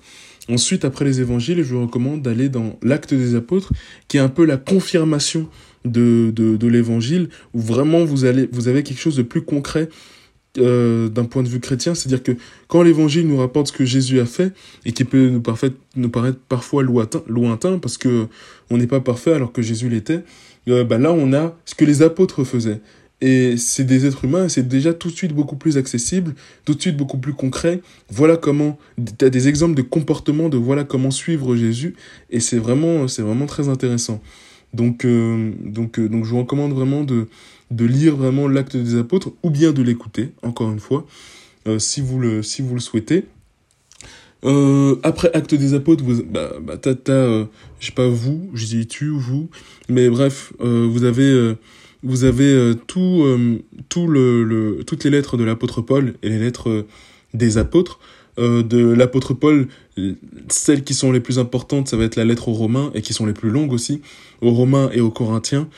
Ensuite, 0.50 0.84
après 0.84 1.04
les 1.04 1.20
évangiles, 1.20 1.62
je 1.62 1.74
vous 1.74 1.82
recommande 1.82 2.20
d'aller 2.20 2.48
dans 2.48 2.78
l'acte 2.82 3.14
des 3.14 3.34
apôtres, 3.34 3.72
qui 4.08 4.18
est 4.18 4.20
un 4.20 4.28
peu 4.28 4.44
la 4.44 4.56
confirmation 4.58 5.48
de, 5.84 6.32
de, 6.34 6.56
de 6.56 6.66
l'évangile, 6.66 7.30
où 7.54 7.60
vraiment 7.60 8.04
vous, 8.04 8.24
allez, 8.24 8.48
vous 8.52 8.68
avez 8.68 8.82
quelque 8.82 9.00
chose 9.00 9.16
de 9.16 9.22
plus 9.22 9.42
concret 9.42 9.88
euh, 10.58 11.08
d'un 11.08 11.24
point 11.24 11.42
de 11.42 11.48
vue 11.48 11.58
chrétien, 11.58 11.94
c'est-à-dire 11.94 12.22
que 12.22 12.32
quand 12.68 12.82
l'évangile 12.82 13.26
nous 13.26 13.38
rapporte 13.38 13.68
ce 13.68 13.72
que 13.72 13.84
Jésus 13.84 14.20
a 14.20 14.26
fait, 14.26 14.52
et 14.84 14.92
qui 14.92 15.04
peut 15.04 15.28
nous, 15.28 15.42
nous 15.96 16.08
paraître 16.08 16.38
parfois 16.48 16.82
lointain, 16.82 17.22
lointain 17.26 17.78
parce 17.78 17.98
que 17.98 18.28
on 18.70 18.78
n'est 18.78 18.86
pas 18.86 19.00
parfait 19.00 19.32
alors 19.32 19.52
que 19.52 19.62
Jésus 19.62 19.88
l'était, 19.88 20.20
euh, 20.68 20.84
bah 20.84 20.98
là 20.98 21.12
on 21.12 21.32
a 21.32 21.56
ce 21.64 21.74
que 21.74 21.84
les 21.84 22.02
apôtres 22.02 22.44
faisaient. 22.44 22.80
Et 23.20 23.56
c'est 23.56 23.84
des 23.84 24.06
êtres 24.06 24.24
humains, 24.26 24.48
c'est 24.48 24.68
déjà 24.68 24.92
tout 24.92 25.08
de 25.08 25.14
suite 25.16 25.32
beaucoup 25.32 25.56
plus 25.56 25.76
accessible, 25.76 26.34
tout 26.64 26.74
de 26.74 26.80
suite 26.80 26.96
beaucoup 26.96 27.18
plus 27.18 27.32
concret. 27.32 27.80
Voilà 28.10 28.36
comment, 28.36 28.78
tu 29.18 29.24
as 29.24 29.30
des 29.30 29.48
exemples 29.48 29.74
de 29.74 29.82
comportement, 29.82 30.48
de 30.48 30.56
voilà 30.56 30.84
comment 30.84 31.10
suivre 31.10 31.56
Jésus, 31.56 31.96
et 32.30 32.40
c'est 32.40 32.58
vraiment, 32.58 33.08
c'est 33.08 33.22
vraiment 33.22 33.46
très 33.46 33.68
intéressant. 33.68 34.20
Donc, 34.74 35.04
euh, 35.04 35.52
donc, 35.64 35.98
euh, 35.98 36.08
donc 36.08 36.24
je 36.24 36.30
vous 36.30 36.38
recommande 36.38 36.72
vraiment 36.72 37.04
de, 37.04 37.28
de 37.74 37.84
lire 37.84 38.16
vraiment 38.16 38.48
l'acte 38.48 38.76
des 38.76 38.96
apôtres 38.96 39.32
ou 39.42 39.50
bien 39.50 39.72
de 39.72 39.82
l'écouter, 39.82 40.30
encore 40.42 40.70
une 40.70 40.80
fois, 40.80 41.06
euh, 41.66 41.78
si, 41.78 42.00
vous 42.00 42.20
le, 42.20 42.42
si 42.42 42.62
vous 42.62 42.74
le 42.74 42.80
souhaitez. 42.80 43.24
Euh, 44.44 44.96
après 45.02 45.30
acte 45.32 45.54
des 45.54 45.74
apôtres, 45.74 46.04
vous, 46.04 46.22
bah, 46.22 46.52
bah 46.62 46.76
t'as, 46.76 47.12
euh, 47.12 47.46
je 47.80 47.86
sais 47.86 47.92
pas 47.92 48.08
vous, 48.08 48.50
je 48.52 48.66
dis 48.66 48.86
tu 48.86 49.08
ou 49.08 49.18
vous, 49.18 49.48
mais 49.88 50.10
bref, 50.10 50.52
vous 50.60 51.04
avez, 51.04 51.54
vous 52.02 52.24
avez 52.24 52.74
tout, 52.86 53.24
tout 53.88 54.06
le, 54.06 54.82
toutes 54.86 55.04
les 55.04 55.10
lettres 55.10 55.36
de 55.38 55.44
l'apôtre 55.44 55.80
Paul 55.80 56.14
et 56.22 56.28
les 56.28 56.38
lettres 56.38 56.84
des 57.32 57.56
apôtres. 57.56 57.98
de 58.36 58.92
l'apôtre 58.92 59.32
Paul, 59.32 59.68
celles 60.48 60.82
qui 60.82 60.94
sont 60.94 61.12
les 61.12 61.20
plus 61.20 61.38
importantes, 61.38 61.88
ça 61.88 61.96
va 61.96 62.04
être 62.04 62.16
la 62.16 62.24
lettre 62.24 62.48
aux 62.48 62.52
Romains 62.52 62.90
et 62.94 63.02
qui 63.02 63.12
sont 63.12 63.26
les 63.26 63.32
plus 63.32 63.50
longues 63.50 63.72
aussi, 63.72 64.02
aux 64.40 64.50
Romains 64.50 64.90
et 64.92 65.00
aux 65.00 65.10
Corinthiens, 65.10 65.68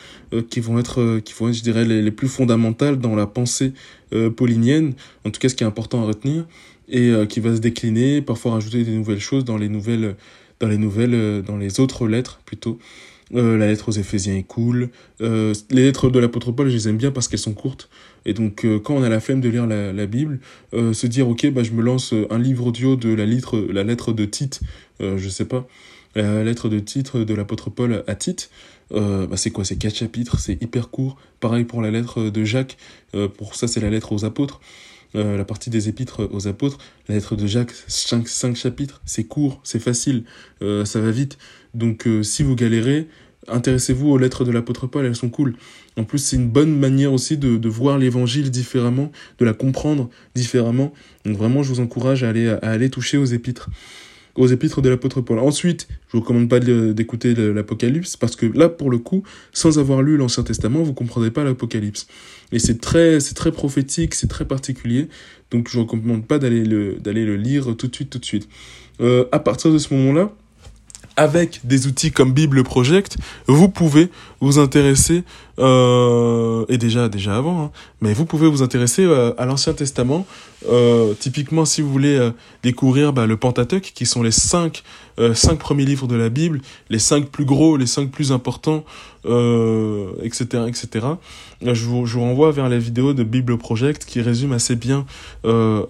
qui 0.48 0.60
vont 0.60 0.78
être, 0.78 1.18
qui 1.20 1.34
vont 1.34 1.52
je 1.52 1.62
dirais, 1.62 1.84
les, 1.84 2.00
les, 2.02 2.10
plus 2.10 2.28
fondamentales 2.28 2.98
dans 2.98 3.14
la 3.14 3.26
pensée 3.26 3.72
paulinienne. 4.36 4.94
En 5.24 5.30
tout 5.30 5.38
cas, 5.40 5.48
ce 5.48 5.54
qui 5.54 5.64
est 5.64 5.66
important 5.66 6.02
à 6.02 6.06
retenir 6.06 6.46
et 6.88 7.10
euh, 7.10 7.26
qui 7.26 7.40
va 7.40 7.54
se 7.54 7.60
décliner, 7.60 8.22
parfois 8.22 8.52
rajouter 8.52 8.84
des 8.84 8.92
nouvelles 8.92 9.20
choses 9.20 9.44
dans 9.44 9.56
les 9.56 9.68
nouvelles, 9.68 10.16
dans 10.60 10.68
les 10.68 10.78
nouvelles, 10.78 11.14
euh, 11.14 11.42
dans 11.42 11.56
les 11.56 11.80
autres 11.80 12.06
lettres 12.06 12.40
plutôt. 12.44 12.78
Euh, 13.34 13.56
la 13.56 13.66
lettre 13.66 13.88
aux 13.88 13.92
Éphésiens 13.92 14.36
est 14.36 14.46
cool. 14.46 14.90
Euh, 15.20 15.52
les 15.70 15.82
lettres 15.82 16.10
de 16.10 16.18
l'apôtre 16.18 16.52
Paul, 16.52 16.68
je 16.68 16.74
les 16.74 16.88
aime 16.88 16.96
bien 16.96 17.10
parce 17.10 17.26
qu'elles 17.26 17.40
sont 17.40 17.54
courtes. 17.54 17.88
Et 18.26 18.34
donc, 18.34 18.66
euh, 18.66 18.78
quand 18.78 18.94
on 18.94 19.02
a 19.02 19.08
la 19.08 19.20
flemme 19.20 19.40
de 19.40 19.48
lire 19.48 19.66
la, 19.66 20.06
Bible, 20.06 20.40
se 20.72 21.06
dire, 21.06 21.28
ok, 21.28 21.50
bah, 21.50 21.62
je 21.62 21.72
me 21.72 21.80
lance 21.80 22.12
un 22.30 22.38
livre 22.38 22.66
audio 22.66 22.96
de 22.96 23.08
la 23.14 23.24
lettre, 23.24 23.58
la 23.58 23.82
lettre 23.82 24.12
de 24.12 24.26
Tite, 24.26 24.60
je 25.00 25.28
sais 25.28 25.46
pas, 25.46 25.66
la 26.14 26.44
lettre 26.44 26.68
de 26.68 26.78
titre 26.78 27.20
de 27.20 27.34
l'apôtre 27.34 27.70
Paul 27.70 28.04
à 28.06 28.14
Tite, 28.14 28.50
bah, 28.90 29.36
c'est 29.36 29.50
quoi? 29.50 29.64
C'est 29.64 29.76
quatre 29.76 29.96
chapitres, 29.96 30.38
c'est 30.38 30.62
hyper 30.62 30.90
court. 30.90 31.16
Pareil 31.40 31.64
pour 31.64 31.80
la 31.80 31.90
lettre 31.90 32.28
de 32.28 32.44
Jacques, 32.44 32.76
pour 33.38 33.54
ça, 33.54 33.66
c'est 33.66 33.80
la 33.80 33.90
lettre 33.90 34.12
aux 34.12 34.24
apôtres. 34.24 34.60
Euh, 35.16 35.36
la 35.36 35.44
partie 35.44 35.70
des 35.70 35.88
épîtres 35.88 36.28
aux 36.30 36.46
apôtres, 36.46 36.78
la 37.08 37.14
lettre 37.14 37.36
de 37.36 37.46
Jacques, 37.46 37.72
5, 37.86 38.28
cinq 38.28 38.56
chapitres, 38.56 39.00
c'est 39.06 39.24
court, 39.24 39.60
c'est 39.62 39.78
facile, 39.78 40.24
euh, 40.62 40.84
ça 40.84 41.00
va 41.00 41.10
vite. 41.10 41.38
Donc 41.74 42.06
euh, 42.06 42.22
si 42.22 42.42
vous 42.42 42.54
galérez, 42.54 43.08
intéressez-vous 43.48 44.08
aux 44.08 44.18
lettres 44.18 44.44
de 44.44 44.50
l'apôtre 44.50 44.86
Paul, 44.86 45.04
elles 45.04 45.16
sont 45.16 45.28
cool. 45.28 45.54
En 45.96 46.04
plus, 46.04 46.18
c'est 46.18 46.36
une 46.36 46.48
bonne 46.48 46.76
manière 46.76 47.12
aussi 47.12 47.36
de, 47.36 47.68
voir 47.68 47.98
l'évangile 47.98 48.50
différemment, 48.50 49.10
de 49.38 49.44
la 49.44 49.52
comprendre 49.52 50.10
différemment. 50.34 50.92
Donc 51.24 51.36
vraiment, 51.36 51.62
je 51.62 51.70
vous 51.70 51.80
encourage 51.80 52.22
à 52.22 52.28
aller, 52.28 52.48
à 52.48 52.88
toucher 52.88 53.16
aux 53.16 53.24
épîtres 53.24 53.70
aux 54.36 54.46
épîtres 54.46 54.82
de 54.82 54.88
l'apôtre 54.88 55.20
Paul. 55.20 55.38
Ensuite, 55.38 55.88
je 56.08 56.16
vous 56.16 56.20
recommande 56.20 56.48
pas 56.48 56.60
d'écouter 56.60 57.34
l'Apocalypse 57.34 58.16
parce 58.16 58.36
que 58.36 58.46
là, 58.46 58.68
pour 58.68 58.90
le 58.90 58.98
coup, 58.98 59.22
sans 59.52 59.78
avoir 59.78 60.02
lu 60.02 60.16
l'Ancien 60.16 60.42
Testament, 60.42 60.82
vous 60.82 60.92
comprendrez 60.92 61.30
pas 61.30 61.44
l'Apocalypse. 61.44 62.06
Et 62.52 62.58
c'est 62.58 62.80
très, 62.80 63.18
c'est 63.20 63.34
très 63.34 63.50
prophétique, 63.50 64.14
c'est 64.14 64.26
très 64.26 64.44
particulier. 64.44 65.08
Donc, 65.50 65.68
je 65.68 65.78
vous 65.78 65.84
recommande 65.84 66.26
pas 66.26 66.38
d'aller 66.38 66.64
le, 66.64 66.96
d'aller 66.96 67.24
le 67.24 67.36
lire 67.36 67.76
tout 67.76 67.88
de 67.88 67.94
suite, 67.94 68.10
tout 68.10 68.18
de 68.18 68.24
suite. 68.24 68.48
Euh, 69.00 69.24
à 69.32 69.38
partir 69.38 69.72
de 69.72 69.78
ce 69.78 69.92
moment-là, 69.94 70.32
avec 71.16 71.60
des 71.64 71.86
outils 71.86 72.12
comme 72.12 72.32
Bible 72.32 72.62
Project, 72.62 73.16
vous 73.46 73.68
pouvez 73.68 74.10
vous 74.40 74.58
intéresser, 74.58 75.24
euh, 75.58 76.64
et 76.68 76.78
déjà 76.78 77.08
déjà 77.08 77.36
avant, 77.36 77.64
hein, 77.64 77.70
mais 78.00 78.12
vous 78.12 78.26
pouvez 78.26 78.48
vous 78.48 78.62
intéresser 78.62 79.04
euh, 79.04 79.32
à 79.38 79.46
l'Ancien 79.46 79.72
Testament. 79.72 80.26
Euh, 80.68 81.14
typiquement, 81.18 81.64
si 81.64 81.82
vous 81.82 81.90
voulez 81.90 82.16
euh, 82.16 82.30
découvrir 82.62 83.12
bah, 83.12 83.26
le 83.26 83.36
Pentateuque, 83.36 83.92
qui 83.94 84.06
sont 84.06 84.22
les 84.22 84.30
cinq, 84.30 84.82
euh, 85.18 85.34
cinq 85.34 85.58
premiers 85.58 85.84
livres 85.84 86.06
de 86.06 86.16
la 86.16 86.28
Bible, 86.28 86.60
les 86.90 86.98
cinq 86.98 87.26
plus 87.26 87.44
gros, 87.44 87.76
les 87.76 87.86
cinq 87.86 88.10
plus 88.10 88.32
importants, 88.32 88.84
etc., 90.22 90.62
etc. 90.68 91.04
Je 91.60 91.84
vous, 91.84 92.04
renvoie 92.20 92.52
vers 92.52 92.68
la 92.68 92.78
vidéo 92.78 93.12
de 93.12 93.24
Bible 93.24 93.58
Project 93.58 94.04
qui 94.04 94.20
résume 94.20 94.52
assez 94.52 94.76
bien, 94.76 95.04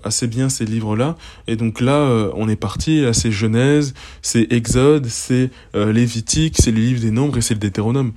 assez 0.05 0.27
bien 0.27 0.49
ces 0.49 0.65
livres-là. 0.65 1.17
Et 1.47 1.57
donc 1.57 1.83
là, 1.83 2.31
on 2.35 2.49
est 2.49 2.57
parti, 2.57 3.03
là 3.03 3.13
c'est 3.13 3.31
Genèse, 3.31 3.93
c'est 4.23 4.51
Exode, 4.51 5.05
c'est 5.09 5.51
Lévitique, 5.75 6.57
c'est 6.59 6.71
les 6.71 6.81
livres 6.81 7.03
des 7.03 7.11
Nombres 7.11 7.37
et 7.37 7.43
c'est 7.43 7.53
le 7.53 7.61
Deutéronome 7.61 8.13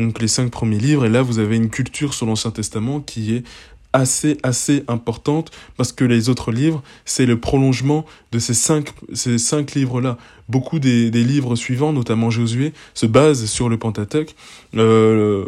donc 0.00 0.20
les 0.20 0.28
cinq 0.28 0.50
premiers 0.50 0.78
livres, 0.78 1.04
et 1.04 1.08
là 1.08 1.22
vous 1.22 1.38
avez 1.38 1.56
une 1.56 1.70
culture 1.70 2.14
sur 2.14 2.26
l'Ancien 2.26 2.50
Testament 2.50 3.00
qui 3.00 3.34
est 3.34 3.44
assez 3.92 4.38
assez 4.42 4.84
importante 4.88 5.50
parce 5.76 5.92
que 5.92 6.04
les 6.04 6.28
autres 6.28 6.52
livres 6.52 6.82
c'est 7.04 7.26
le 7.26 7.40
prolongement 7.40 8.04
de 8.30 8.38
ces 8.38 8.54
cinq 8.54 8.92
ces 9.14 9.38
cinq 9.38 9.74
livres 9.74 10.00
là 10.00 10.16
beaucoup 10.48 10.78
des, 10.78 11.10
des 11.10 11.24
livres 11.24 11.56
suivants 11.56 11.92
notamment 11.92 12.30
Josué 12.30 12.72
se 12.94 13.06
basent 13.06 13.46
sur 13.46 13.68
le 13.68 13.78
Pentateuque 13.78 14.36
euh, 14.76 15.44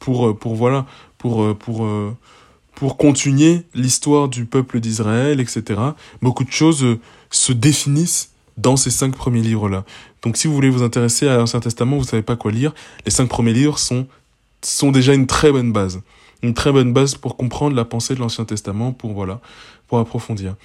pour 0.00 0.36
pour 0.36 0.54
voilà 0.56 0.86
pour 1.18 1.56
pour 1.56 1.88
pour 2.74 2.96
continuer 2.96 3.62
l'histoire 3.74 4.28
du 4.28 4.44
peuple 4.44 4.80
d'Israël 4.80 5.40
etc 5.40 5.80
beaucoup 6.20 6.44
de 6.44 6.50
choses 6.50 6.98
se 7.30 7.52
définissent 7.52 8.34
dans 8.56 8.76
ces 8.76 8.90
cinq 8.90 9.14
premiers 9.14 9.40
livres-là. 9.40 9.84
Donc 10.22 10.36
si 10.36 10.46
vous 10.46 10.54
voulez 10.54 10.70
vous 10.70 10.82
intéresser 10.82 11.28
à 11.28 11.36
l'Ancien 11.36 11.60
Testament, 11.60 11.98
vous 11.98 12.04
savez 12.04 12.22
pas 12.22 12.36
quoi 12.36 12.52
lire, 12.52 12.72
les 13.04 13.10
cinq 13.10 13.28
premiers 13.28 13.52
livres 13.52 13.78
sont, 13.78 14.06
sont 14.62 14.92
déjà 14.92 15.14
une 15.14 15.26
très 15.26 15.52
bonne 15.52 15.72
base. 15.72 16.00
Une 16.44 16.52
très 16.52 16.72
bonne 16.72 16.92
base 16.92 17.14
pour 17.14 17.38
comprendre 17.38 17.74
la 17.74 17.86
pensée 17.86 18.14
de 18.14 18.20
l'Ancien 18.20 18.44
Testament, 18.44 18.92
pour, 18.92 19.14
voilà, 19.14 19.40
pour 19.88 19.98
approfondir. 19.98 20.56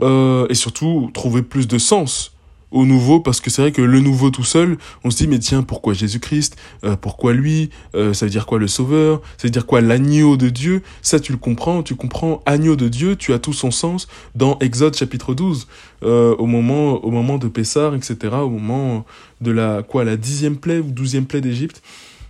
Euh, 0.00 0.46
et 0.48 0.54
surtout, 0.54 1.10
trouver 1.12 1.42
plus 1.42 1.68
de 1.68 1.76
sens 1.76 2.32
au 2.70 2.86
nouveau 2.86 3.20
parce 3.20 3.40
que 3.40 3.50
c'est 3.50 3.62
vrai 3.62 3.72
que 3.72 3.82
le 3.82 4.00
nouveau 4.00 4.30
tout 4.30 4.44
seul 4.44 4.76
on 5.04 5.10
se 5.10 5.16
dit 5.16 5.26
mais 5.26 5.38
tiens 5.38 5.62
pourquoi 5.62 5.94
Jésus-Christ? 5.94 6.56
Euh, 6.84 6.96
pourquoi 6.96 7.32
lui? 7.32 7.70
Euh, 7.94 8.12
ça 8.12 8.26
veut 8.26 8.30
dire 8.30 8.46
quoi 8.46 8.58
le 8.58 8.68
sauveur? 8.68 9.22
Ça 9.38 9.46
veut 9.46 9.50
dire 9.50 9.66
quoi 9.66 9.80
l'agneau 9.80 10.36
de 10.36 10.48
Dieu? 10.50 10.82
Ça 11.00 11.18
tu 11.18 11.32
le 11.32 11.38
comprends 11.38 11.82
tu 11.82 11.94
comprends 11.94 12.42
agneau 12.44 12.76
de 12.76 12.88
Dieu 12.88 13.16
tu 13.16 13.32
as 13.32 13.38
tout 13.38 13.54
son 13.54 13.70
sens 13.70 14.06
dans 14.34 14.58
Exode 14.58 14.96
chapitre 14.96 15.34
12 15.34 15.66
euh, 16.02 16.36
au 16.36 16.46
moment 16.46 17.02
au 17.04 17.10
moment 17.10 17.38
de 17.38 17.48
Pessar 17.48 17.94
etc 17.94 18.34
au 18.42 18.50
moment 18.50 19.06
de 19.40 19.50
la 19.50 19.82
quoi 19.82 20.04
la 20.04 20.16
dixième 20.16 20.56
plaie 20.56 20.78
ou 20.78 20.90
douzième 20.90 21.24
plaie 21.24 21.40
d'Égypte. 21.40 21.82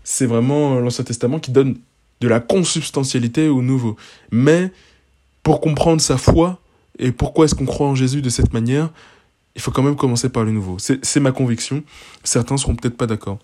C'est 0.04 0.26
vraiment 0.26 0.78
l'Ancien 0.78 1.04
Testament 1.04 1.38
qui 1.38 1.50
donne 1.50 1.76
de 2.20 2.28
la 2.28 2.40
consubstantialité 2.40 3.48
au 3.48 3.62
nouveau. 3.62 3.96
Mais 4.30 4.72
pour 5.42 5.60
comprendre 5.60 6.00
sa 6.00 6.16
foi 6.18 6.60
et 6.98 7.12
pourquoi 7.12 7.44
est-ce 7.44 7.54
qu'on 7.54 7.66
croit 7.66 7.86
en 7.86 7.94
Jésus 7.94 8.22
de 8.22 8.28
cette 8.28 8.52
manière, 8.52 8.90
il 9.54 9.60
faut 9.60 9.70
quand 9.70 9.82
même 9.82 9.96
commencer 9.96 10.28
par 10.28 10.44
le 10.44 10.52
nouveau. 10.52 10.76
C'est 10.78 11.20
ma 11.20 11.32
conviction. 11.32 11.82
Certains 12.22 12.56
seront 12.56 12.76
peut-être 12.76 12.96
pas 12.96 13.06
d'accord, 13.06 13.38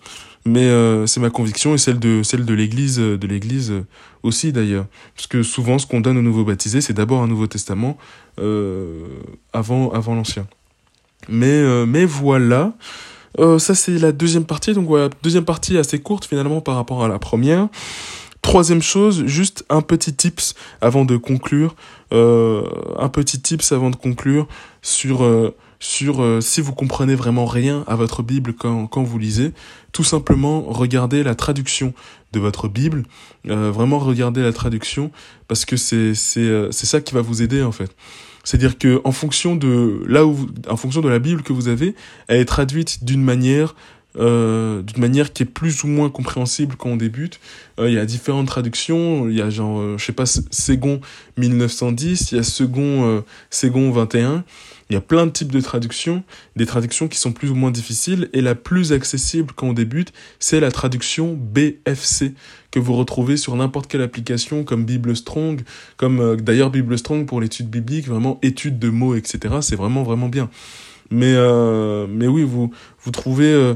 mais 0.45 0.63
euh, 0.63 1.05
c'est 1.07 1.19
ma 1.19 1.29
conviction 1.29 1.73
et 1.73 1.77
celle 1.77 1.99
de 1.99 2.23
celle 2.23 2.45
de 2.45 2.53
l'Église, 2.53 2.97
de 2.97 3.27
l'Église 3.27 3.73
aussi 4.23 4.51
d'ailleurs, 4.53 4.85
parce 5.15 5.27
que 5.27 5.43
souvent 5.43 5.77
ce 5.77 5.85
qu'on 5.85 6.01
donne 6.01 6.17
aux 6.17 6.21
nouveaux 6.21 6.45
baptisés, 6.45 6.81
c'est 6.81 6.93
d'abord 6.93 7.21
un 7.21 7.27
Nouveau 7.27 7.47
Testament 7.47 7.97
euh, 8.39 9.07
avant 9.53 9.91
avant 9.91 10.15
l'Ancien. 10.15 10.47
Mais 11.29 11.47
euh, 11.47 11.85
mais 11.85 12.05
voilà. 12.05 12.73
Euh, 13.39 13.59
ça 13.59 13.75
c'est 13.75 13.97
la 13.97 14.11
deuxième 14.11 14.45
partie, 14.45 14.73
donc 14.73 14.87
voilà, 14.87 15.09
deuxième 15.21 15.43
partie 15.43 15.77
assez 15.77 15.99
courte 15.99 16.25
finalement 16.25 16.61
par 16.61 16.75
rapport 16.75 17.03
à 17.03 17.07
la 17.07 17.19
première. 17.19 17.67
Troisième 18.45 18.83
chose, 18.83 19.25
juste 19.25 19.65
un 19.69 19.81
petit 19.81 20.13
tips 20.13 20.53
avant 20.79 21.03
de 21.03 21.17
conclure, 21.17 21.75
euh, 22.13 22.61
un 22.95 23.09
petit 23.09 23.41
tips 23.41 23.71
avant 23.71 23.89
de 23.89 23.95
conclure 23.95 24.47
sur 24.83 25.23
euh, 25.23 25.55
sur 25.79 26.21
euh, 26.21 26.41
si 26.41 26.61
vous 26.61 26.71
comprenez 26.71 27.15
vraiment 27.15 27.47
rien 27.47 27.83
à 27.87 27.95
votre 27.95 28.21
Bible 28.21 28.53
quand, 28.53 28.85
quand 28.85 29.01
vous 29.01 29.17
lisez, 29.17 29.51
tout 29.93 30.03
simplement 30.03 30.61
regardez 30.61 31.23
la 31.23 31.33
traduction 31.33 31.95
de 32.33 32.39
votre 32.39 32.67
Bible, 32.67 33.05
euh, 33.49 33.71
vraiment 33.71 33.97
regardez 33.97 34.43
la 34.43 34.53
traduction 34.53 35.09
parce 35.47 35.65
que 35.65 35.75
c'est 35.75 36.13
c'est 36.13 36.39
euh, 36.41 36.69
c'est 36.69 36.85
ça 36.85 37.01
qui 37.01 37.15
va 37.15 37.21
vous 37.21 37.41
aider 37.41 37.63
en 37.63 37.71
fait. 37.71 37.95
C'est-à-dire 38.43 38.77
que 38.77 39.01
en 39.05 39.11
fonction 39.11 39.55
de 39.55 40.03
là 40.07 40.23
où 40.23 40.37
en 40.69 40.77
fonction 40.77 41.01
de 41.01 41.09
la 41.09 41.17
Bible 41.17 41.41
que 41.41 41.51
vous 41.51 41.67
avez, 41.67 41.95
elle 42.27 42.41
est 42.41 42.45
traduite 42.45 43.03
d'une 43.03 43.23
manière 43.23 43.73
euh, 44.17 44.81
d'une 44.81 45.01
manière 45.01 45.33
qui 45.33 45.43
est 45.43 45.45
plus 45.45 45.83
ou 45.83 45.87
moins 45.87 46.09
compréhensible 46.09 46.75
quand 46.77 46.89
on 46.89 46.95
débute. 46.95 47.39
Euh, 47.79 47.89
il 47.89 47.95
y 47.95 47.99
a 47.99 48.05
différentes 48.05 48.47
traductions, 48.47 49.29
il 49.29 49.35
y 49.35 49.41
a 49.41 49.49
genre, 49.49 49.79
euh, 49.79 49.97
je 49.97 50.05
sais 50.05 50.13
pas, 50.13 50.25
Ségon 50.25 51.01
1910, 51.37 52.31
il 52.31 52.37
y 52.37 52.39
a 52.39 52.43
Second, 52.43 53.05
euh, 53.05 53.21
Ségon 53.49 53.91
21, 53.91 54.43
il 54.89 54.93
y 54.93 54.95
a 54.97 55.01
plein 55.01 55.25
de 55.25 55.31
types 55.31 55.51
de 55.51 55.61
traductions, 55.61 56.23
des 56.55 56.65
traductions 56.65 57.07
qui 57.07 57.17
sont 57.17 57.31
plus 57.31 57.49
ou 57.49 57.55
moins 57.55 57.71
difficiles, 57.71 58.29
et 58.33 58.41
la 58.41 58.53
plus 58.53 58.93
accessible 58.93 59.51
quand 59.55 59.69
on 59.69 59.73
débute, 59.73 60.13
c'est 60.39 60.59
la 60.59 60.71
traduction 60.71 61.33
BFC, 61.33 62.33
que 62.71 62.79
vous 62.79 62.93
retrouvez 62.93 63.37
sur 63.37 63.55
n'importe 63.55 63.87
quelle 63.87 64.01
application 64.01 64.63
comme 64.63 64.85
Bible 64.85 65.15
Strong, 65.15 65.61
comme 65.97 66.19
euh, 66.19 66.35
d'ailleurs 66.35 66.69
Bible 66.69 66.97
Strong 66.97 67.25
pour 67.25 67.41
l'étude 67.41 67.69
biblique, 67.69 68.07
vraiment 68.07 68.37
étude 68.43 68.77
de 68.77 68.89
mots, 68.89 69.15
etc. 69.15 69.55
C'est 69.61 69.75
vraiment, 69.75 70.03
vraiment 70.03 70.29
bien. 70.29 70.49
Mais, 71.09 71.33
euh, 71.35 72.05
mais 72.09 72.27
oui, 72.27 72.43
vous, 72.43 72.71
vous 73.03 73.11
trouvez... 73.11 73.75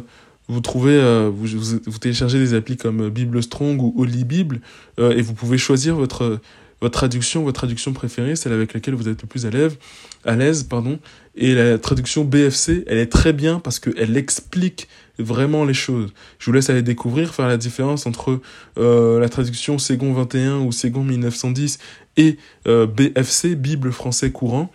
Euh, 0.49 0.53
vous 0.53 0.61
trouvez, 0.61 0.93
euh, 0.93 1.31
vous, 1.31 1.97
téléchargez 1.99 2.39
des 2.39 2.53
applis 2.53 2.77
comme 2.77 3.09
Bible 3.09 3.41
Strong 3.41 3.81
ou 3.81 3.93
Holy 3.97 4.23
Bible 4.23 4.61
euh, 4.99 5.15
et 5.15 5.21
vous 5.21 5.33
pouvez 5.33 5.57
choisir 5.57 5.95
votre 5.95 6.39
votre 6.81 6.93
traduction, 6.93 7.43
votre 7.43 7.59
traduction 7.59 7.93
préférée, 7.93 8.35
celle 8.35 8.53
avec 8.53 8.73
laquelle 8.73 8.93
vous 8.93 9.09
êtes 9.09 9.21
le 9.21 9.27
plus 9.27 9.45
à 9.45 9.49
l'aise, 9.49 9.77
à 10.23 10.35
l'aise, 10.35 10.63
pardon. 10.63 10.99
Et 11.35 11.53
la 11.53 11.77
traduction 11.77 12.23
BFC, 12.23 12.85
elle 12.87 12.97
est 12.97 13.11
très 13.11 13.33
bien 13.33 13.59
parce 13.59 13.79
qu'elle 13.79 14.15
explique 14.15 14.87
vraiment 15.17 15.65
les 15.65 15.73
choses. 15.73 16.13
Je 16.37 16.45
vous 16.45 16.53
laisse 16.53 16.69
aller 16.69 16.81
découvrir, 16.81 17.33
faire 17.33 17.47
la 17.47 17.57
différence 17.57 18.05
entre 18.05 18.39
euh, 18.77 19.19
la 19.19 19.29
traduction 19.29 19.77
Ségon 19.77 20.13
21 20.13 20.59
ou 20.59 20.71
Ségon 20.71 21.03
1910 21.03 21.79
et 22.17 22.37
euh, 22.67 22.87
BFC, 22.87 23.55
Bible 23.55 23.91
français 23.91 24.31
courant. 24.31 24.71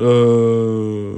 Euh, 0.00 1.12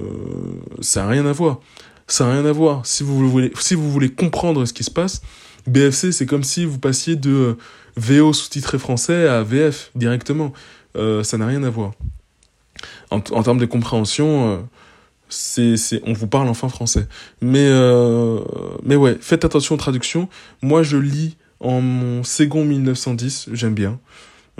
ça 0.81 1.03
n'a 1.03 1.09
rien 1.09 1.27
à 1.27 1.33
voir. 1.33 1.61
Ça 2.07 2.25
n'a 2.25 2.33
rien 2.33 2.47
à 2.47 2.53
voir. 2.53 2.87
Si 2.87 3.03
vous 3.03 3.29
voulez, 3.29 3.53
si 3.59 3.75
vous 3.75 3.91
voulez 3.91 4.11
comprendre 4.11 4.65
ce 4.65 4.73
qui 4.73 4.85
se 4.85 4.91
passe, 4.91 5.23
BFC, 5.67 6.13
c'est 6.13 6.27
comme 6.27 6.45
si 6.45 6.65
vous 6.65 6.79
passiez 6.79 7.17
de 7.17 7.31
euh, 7.31 7.55
VO 7.97 8.33
sous-titré 8.33 8.79
français 8.79 9.27
à 9.27 9.43
VF 9.43 9.91
directement. 9.95 10.53
Euh, 10.97 11.23
ça 11.23 11.39
n'a 11.39 11.47
rien 11.47 11.63
à 11.65 11.71
voir. 11.71 11.93
En, 13.11 13.17
en, 13.17 13.43
termes 13.43 13.59
de 13.59 13.67
compréhension, 13.67 14.51
euh, 14.51 14.59
c'est, 15.29 15.77
c'est, 15.77 16.03
on 16.07 16.13
vous 16.13 16.27
parle 16.27 16.49
enfin 16.49 16.69
français. 16.69 17.07
Mais, 17.41 17.67
euh, 17.69 18.41
mais 18.83 18.97
ouais, 18.97 19.17
faites 19.21 19.45
attention 19.45 19.75
aux 19.75 19.79
traductions. 19.79 20.29
Moi, 20.63 20.83
je 20.83 20.97
lis 20.97 21.37
en 21.61 21.81
mon 21.81 22.23
second 22.23 22.65
1910, 22.65 23.51
j'aime 23.53 23.75
bien. 23.75 23.99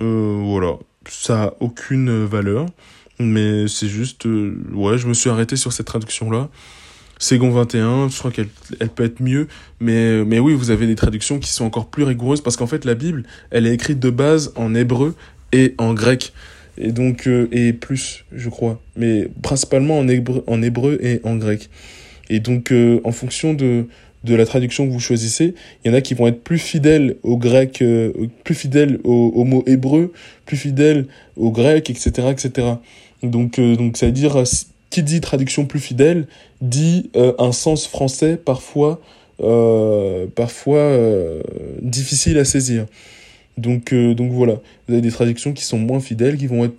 Euh, 0.01 0.41
voilà, 0.43 0.79
ça 1.09 1.45
a 1.45 1.55
aucune 1.61 2.25
valeur, 2.25 2.67
mais 3.19 3.69
c'est 3.69 3.89
juste, 3.89 4.27
euh, 4.27 4.59
ouais, 4.73 4.99
je 4.99 5.07
me 5.07 5.15
suis 5.15 5.31
arrêté 5.31 5.57
sur 5.57 5.73
cette 5.73 5.87
traduction-là. 5.87 6.49
Ségon 7.19 7.51
21, 7.51 8.09
je 8.09 8.19
crois 8.19 8.31
qu'elle 8.31 8.49
elle 8.79 8.91
peut 8.91 9.05
être 9.05 9.21
mieux, 9.21 9.49
mais, 9.81 10.25
mais 10.25 10.39
oui, 10.39 10.53
vous 10.55 10.71
avez 10.71 10.87
des 10.87 10.97
traductions 10.97 11.39
qui 11.39 11.51
sont 11.51 11.65
encore 11.65 11.87
plus 11.87 12.03
rigoureuses 12.03 12.43
parce 12.43 12.57
qu'en 12.57 12.67
fait, 12.67 12.85
la 12.85 12.95
Bible, 12.95 13.25
elle 13.51 13.67
est 13.67 13.73
écrite 13.73 13.99
de 13.99 14.11
base 14.11 14.53
en 14.57 14.75
hébreu 14.75 15.15
et 15.53 15.75
en 15.79 15.95
grec. 15.95 16.33
Et 16.79 16.93
donc, 16.93 17.27
euh, 17.27 17.49
et 17.53 17.73
plus, 17.73 18.25
je 18.33 18.51
crois, 18.51 18.81
mais 18.97 19.29
principalement 19.43 19.99
en 19.99 20.09
hébreu, 20.09 20.45
en 20.47 20.61
hébreu 20.63 20.99
et 21.01 21.21
en 21.25 21.37
grec. 21.37 21.71
Et 22.29 22.41
donc, 22.41 22.71
euh, 22.71 23.01
en 23.05 23.13
fonction 23.13 23.55
de, 23.55 23.87
de 24.25 24.35
la 24.35 24.45
traduction 24.45 24.87
que 24.87 24.93
vous 24.93 25.01
choisissez, 25.01 25.55
il 25.85 25.91
y 25.91 25.95
en 25.95 25.97
a 25.97 26.01
qui 26.01 26.15
vont 26.15 26.27
être 26.27 26.43
plus 26.43 26.59
fidèles 26.59 27.17
au 27.23 27.39
grec, 27.39 27.81
euh, 27.81 28.13
plus 28.45 28.55
fidèles 28.55 28.99
au, 29.05 29.33
au 29.35 29.45
mot 29.45 29.63
hébreu, 29.67 30.13
plus 30.45 30.57
fidèles 30.57 31.07
au 31.37 31.51
grec, 31.51 31.89
etc., 31.89 32.29
etc. 32.31 32.75
Donc, 33.23 33.59
euh, 33.59 33.77
donc 33.77 33.97
ça 33.97 34.07
veut 34.07 34.13
dire 34.13 34.45
qui 34.91 35.03
dit 35.03 35.21
traduction 35.21 35.67
plus 35.67 35.81
fidèle 35.81 36.27
dit 36.61 37.11
euh, 37.17 37.33
un 37.39 37.53
sens 37.53 37.87
français 37.87 38.37
parfois 38.37 39.01
euh, 39.43 40.27
euh, 40.69 41.43
difficile 41.83 42.39
à 42.39 42.45
saisir. 42.45 42.87
Donc 43.59 43.95
donc 43.95 44.33
voilà, 44.33 44.61
vous 44.87 44.95
avez 44.95 45.01
des 45.01 45.11
traductions 45.11 45.55
qui 45.55 45.65
sont 45.65 45.79
moins 45.79 46.01
fidèles, 46.01 46.37
qui 46.37 46.47
vont 46.47 46.65
être 46.67 46.77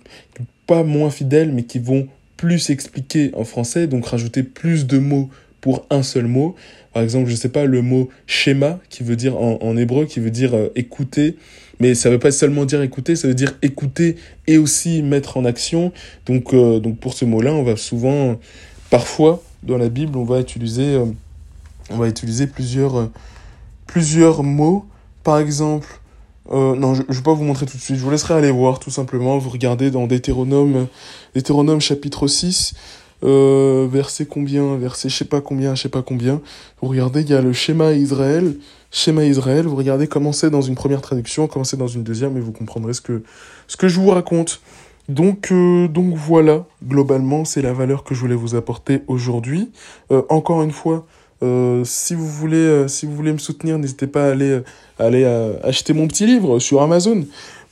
pas 0.66 0.84
moins 0.84 1.10
fidèles, 1.10 1.50
mais 1.52 1.64
qui 1.64 1.80
vont 1.80 2.06
plus 2.36 2.70
expliquer 2.70 3.32
en 3.34 3.44
français, 3.44 3.88
donc 3.88 4.06
rajouter 4.06 4.44
plus 4.44 4.86
de 4.86 4.98
mots 4.98 5.28
pour 5.60 5.86
un 5.90 6.02
seul 6.02 6.26
mot. 6.26 6.54
Par 6.92 7.02
exemple, 7.02 7.28
je 7.28 7.34
sais 7.34 7.48
pas 7.48 7.64
le 7.64 7.82
mot 7.82 8.08
schéma 8.26 8.78
qui 8.88 9.02
veut 9.02 9.16
dire 9.16 9.36
en, 9.36 9.76
hébreu 9.76 10.06
qui 10.06 10.20
veut 10.20 10.30
dire 10.30 10.54
euh, 10.54 10.68
écouter 10.74 11.36
mais 11.80 11.94
ça 11.94 12.10
veut 12.10 12.18
pas 12.18 12.32
seulement 12.32 12.64
dire 12.64 12.82
écouter, 12.82 13.14
ça 13.14 13.28
veut 13.28 13.36
dire 13.36 13.54
écouter 13.62 14.16
et 14.48 14.58
aussi 14.58 15.00
mettre 15.00 15.36
en 15.36 15.44
action. 15.44 15.92
Donc, 16.26 16.52
euh, 16.52 16.80
donc 16.80 16.98
pour 16.98 17.14
ce 17.14 17.24
mot-là, 17.24 17.52
on 17.52 17.62
va 17.62 17.76
souvent, 17.76 18.40
parfois 18.90 19.44
dans 19.62 19.78
la 19.78 19.88
Bible, 19.88 20.18
on 20.18 20.24
va 20.24 20.40
utiliser, 20.40 20.96
euh, 20.96 21.04
on 21.90 21.98
va 21.98 22.08
utiliser 22.08 22.48
plusieurs, 22.48 23.10
plusieurs 23.86 24.42
mots. 24.42 24.86
Par 25.22 25.38
exemple, 25.38 25.86
non, 26.50 26.94
je, 26.94 27.02
je 27.08 27.14
vais 27.14 27.22
pas 27.22 27.34
vous 27.34 27.44
montrer 27.44 27.64
tout 27.64 27.76
de 27.76 27.82
suite. 27.82 27.96
Je 27.96 28.02
vous 28.02 28.10
laisserai 28.10 28.34
aller 28.34 28.50
voir 28.50 28.80
tout 28.80 28.90
simplement. 28.90 29.38
Vous 29.38 29.50
regardez 29.50 29.92
dans 29.92 30.08
Deutéronome, 30.08 30.88
Deutéronome 31.36 31.80
chapitre 31.80 32.26
6. 32.26 32.74
Euh, 33.24 33.88
combien, 34.28 34.76
verset 34.76 35.08
je 35.08 35.16
sais 35.16 35.24
pas 35.24 35.40
combien, 35.40 35.74
je 35.74 35.82
sais 35.82 35.88
pas 35.88 36.02
combien. 36.02 36.40
Vous 36.80 36.88
regardez, 36.88 37.22
il 37.22 37.30
y 37.30 37.34
a 37.34 37.40
le 37.40 37.52
schéma 37.52 37.92
Israël, 37.92 38.54
schéma 38.90 39.24
Israël, 39.24 39.66
vous 39.66 39.76
regardez 39.76 40.06
comment 40.06 40.32
c'est 40.32 40.50
dans 40.50 40.62
une 40.62 40.74
première 40.74 41.00
traduction, 41.00 41.46
comment 41.46 41.64
c'est 41.64 41.76
dans 41.76 41.88
une 41.88 42.04
deuxième, 42.04 42.36
et 42.36 42.40
vous 42.40 42.52
comprendrez 42.52 42.92
ce 42.92 43.00
que, 43.00 43.22
ce 43.66 43.76
que 43.76 43.88
je 43.88 43.98
vous 43.98 44.10
raconte. 44.10 44.60
Donc, 45.08 45.50
euh, 45.52 45.88
donc 45.88 46.14
voilà, 46.14 46.66
globalement, 46.86 47.44
c'est 47.44 47.62
la 47.62 47.72
valeur 47.72 48.04
que 48.04 48.14
je 48.14 48.20
voulais 48.20 48.34
vous 48.34 48.54
apporter 48.54 49.00
aujourd'hui. 49.06 49.70
Euh, 50.12 50.22
encore 50.28 50.62
une 50.62 50.70
fois, 50.70 51.06
euh, 51.42 51.82
si 51.84 52.14
vous 52.14 52.28
voulez, 52.28 52.56
euh, 52.56 52.88
si 52.88 53.06
vous 53.06 53.14
voulez 53.14 53.32
me 53.32 53.38
soutenir, 53.38 53.78
n'hésitez 53.78 54.06
pas 54.06 54.26
à 54.26 54.32
aller, 54.32 54.60
à 54.98 55.04
aller 55.04 55.24
acheter 55.62 55.94
mon 55.94 56.06
petit 56.08 56.26
livre 56.26 56.58
sur 56.58 56.82
Amazon. 56.82 57.24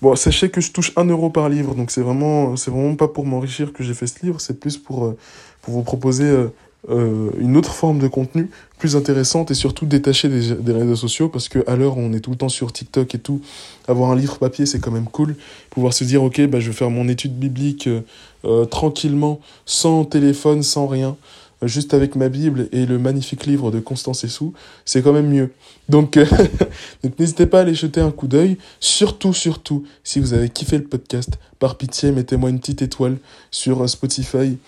Bon, 0.02 0.14
sachez 0.14 0.50
que 0.50 0.60
je 0.60 0.72
touche 0.72 0.92
un 0.96 1.04
euro 1.06 1.30
par 1.30 1.48
livre, 1.48 1.74
donc 1.74 1.90
c'est 1.90 2.02
vraiment, 2.02 2.56
c'est 2.56 2.70
vraiment 2.70 2.96
pas 2.96 3.08
pour 3.08 3.24
m'enrichir 3.24 3.72
que 3.72 3.82
j'ai 3.82 3.94
fait 3.94 4.06
ce 4.06 4.24
livre, 4.24 4.40
c'est 4.40 4.60
plus 4.60 4.76
pour, 4.76 5.14
pour 5.62 5.74
vous 5.74 5.82
proposer 5.82 6.46
euh, 6.88 7.30
une 7.38 7.56
autre 7.56 7.72
forme 7.72 7.98
de 7.98 8.06
contenu 8.06 8.48
plus 8.78 8.94
intéressante 8.94 9.50
et 9.50 9.54
surtout 9.54 9.86
détaché 9.86 10.28
des, 10.28 10.72
réseaux 10.72 10.94
sociaux 10.94 11.28
parce 11.28 11.48
que 11.48 11.64
à 11.66 11.74
l'heure 11.74 11.96
on 11.96 12.12
est 12.12 12.20
tout 12.20 12.30
le 12.30 12.36
temps 12.36 12.48
sur 12.48 12.72
TikTok 12.72 13.14
et 13.14 13.18
tout, 13.18 13.40
avoir 13.88 14.12
un 14.12 14.16
livre 14.16 14.38
papier 14.38 14.66
c'est 14.66 14.78
quand 14.78 14.92
même 14.92 15.06
cool. 15.06 15.34
Pouvoir 15.70 15.92
se 15.92 16.04
dire 16.04 16.22
ok 16.22 16.46
bah 16.46 16.60
je 16.60 16.68
vais 16.68 16.76
faire 16.76 16.90
mon 16.90 17.08
étude 17.08 17.36
biblique 17.36 17.88
euh, 17.88 18.02
euh, 18.44 18.64
tranquillement, 18.66 19.40
sans 19.64 20.04
téléphone, 20.04 20.62
sans 20.62 20.86
rien, 20.86 21.08
euh, 21.08 21.45
juste 21.62 21.94
avec 21.94 22.16
ma 22.16 22.28
Bible 22.28 22.68
et 22.72 22.86
le 22.86 22.98
magnifique 22.98 23.46
livre 23.46 23.70
de 23.70 23.80
Constance 23.80 24.24
Essou, 24.24 24.52
c'est 24.84 25.02
quand 25.02 25.12
même 25.12 25.28
mieux. 25.28 25.52
Donc, 25.88 26.18
donc 27.02 27.18
n'hésitez 27.18 27.46
pas 27.46 27.58
à 27.58 27.60
aller 27.62 27.74
jeter 27.74 28.00
un 28.00 28.10
coup 28.10 28.28
d'œil. 28.28 28.58
Surtout, 28.80 29.32
surtout, 29.32 29.84
si 30.04 30.20
vous 30.20 30.34
avez 30.34 30.48
kiffé 30.50 30.76
le 30.78 30.84
podcast, 30.84 31.38
par 31.58 31.76
pitié 31.76 32.12
mettez-moi 32.12 32.50
une 32.50 32.60
petite 32.60 32.82
étoile 32.82 33.16
sur 33.50 33.88
Spotify. 33.88 34.58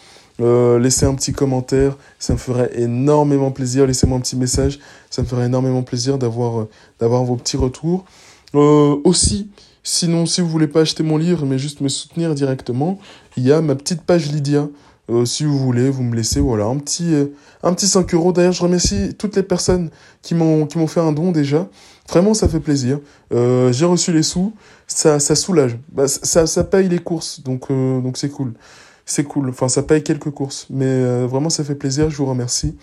Euh, 0.40 0.78
laissez 0.78 1.04
un 1.04 1.14
petit 1.14 1.32
commentaire, 1.32 1.96
ça 2.18 2.32
me 2.32 2.38
ferait 2.38 2.70
énormément 2.80 3.50
plaisir. 3.50 3.86
Laissez-moi 3.86 4.18
un 4.18 4.20
petit 4.20 4.36
message, 4.36 4.78
ça 5.10 5.22
me 5.22 5.26
ferait 5.26 5.46
énormément 5.46 5.82
plaisir 5.82 6.18
d'avoir 6.18 6.60
euh, 6.60 6.68
d'avoir 7.00 7.24
vos 7.24 7.36
petits 7.36 7.56
retours. 7.56 8.04
Euh, 8.54 8.96
aussi, 9.04 9.48
sinon, 9.82 10.26
si 10.26 10.40
vous 10.40 10.48
voulez 10.48 10.68
pas 10.68 10.82
acheter 10.82 11.02
mon 11.02 11.16
livre, 11.16 11.44
mais 11.44 11.58
juste 11.58 11.80
me 11.80 11.88
soutenir 11.88 12.34
directement, 12.34 13.00
il 13.36 13.44
y 13.44 13.52
a 13.52 13.60
ma 13.60 13.74
petite 13.74 14.02
page 14.02 14.30
Lydia 14.30 14.68
Euh, 15.10 15.24
si 15.24 15.44
vous 15.44 15.58
voulez, 15.58 15.88
vous 15.88 16.02
me 16.02 16.14
laissez 16.14 16.40
voilà 16.40 16.66
un 16.66 16.76
petit, 16.76 17.14
euh, 17.14 17.26
un 17.62 17.72
petit 17.72 17.88
5 17.88 18.12
euros. 18.14 18.32
D'ailleurs, 18.32 18.52
je 18.52 18.62
remercie 18.62 19.14
toutes 19.16 19.36
les 19.36 19.42
personnes 19.42 19.90
qui 20.22 20.34
m'ont 20.34 20.66
qui 20.66 20.78
m'ont 20.78 20.86
fait 20.86 21.00
un 21.00 21.12
don 21.12 21.32
déjà. 21.32 21.68
Vraiment, 22.08 22.34
ça 22.34 22.48
fait 22.48 22.60
plaisir. 22.60 23.00
Euh, 23.32 23.72
j'ai 23.72 23.84
reçu 23.84 24.12
les 24.12 24.22
sous, 24.22 24.52
ça, 24.86 25.18
ça 25.18 25.34
soulage. 25.34 25.78
Bah, 25.92 26.08
ça, 26.08 26.46
ça 26.46 26.64
paye 26.64 26.88
les 26.88 26.98
courses, 26.98 27.40
donc 27.42 27.68
donc 27.70 28.18
c'est 28.18 28.30
cool. 28.30 28.52
C'est 29.06 29.24
cool. 29.24 29.48
Enfin, 29.48 29.68
ça 29.68 29.82
paye 29.82 30.02
quelques 30.02 30.30
courses, 30.30 30.66
mais 30.70 31.24
vraiment, 31.26 31.48
ça 31.48 31.64
fait 31.64 31.74
plaisir. 31.74 32.10
Je 32.10 32.16
vous 32.18 32.26
remercie. 32.26 32.76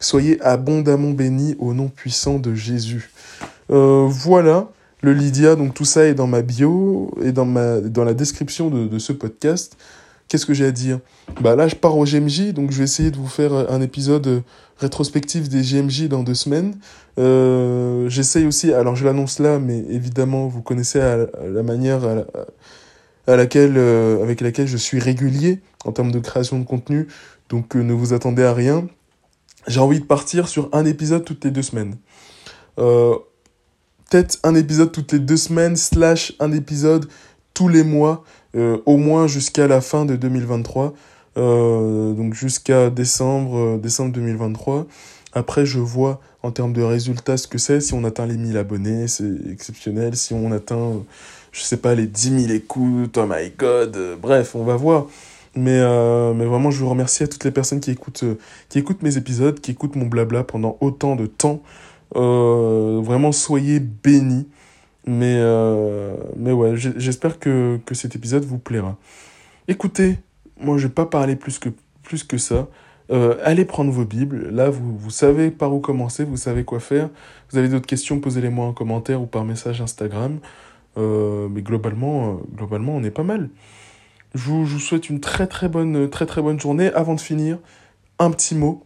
Soyez 0.00 0.40
abondamment 0.42 1.10
bénis 1.10 1.56
au 1.58 1.74
nom 1.74 1.88
puissant 1.88 2.38
de 2.38 2.54
Jésus. 2.54 3.10
voilà. 3.68 4.70
Le 5.02 5.12
Lydia, 5.12 5.56
donc 5.56 5.74
tout 5.74 5.84
ça 5.84 6.06
est 6.06 6.14
dans 6.14 6.26
ma 6.26 6.40
bio 6.40 7.10
et 7.22 7.30
dans, 7.30 7.44
ma, 7.44 7.80
dans 7.80 8.02
la 8.02 8.14
description 8.14 8.70
de, 8.70 8.86
de 8.86 8.98
ce 8.98 9.12
podcast. 9.12 9.76
Qu'est-ce 10.28 10.46
que 10.46 10.54
j'ai 10.54 10.66
à 10.66 10.72
dire? 10.72 10.98
Bah 11.40 11.54
là, 11.54 11.68
je 11.68 11.76
pars 11.76 11.96
au 11.96 12.04
GMJ, 12.04 12.52
donc 12.52 12.72
je 12.72 12.78
vais 12.78 12.84
essayer 12.84 13.10
de 13.10 13.16
vous 13.16 13.28
faire 13.28 13.52
un 13.52 13.80
épisode 13.80 14.42
rétrospectif 14.78 15.48
des 15.48 15.62
GMJ 15.62 16.08
dans 16.08 16.22
deux 16.22 16.34
semaines. 16.34 16.74
Euh, 17.18 18.08
J'essaye 18.08 18.44
aussi, 18.44 18.72
alors 18.72 18.96
je 18.96 19.04
l'annonce 19.04 19.38
là, 19.38 19.58
mais 19.58 19.78
évidemment, 19.88 20.48
vous 20.48 20.62
connaissez 20.62 20.98
la 20.98 21.62
manière 21.62 22.00
euh, 23.28 24.22
avec 24.22 24.40
laquelle 24.40 24.66
je 24.66 24.76
suis 24.76 24.98
régulier 24.98 25.60
en 25.84 25.92
termes 25.92 26.12
de 26.12 26.18
création 26.18 26.58
de 26.58 26.64
contenu, 26.64 27.06
donc 27.48 27.76
euh, 27.76 27.82
ne 27.82 27.92
vous 27.92 28.12
attendez 28.12 28.42
à 28.42 28.52
rien. 28.52 28.86
J'ai 29.68 29.80
envie 29.80 30.00
de 30.00 30.04
partir 30.04 30.48
sur 30.48 30.68
un 30.72 30.84
épisode 30.84 31.24
toutes 31.24 31.44
les 31.44 31.50
deux 31.50 31.62
semaines. 31.62 31.96
Euh, 32.78 33.14
Peut-être 34.08 34.38
un 34.44 34.54
épisode 34.54 34.92
toutes 34.92 35.12
les 35.12 35.18
deux 35.18 35.36
semaines, 35.36 35.74
slash 35.74 36.32
un 36.38 36.52
épisode 36.52 37.08
tous 37.54 37.68
les 37.68 37.82
mois 37.82 38.22
euh, 38.56 38.78
au 38.86 38.96
moins 38.96 39.26
jusqu'à 39.26 39.66
la 39.66 39.82
fin 39.82 40.06
de 40.06 40.16
2023, 40.16 40.94
euh, 41.36 42.14
donc 42.14 42.32
jusqu'à 42.32 42.88
décembre, 42.88 43.56
euh, 43.56 43.78
décembre 43.78 44.12
2023. 44.12 44.86
Après, 45.34 45.66
je 45.66 45.78
vois 45.78 46.20
en 46.42 46.50
termes 46.52 46.72
de 46.72 46.80
résultats 46.80 47.36
ce 47.36 47.46
que 47.46 47.58
c'est. 47.58 47.80
Si 47.80 47.92
on 47.92 48.02
atteint 48.04 48.24
les 48.24 48.38
1000 48.38 48.56
abonnés, 48.56 49.08
c'est 49.08 49.30
exceptionnel. 49.52 50.16
Si 50.16 50.32
on 50.32 50.52
atteint, 50.52 51.04
je 51.52 51.60
sais 51.60 51.76
pas, 51.76 51.94
les 51.94 52.06
10 52.06 52.46
000 52.46 52.54
écoutes, 52.54 53.18
oh 53.18 53.26
my 53.28 53.52
god, 53.58 54.16
bref, 54.22 54.54
on 54.54 54.64
va 54.64 54.76
voir. 54.76 55.06
Mais, 55.54 55.80
mais 56.34 56.44
vraiment, 56.46 56.70
je 56.70 56.78
vous 56.78 56.88
remercie 56.88 57.22
à 57.22 57.28
toutes 57.28 57.44
les 57.44 57.50
personnes 57.50 57.80
qui 57.80 57.90
écoutent, 57.90 58.24
qui 58.70 58.78
écoutent 58.78 59.02
mes 59.02 59.18
épisodes, 59.18 59.60
qui 59.60 59.72
écoutent 59.72 59.96
mon 59.96 60.06
blabla 60.06 60.44
pendant 60.44 60.78
autant 60.80 61.16
de 61.16 61.26
temps. 61.26 61.60
vraiment, 62.14 63.32
soyez 63.32 63.80
bénis. 63.80 64.46
Mais, 65.06 65.36
euh, 65.38 66.16
mais 66.36 66.52
ouais, 66.52 66.74
j'espère 66.76 67.38
que, 67.38 67.78
que 67.86 67.94
cet 67.94 68.16
épisode 68.16 68.44
vous 68.44 68.58
plaira. 68.58 68.96
Écoutez, 69.68 70.18
moi 70.60 70.78
je 70.78 70.88
vais 70.88 70.92
pas 70.92 71.06
parler 71.06 71.36
plus 71.36 71.58
que, 71.58 71.68
plus 72.02 72.24
que 72.24 72.38
ça. 72.38 72.68
Euh, 73.12 73.36
allez 73.44 73.64
prendre 73.64 73.92
vos 73.92 74.04
Bibles. 74.04 74.48
Là, 74.50 74.68
vous, 74.68 74.98
vous 74.98 75.10
savez 75.10 75.52
par 75.52 75.72
où 75.72 75.78
commencer, 75.78 76.24
vous 76.24 76.36
savez 76.36 76.64
quoi 76.64 76.80
faire. 76.80 77.08
Vous 77.50 77.58
avez 77.58 77.68
d'autres 77.68 77.86
questions, 77.86 78.18
posez-les-moi 78.18 78.66
en 78.66 78.72
commentaire 78.72 79.22
ou 79.22 79.26
par 79.26 79.44
message 79.44 79.80
Instagram. 79.80 80.40
Euh, 80.98 81.48
mais 81.48 81.62
globalement, 81.62 82.40
globalement, 82.54 82.96
on 82.96 83.04
est 83.04 83.10
pas 83.12 83.22
mal. 83.22 83.48
Je 84.34 84.42
vous, 84.50 84.66
je 84.66 84.74
vous, 84.74 84.80
souhaite 84.80 85.08
une 85.08 85.20
très 85.20 85.46
très 85.46 85.68
bonne, 85.68 86.10
très 86.10 86.26
très 86.26 86.42
bonne 86.42 86.58
journée. 86.58 86.92
Avant 86.94 87.14
de 87.14 87.20
finir, 87.20 87.58
un 88.18 88.30
petit 88.32 88.56
mot. 88.56 88.82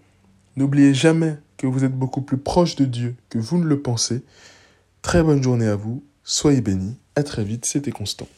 N'oubliez 0.57 0.93
jamais 0.93 1.39
que 1.57 1.67
vous 1.67 1.85
êtes 1.85 1.97
beaucoup 1.97 2.21
plus 2.21 2.37
proche 2.37 2.77
de 2.77 2.85
Dieu 2.85 3.17
que 3.31 3.39
vous 3.39 3.57
ne 3.57 3.65
le 3.65 3.81
pensez. 3.81 4.23
Très 5.01 5.23
bonne 5.23 5.43
journée 5.43 5.67
à 5.67 5.77
vous 5.77 6.03
Soyez 6.33 6.61
bénis, 6.61 6.95
à 7.17 7.25
très 7.25 7.43
vite, 7.43 7.65
c'était 7.65 7.91
Constant. 7.91 8.29